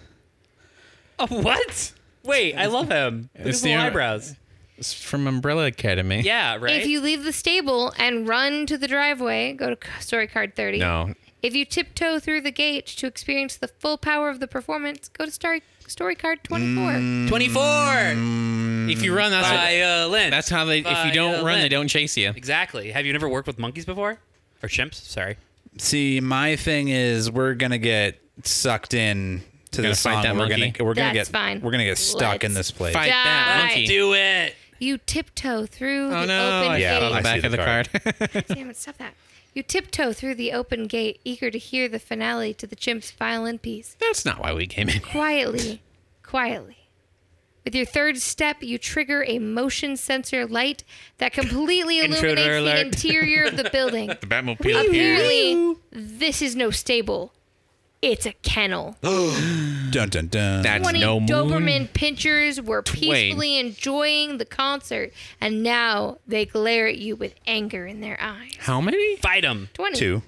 Oh, 1.18 1.26
what? 1.26 1.92
Wait, 2.24 2.54
I 2.56 2.64
love 2.66 2.88
him. 2.90 3.28
Look 3.34 3.40
at 3.42 3.46
It's 3.48 3.56
his 3.58 3.64
little 3.64 3.78
the- 3.82 3.86
eyebrows. 3.86 4.34
from 4.82 5.26
Umbrella 5.26 5.66
Academy? 5.66 6.22
Yeah, 6.22 6.56
right. 6.56 6.80
If 6.80 6.86
you 6.86 7.00
leave 7.02 7.24
the 7.24 7.32
stable 7.34 7.92
and 7.98 8.26
run 8.26 8.64
to 8.66 8.78
the 8.78 8.88
driveway, 8.88 9.52
go 9.52 9.74
to 9.74 9.76
c- 9.86 9.90
story 10.00 10.26
card 10.26 10.56
30. 10.56 10.78
No. 10.78 11.12
If 11.46 11.54
you 11.54 11.64
tiptoe 11.64 12.18
through 12.18 12.40
the 12.40 12.50
gate 12.50 12.86
to 12.86 13.06
experience 13.06 13.56
the 13.56 13.68
full 13.68 13.98
power 13.98 14.28
of 14.28 14.40
the 14.40 14.48
performance, 14.48 15.08
go 15.08 15.24
to 15.26 15.30
story, 15.30 15.62
story 15.86 16.14
card 16.16 16.42
24. 16.42 16.92
Mm. 16.92 17.28
24. 17.28 17.62
Mm. 17.62 18.90
If 18.92 19.02
you 19.02 19.14
run, 19.16 19.30
that's 19.30 19.48
what- 19.48 19.56
Violin. 19.56 20.26
Uh, 20.28 20.30
that's 20.30 20.48
how 20.48 20.64
they. 20.64 20.80
If 20.80 21.04
you 21.06 21.12
don't 21.12 21.40
uh, 21.40 21.44
run, 21.44 21.60
they 21.60 21.68
don't 21.68 21.88
chase 21.88 22.16
you. 22.16 22.30
Exactly. 22.34 22.90
Have 22.90 23.06
you 23.06 23.12
never 23.12 23.28
worked 23.28 23.46
with 23.46 23.58
monkeys 23.58 23.84
before? 23.84 24.18
Or 24.62 24.68
chimps? 24.68 24.94
Sorry. 24.94 25.36
See, 25.78 26.20
my 26.20 26.56
thing 26.56 26.88
is 26.88 27.30
we're 27.30 27.54
gonna 27.54 27.78
get 27.78 28.18
sucked 28.42 28.94
in 28.94 29.42
to 29.72 29.82
Gonna 29.82 29.90
the 29.90 29.96
fight 29.96 30.14
song. 30.14 30.22
that 30.22 30.32
we're 30.34 30.48
monkey? 30.48 30.70
gonna 30.72 30.84
we're 30.88 30.94
gonna 30.94 31.14
That's 31.14 31.28
get 31.28 31.32
fine. 31.38 31.60
we're 31.60 31.70
gonna 31.70 31.84
get 31.84 31.98
stuck 31.98 32.42
in 32.44 32.54
Let's 32.54 32.70
this 32.70 32.76
place. 32.76 32.94
Fight 32.94 33.10
that 33.10 33.56
Die. 33.60 33.66
monkey. 33.66 33.86
Do 33.86 34.14
it. 34.14 34.54
You 34.78 34.98
tiptoe 34.98 35.66
through 35.66 36.06
Oh 36.08 36.20
the 36.22 36.26
no! 36.26 36.60
open 36.60 36.72
I 36.72 36.78
Yeah, 36.78 36.98
fell 36.98 37.12
on 37.12 37.12
I 37.12 37.16
the 37.18 37.22
back 37.22 37.44
of 37.44 37.50
the 37.50 37.56
the 37.56 38.32
card. 38.34 38.46
Damn 38.48 38.70
it, 38.70 38.76
stop 38.76 38.96
that. 38.98 39.14
You 39.56 39.62
tiptoe 39.62 40.12
through 40.12 40.34
the 40.34 40.52
open 40.52 40.86
gate, 40.86 41.18
eager 41.24 41.50
to 41.50 41.56
hear 41.56 41.88
the 41.88 41.98
finale 41.98 42.52
to 42.52 42.66
the 42.66 42.76
chimp's 42.76 43.10
violin 43.10 43.58
piece. 43.58 43.96
That's 43.98 44.22
not 44.22 44.38
why 44.38 44.52
we 44.52 44.66
came 44.66 44.90
in. 44.90 45.00
Quietly, 45.00 45.80
quietly. 46.22 46.76
With 47.64 47.74
your 47.74 47.86
third 47.86 48.18
step, 48.18 48.62
you 48.62 48.76
trigger 48.76 49.24
a 49.26 49.38
motion 49.38 49.96
sensor 49.96 50.46
light 50.46 50.84
that 51.16 51.32
completely 51.32 52.00
Intruder 52.04 52.58
illuminates 52.58 53.02
the 53.02 53.08
interior 53.08 53.44
of 53.44 53.56
the 53.56 53.70
building. 53.72 54.08
The 54.08 54.16
Batmobile 54.16 54.88
Apparently, 54.88 55.76
this 55.90 56.42
is 56.42 56.54
no 56.54 56.70
stable. 56.70 57.32
It's 58.02 58.26
a 58.26 58.32
kennel. 58.32 58.96
Dun 59.02 60.08
dun 60.10 60.26
dun. 60.28 60.62
That's 60.62 60.82
20 60.82 61.00
no 61.00 61.18
moon. 61.20 61.28
Doberman 61.28 61.88
pinschers 61.88 62.62
were 62.62 62.82
Twain. 62.82 63.00
peacefully 63.00 63.58
enjoying 63.58 64.38
the 64.38 64.44
concert, 64.44 65.12
and 65.40 65.62
now 65.62 66.18
they 66.26 66.44
glare 66.44 66.86
at 66.88 66.98
you 66.98 67.16
with 67.16 67.34
anger 67.46 67.86
in 67.86 68.00
their 68.00 68.18
eyes. 68.20 68.52
How 68.58 68.80
many? 68.80 69.16
Fight 69.16 69.42
them. 69.42 69.68
20. 69.74 69.96
Two 69.96 70.22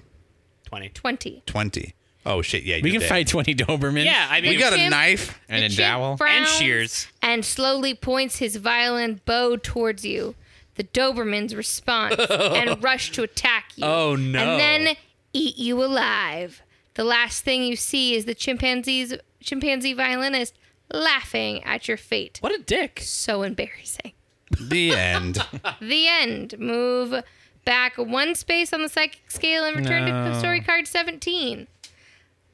20. 0.65 0.89
20. 0.89 1.43
twenty. 1.45 1.93
Oh 2.25 2.41
shit! 2.41 2.63
Yeah, 2.63 2.77
We 2.83 2.91
you're 2.91 2.99
can 2.99 3.01
dead. 3.01 3.09
fight 3.09 3.27
twenty 3.27 3.55
Doberman. 3.55 4.03
Yeah, 4.05 4.27
I 4.29 4.41
mean, 4.41 4.51
We 4.51 4.57
got 4.57 4.73
a 4.73 4.75
Chimp. 4.75 4.91
knife. 4.91 5.39
And 5.47 5.61
The 5.61 5.67
a 5.67 5.69
chimp 5.69 5.77
dowel. 5.79 6.17
and 6.27 6.45
shears. 6.47 7.07
And 7.21 7.45
slowly 7.45 7.93
points 7.95 8.37
his 8.37 8.57
violin 8.57 9.21
bow 9.25 9.55
towards 9.55 10.05
you. 10.05 10.35
The 10.75 10.83
Dobermans 10.83 11.55
respond 11.55 12.19
and 12.29 12.83
rush 12.83 13.11
to 13.11 13.23
attack 13.23 13.71
you. 13.77 13.85
Oh, 13.85 14.15
no. 14.15 14.39
And 14.39 14.59
then 14.87 14.95
eat 15.33 15.57
you 15.57 15.83
alive. 15.83 16.61
The 16.99 17.05
last 17.05 17.45
thing 17.45 17.63
you 17.63 17.77
see 17.77 18.13
is 18.13 18.25
the 18.25 18.35
chimpanzee's 18.35 19.13
chimpanzee 19.39 19.93
violinist 19.93 20.53
laughing 20.91 21.63
at 21.63 21.87
your 21.87 21.95
fate. 21.95 22.39
What 22.41 22.53
a 22.53 22.61
dick. 22.61 22.99
So 23.01 23.41
embarrassing. 23.43 24.11
The 24.59 24.91
end. 24.91 25.37
The 25.79 26.07
end. 26.09 26.59
Move 26.59 27.23
back 27.63 27.97
one 27.97 28.35
space 28.35 28.73
on 28.73 28.81
the 28.81 28.89
psychic 28.89 29.31
scale 29.31 29.63
and 29.63 29.77
return 29.77 30.07
to 30.07 30.11
No. 30.11 30.37
story 30.39 30.59
card 30.59 30.87
17. 30.89 31.67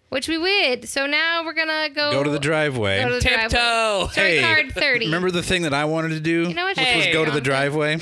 Which 0.10 0.28
we 0.30 0.38
would. 0.38 0.88
So 0.89 1.08
now 1.08 1.43
we're 1.43 1.54
gonna 1.54 1.89
go 1.89 2.12
Go 2.12 2.22
to 2.24 2.30
the 2.30 2.38
driveway. 2.38 3.02
Go 3.02 3.10
to 3.10 3.16
the 3.16 3.22
driveway. 3.22 3.50
Tiptoe. 3.50 4.08
Story 4.12 4.28
Hey, 4.28 4.41
card 4.43 4.72
30. 4.74 5.06
Remember 5.06 5.32
the 5.32 5.41
thing 5.41 5.64
that 5.64 5.74
I 5.74 5.86
wanted 5.86 6.10
to 6.10 6.20
do? 6.20 6.43
You 6.43 6.54
know 6.54 6.66
what? 6.66 6.78
Which 6.78 6.86
was 6.86 7.06
Hey, 7.06 7.12
go 7.12 7.26
to 7.26 7.32
the 7.32 7.41
driveway. 7.41 7.98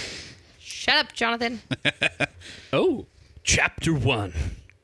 Shut 0.60 0.98
up, 0.98 1.14
Jonathan. 1.14 1.62
Oh. 2.74 3.06
Chapter 3.46 3.94
1. 3.94 4.34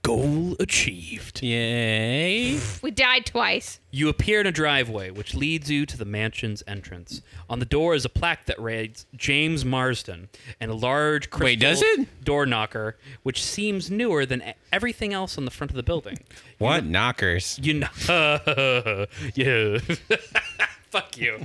Goal 0.02 0.56
achieved. 0.60 1.44
Yay! 1.44 2.58
We 2.82 2.90
died 2.90 3.26
twice. 3.26 3.80
You 3.92 4.08
appear 4.08 4.40
in 4.40 4.48
a 4.48 4.52
driveway, 4.52 5.12
which 5.12 5.36
leads 5.36 5.70
you 5.70 5.86
to 5.86 5.98
the 5.98 6.06
mansion's 6.06 6.64
entrance. 6.66 7.22
On 7.50 7.60
the 7.60 7.66
door 7.66 7.94
is 7.96 8.06
a 8.06 8.10
plaque 8.10 8.46
that 8.46 8.60
reads 8.60 9.06
James 9.16 9.66
Marsden, 9.66 10.30
and 10.62 10.72
a 10.72 10.74
large 10.74 11.30
crystal 11.30 11.46
Wait, 11.46 11.60
does 11.60 11.82
it? 11.82 12.24
door 12.24 12.46
knocker, 12.46 12.98
which 13.24 13.44
seems 13.44 13.92
newer 13.92 14.26
than 14.26 14.42
e- 14.42 14.54
everything 14.72 15.14
else 15.14 15.38
on 15.38 15.44
the 15.46 15.52
front 15.52 15.70
of 15.70 15.76
the 15.76 15.84
building. 15.84 16.18
What 16.60 16.86
knockers? 16.86 17.60
You 17.62 17.74
know, 17.82 17.88
yeah. 19.36 19.80
Fuck 20.90 21.18
you. 21.18 21.40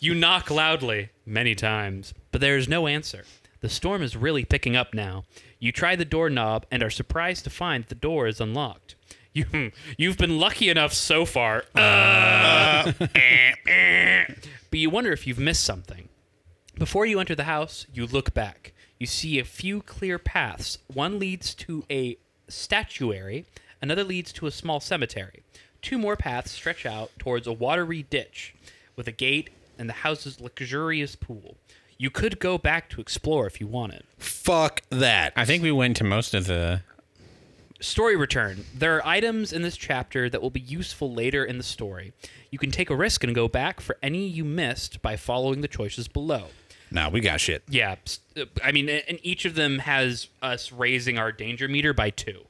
You 0.00 0.14
knock 0.14 0.50
loudly 0.50 1.08
many 1.24 1.54
times, 1.56 2.14
but 2.30 2.40
there 2.40 2.56
is 2.56 2.68
no 2.68 2.86
answer. 2.86 3.24
The 3.62 3.68
storm 3.70 4.02
is 4.02 4.16
really 4.16 4.44
picking 4.44 4.76
up 4.76 4.94
now. 4.94 5.24
You 5.58 5.72
try 5.72 5.96
the 5.96 6.04
doorknob 6.04 6.66
and 6.70 6.82
are 6.82 6.90
surprised 6.90 7.44
to 7.44 7.50
find 7.50 7.84
the 7.84 7.94
door 7.94 8.26
is 8.26 8.40
unlocked. 8.40 8.94
You, 9.32 9.72
you've 9.98 10.18
been 10.18 10.38
lucky 10.38 10.68
enough 10.68 10.92
so 10.92 11.24
far. 11.24 11.64
Uh, 11.74 12.92
eh. 13.14 14.24
but 14.70 14.78
you 14.78 14.90
wonder 14.90 15.12
if 15.12 15.26
you've 15.26 15.38
missed 15.38 15.64
something. 15.64 16.08
Before 16.78 17.06
you 17.06 17.20
enter 17.20 17.34
the 17.34 17.44
house, 17.44 17.86
you 17.92 18.06
look 18.06 18.34
back. 18.34 18.72
You 18.98 19.06
see 19.06 19.38
a 19.38 19.44
few 19.44 19.82
clear 19.82 20.18
paths. 20.18 20.78
One 20.92 21.18
leads 21.18 21.54
to 21.54 21.84
a 21.90 22.18
statuary, 22.48 23.46
another 23.80 24.04
leads 24.04 24.32
to 24.34 24.46
a 24.46 24.50
small 24.50 24.80
cemetery. 24.80 25.42
Two 25.82 25.98
more 25.98 26.16
paths 26.16 26.50
stretch 26.50 26.84
out 26.84 27.10
towards 27.18 27.46
a 27.46 27.52
watery 27.52 28.02
ditch 28.02 28.54
with 28.94 29.08
a 29.08 29.12
gate 29.12 29.50
and 29.78 29.88
the 29.88 29.94
house's 29.94 30.40
luxurious 30.40 31.16
pool. 31.16 31.56
You 31.98 32.10
could 32.10 32.38
go 32.38 32.58
back 32.58 32.90
to 32.90 33.00
explore 33.00 33.46
if 33.46 33.60
you 33.60 33.66
wanted. 33.66 34.04
Fuck 34.18 34.82
that. 34.90 35.32
I 35.36 35.44
think 35.44 35.62
we 35.62 35.72
went 35.72 35.96
to 35.98 36.04
most 36.04 36.34
of 36.34 36.46
the. 36.46 36.82
Story 37.80 38.16
return. 38.16 38.64
There 38.74 38.96
are 38.96 39.06
items 39.06 39.52
in 39.52 39.62
this 39.62 39.76
chapter 39.76 40.30
that 40.30 40.40
will 40.40 40.50
be 40.50 40.60
useful 40.60 41.12
later 41.12 41.44
in 41.44 41.58
the 41.58 41.64
story. 41.64 42.12
You 42.50 42.58
can 42.58 42.70
take 42.70 42.88
a 42.88 42.96
risk 42.96 43.22
and 43.22 43.34
go 43.34 43.48
back 43.48 43.80
for 43.80 43.98
any 44.02 44.26
you 44.26 44.44
missed 44.44 45.02
by 45.02 45.16
following 45.16 45.60
the 45.60 45.68
choices 45.68 46.08
below. 46.08 46.46
Nah, 46.90 47.10
we 47.10 47.20
got 47.20 47.40
shit. 47.40 47.62
Yeah, 47.68 47.96
I 48.62 48.72
mean, 48.72 48.88
and 48.88 49.18
each 49.22 49.44
of 49.44 49.56
them 49.56 49.80
has 49.80 50.28
us 50.40 50.72
raising 50.72 51.18
our 51.18 51.32
danger 51.32 51.68
meter 51.68 51.92
by 51.92 52.10
two. 52.10 52.46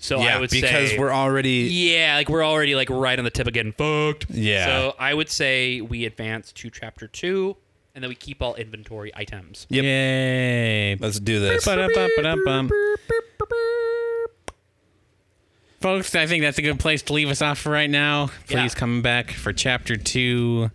So 0.00 0.20
yeah, 0.20 0.36
I 0.36 0.40
would 0.40 0.50
because 0.50 0.90
say 0.90 0.98
we're 0.98 1.12
already. 1.12 1.68
yeah, 1.70 2.16
like 2.16 2.28
we're 2.28 2.44
already 2.44 2.74
like 2.74 2.90
right 2.90 3.18
on 3.18 3.24
the 3.24 3.30
tip 3.30 3.46
of 3.46 3.52
getting 3.52 3.72
fucked. 3.72 4.30
Yeah. 4.30 4.66
So 4.66 4.96
I 4.98 5.14
would 5.14 5.28
say 5.28 5.80
we 5.80 6.04
advance 6.04 6.52
to 6.52 6.70
chapter 6.70 7.08
two, 7.08 7.56
and 7.98 8.02
then 8.04 8.08
we 8.10 8.14
keep 8.14 8.40
all 8.40 8.54
inventory 8.54 9.10
items. 9.16 9.66
Yep. 9.70 9.82
Yay! 9.82 10.94
Let's 11.00 11.18
do 11.18 11.40
this. 11.40 11.64
Folks, 15.80 16.14
I 16.14 16.26
think 16.28 16.42
that's 16.42 16.58
a 16.58 16.62
good 16.62 16.78
place 16.78 17.02
to 17.02 17.12
leave 17.12 17.28
us 17.28 17.42
off 17.42 17.58
for 17.58 17.70
right 17.72 17.90
now. 17.90 18.28
Please 18.46 18.54
Yeah. 18.74 18.78
come 18.78 19.02
back 19.02 19.32
for 19.32 19.52
chapter 19.52 19.96
two, 19.96 20.70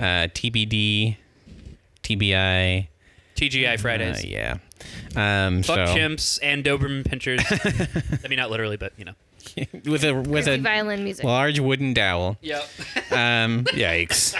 uh, 0.00 0.26
TBD, 0.34 1.16
TBI. 2.02 2.88
TGI 3.36 3.74
Uh, 3.74 3.76
Fridays. 3.78 4.24
yeah. 4.24 4.56
Um, 5.14 5.62
Fuck 5.62 5.76
so 5.88 5.94
chimps 5.94 6.40
and 6.42 6.64
Doberman 6.64 7.04
pinschers. 7.04 7.40
I 8.24 8.28
mean, 8.28 8.38
not 8.40 8.50
literally, 8.50 8.76
but 8.76 8.92
you 8.96 9.04
know. 9.04 9.14
with 9.84 10.02
a 10.04 10.12
with 10.14 10.46
Crazy 10.46 10.50
a 10.54 10.58
violin 10.58 11.04
music. 11.04 11.24
large 11.24 11.60
wooden 11.60 11.94
dowel. 11.94 12.36
Yep. 12.42 12.68
Um, 13.12 13.62
Yikes. 13.66 14.34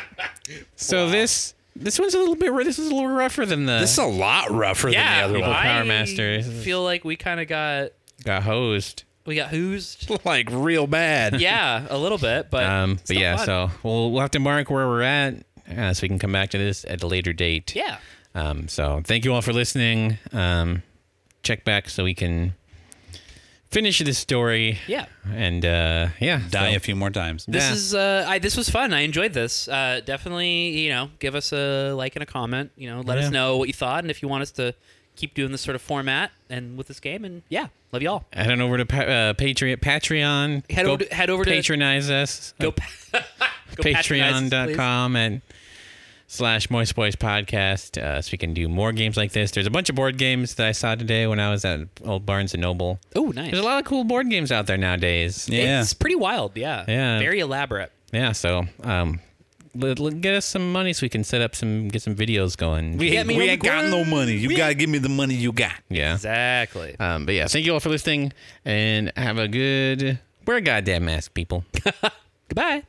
so 0.74 1.08
this 1.08 1.54
this 1.76 1.98
one's 1.98 2.14
a 2.14 2.18
little 2.18 2.36
bit. 2.36 2.52
This 2.64 2.78
is 2.78 2.90
a 2.90 2.94
little 2.94 3.10
rougher 3.10 3.44
than 3.46 3.66
the 3.66 3.78
This 3.80 3.92
is 3.92 3.98
a 3.98 4.04
lot 4.04 4.50
rougher 4.50 4.88
yeah. 4.90 5.22
than 5.22 5.32
the 5.32 5.38
other 5.38 5.48
one. 5.48 5.56
Power 5.56 5.92
I 5.92 6.42
feel 6.42 6.82
like 6.82 7.04
we 7.04 7.16
kind 7.16 7.40
of 7.40 7.48
got 7.48 7.90
got 8.24 8.42
hosed. 8.44 9.04
we 9.26 9.34
got 9.36 9.50
hoosed. 9.50 10.10
Like 10.24 10.48
real 10.50 10.86
bad. 10.86 11.40
yeah, 11.40 11.86
a 11.90 11.98
little 11.98 12.18
bit, 12.18 12.50
but 12.50 12.64
Um, 12.64 12.98
but 13.06 13.16
yeah, 13.16 13.36
fun. 13.36 13.46
so 13.46 13.70
we'll 13.82 14.10
we'll 14.12 14.20
have 14.22 14.30
to 14.32 14.40
mark 14.40 14.70
where 14.70 14.86
we're 14.86 15.02
at, 15.02 15.34
uh, 15.76 15.92
so 15.92 16.02
we 16.02 16.08
can 16.08 16.18
come 16.18 16.32
back 16.32 16.50
to 16.50 16.58
this 16.58 16.84
at 16.88 17.02
a 17.02 17.06
later 17.06 17.32
date. 17.32 17.74
yeah. 17.74 17.98
Um, 18.36 18.66
so 18.66 19.00
thank 19.04 19.24
you 19.24 19.32
all 19.32 19.42
for 19.42 19.52
listening. 19.52 20.18
Um, 20.32 20.82
check 21.44 21.64
back 21.64 21.88
so 21.88 22.02
we 22.04 22.14
can 22.14 22.54
finish 23.74 23.98
this 23.98 24.16
story. 24.18 24.78
Yeah. 24.86 25.06
And 25.34 25.64
uh, 25.64 26.08
yeah, 26.20 26.40
Die 26.48 26.70
so- 26.70 26.76
a 26.76 26.80
few 26.80 26.96
more 26.96 27.10
times. 27.10 27.44
This 27.46 27.64
Yeah. 27.64 27.72
is 27.72 27.94
uh, 27.94 28.24
I 28.26 28.38
this 28.38 28.56
was 28.56 28.70
fun. 28.70 28.94
I 28.94 29.00
enjoyed 29.00 29.32
this. 29.34 29.68
Uh, 29.68 30.00
definitely, 30.04 30.68
you 30.78 30.90
know, 30.90 31.10
give 31.18 31.34
us 31.34 31.52
a 31.52 31.92
like 31.92 32.14
and 32.16 32.22
a 32.22 32.26
comment. 32.26 32.70
You 32.76 32.88
know, 32.90 33.00
let 33.00 33.18
Yeah. 33.18 33.24
us 33.26 33.30
know 33.32 33.56
what 33.58 33.68
you 33.68 33.74
thought 33.74 34.04
and 34.04 34.10
if 34.10 34.22
you 34.22 34.28
want 34.28 34.42
us 34.42 34.52
to 34.52 34.74
keep 35.16 35.34
doing 35.34 35.52
this 35.52 35.60
sort 35.60 35.74
of 35.76 35.82
format 35.82 36.30
and 36.50 36.76
with 36.78 36.86
this 36.88 36.98
game. 37.00 37.24
And 37.24 37.42
yeah, 37.48 37.66
love 37.92 38.02
y'all. 38.02 38.24
head 38.32 38.50
on 38.50 38.60
over 38.60 38.76
to 38.78 38.86
pa- 38.86 38.98
uh, 39.16 39.32
Patriot 39.34 39.80
Patreon. 39.80 40.68
Head 40.70 40.86
over 40.86 41.04
to- 41.04 41.14
head 41.14 41.30
over 41.30 41.44
to- 41.44 41.50
patronize 41.50 42.10
us. 42.10 42.52
Go, 42.60 42.72
pa- 42.72 42.84
go 43.76 43.82
patronize 43.82 44.32
us, 44.34 44.50
please. 44.50 44.76
Patreon.com 44.76 45.16
and 45.16 45.40
slash 46.26 46.70
Moist 46.70 46.94
Boys 46.96 47.16
Podcast, 47.16 48.00
uh, 48.02 48.20
so 48.22 48.30
we 48.32 48.38
can 48.38 48.54
do 48.54 48.68
more 48.68 48.92
games 48.92 49.16
like 49.16 49.32
this. 49.32 49.50
There's 49.50 49.66
a 49.66 49.70
bunch 49.70 49.88
of 49.90 49.94
board 49.96 50.16
games 50.18 50.54
that 50.56 50.66
I 50.66 50.72
saw 50.72 50.94
today 50.94 51.26
when 51.26 51.38
I 51.40 51.50
was 51.50 51.64
at 51.64 51.80
old 52.04 52.26
Barnes 52.26 52.54
and 52.54 52.60
Noble. 52.62 52.98
Oh, 53.14 53.26
nice. 53.34 53.50
There's 53.50 53.62
a 53.62 53.66
lot 53.66 53.78
of 53.78 53.84
cool 53.84 54.04
board 54.04 54.28
games 54.30 54.50
out 54.50 54.66
there 54.66 54.76
nowadays. 54.76 55.48
Yeah. 55.48 55.80
It's 55.82 55.94
pretty 55.94 56.16
wild. 56.16 56.56
Yeah. 56.56 56.84
Yeah. 56.88 57.18
Very 57.18 57.40
elaborate. 57.40 57.92
Yeah, 58.12 58.32
so 58.32 58.64
um, 58.82 59.20
let- 59.74 59.98
let- 59.98 60.20
get 60.20 60.34
us 60.34 60.46
some 60.46 60.72
money 60.72 60.92
so 60.92 61.04
we 61.04 61.08
can 61.08 61.24
set 61.24 61.40
up 61.42 61.54
some 61.54 61.88
get 61.88 62.00
some 62.02 62.14
videos 62.14 62.56
going. 62.56 62.96
We, 62.96 63.10
Get 63.10 63.28
ain't, 63.28 63.36
we 63.38 63.48
ain't 63.48 63.62
got 63.62 63.84
no 63.86 64.04
money. 64.04 64.32
You 64.32 64.56
gotta 64.56 64.74
give 64.74 64.88
me 64.88 64.98
the 64.98 65.08
money 65.08 65.34
you 65.34 65.52
got. 65.52 65.74
yeah. 65.88 66.14
Exactly. 66.14 66.96
Um, 67.00 67.26
but 67.26 67.34
yeah, 67.34 67.46
thank 67.48 67.66
you 67.66 67.72
all 67.74 67.80
for 67.80 67.88
listening 67.90 68.32
and 68.64 69.12
have 69.16 69.38
a 69.38 69.48
good 69.48 70.18
wear 70.46 70.58
a 70.58 70.60
goddamn 70.60 71.06
mask, 71.06 71.34
people. 71.34 71.64
Goodbye. 72.48 72.84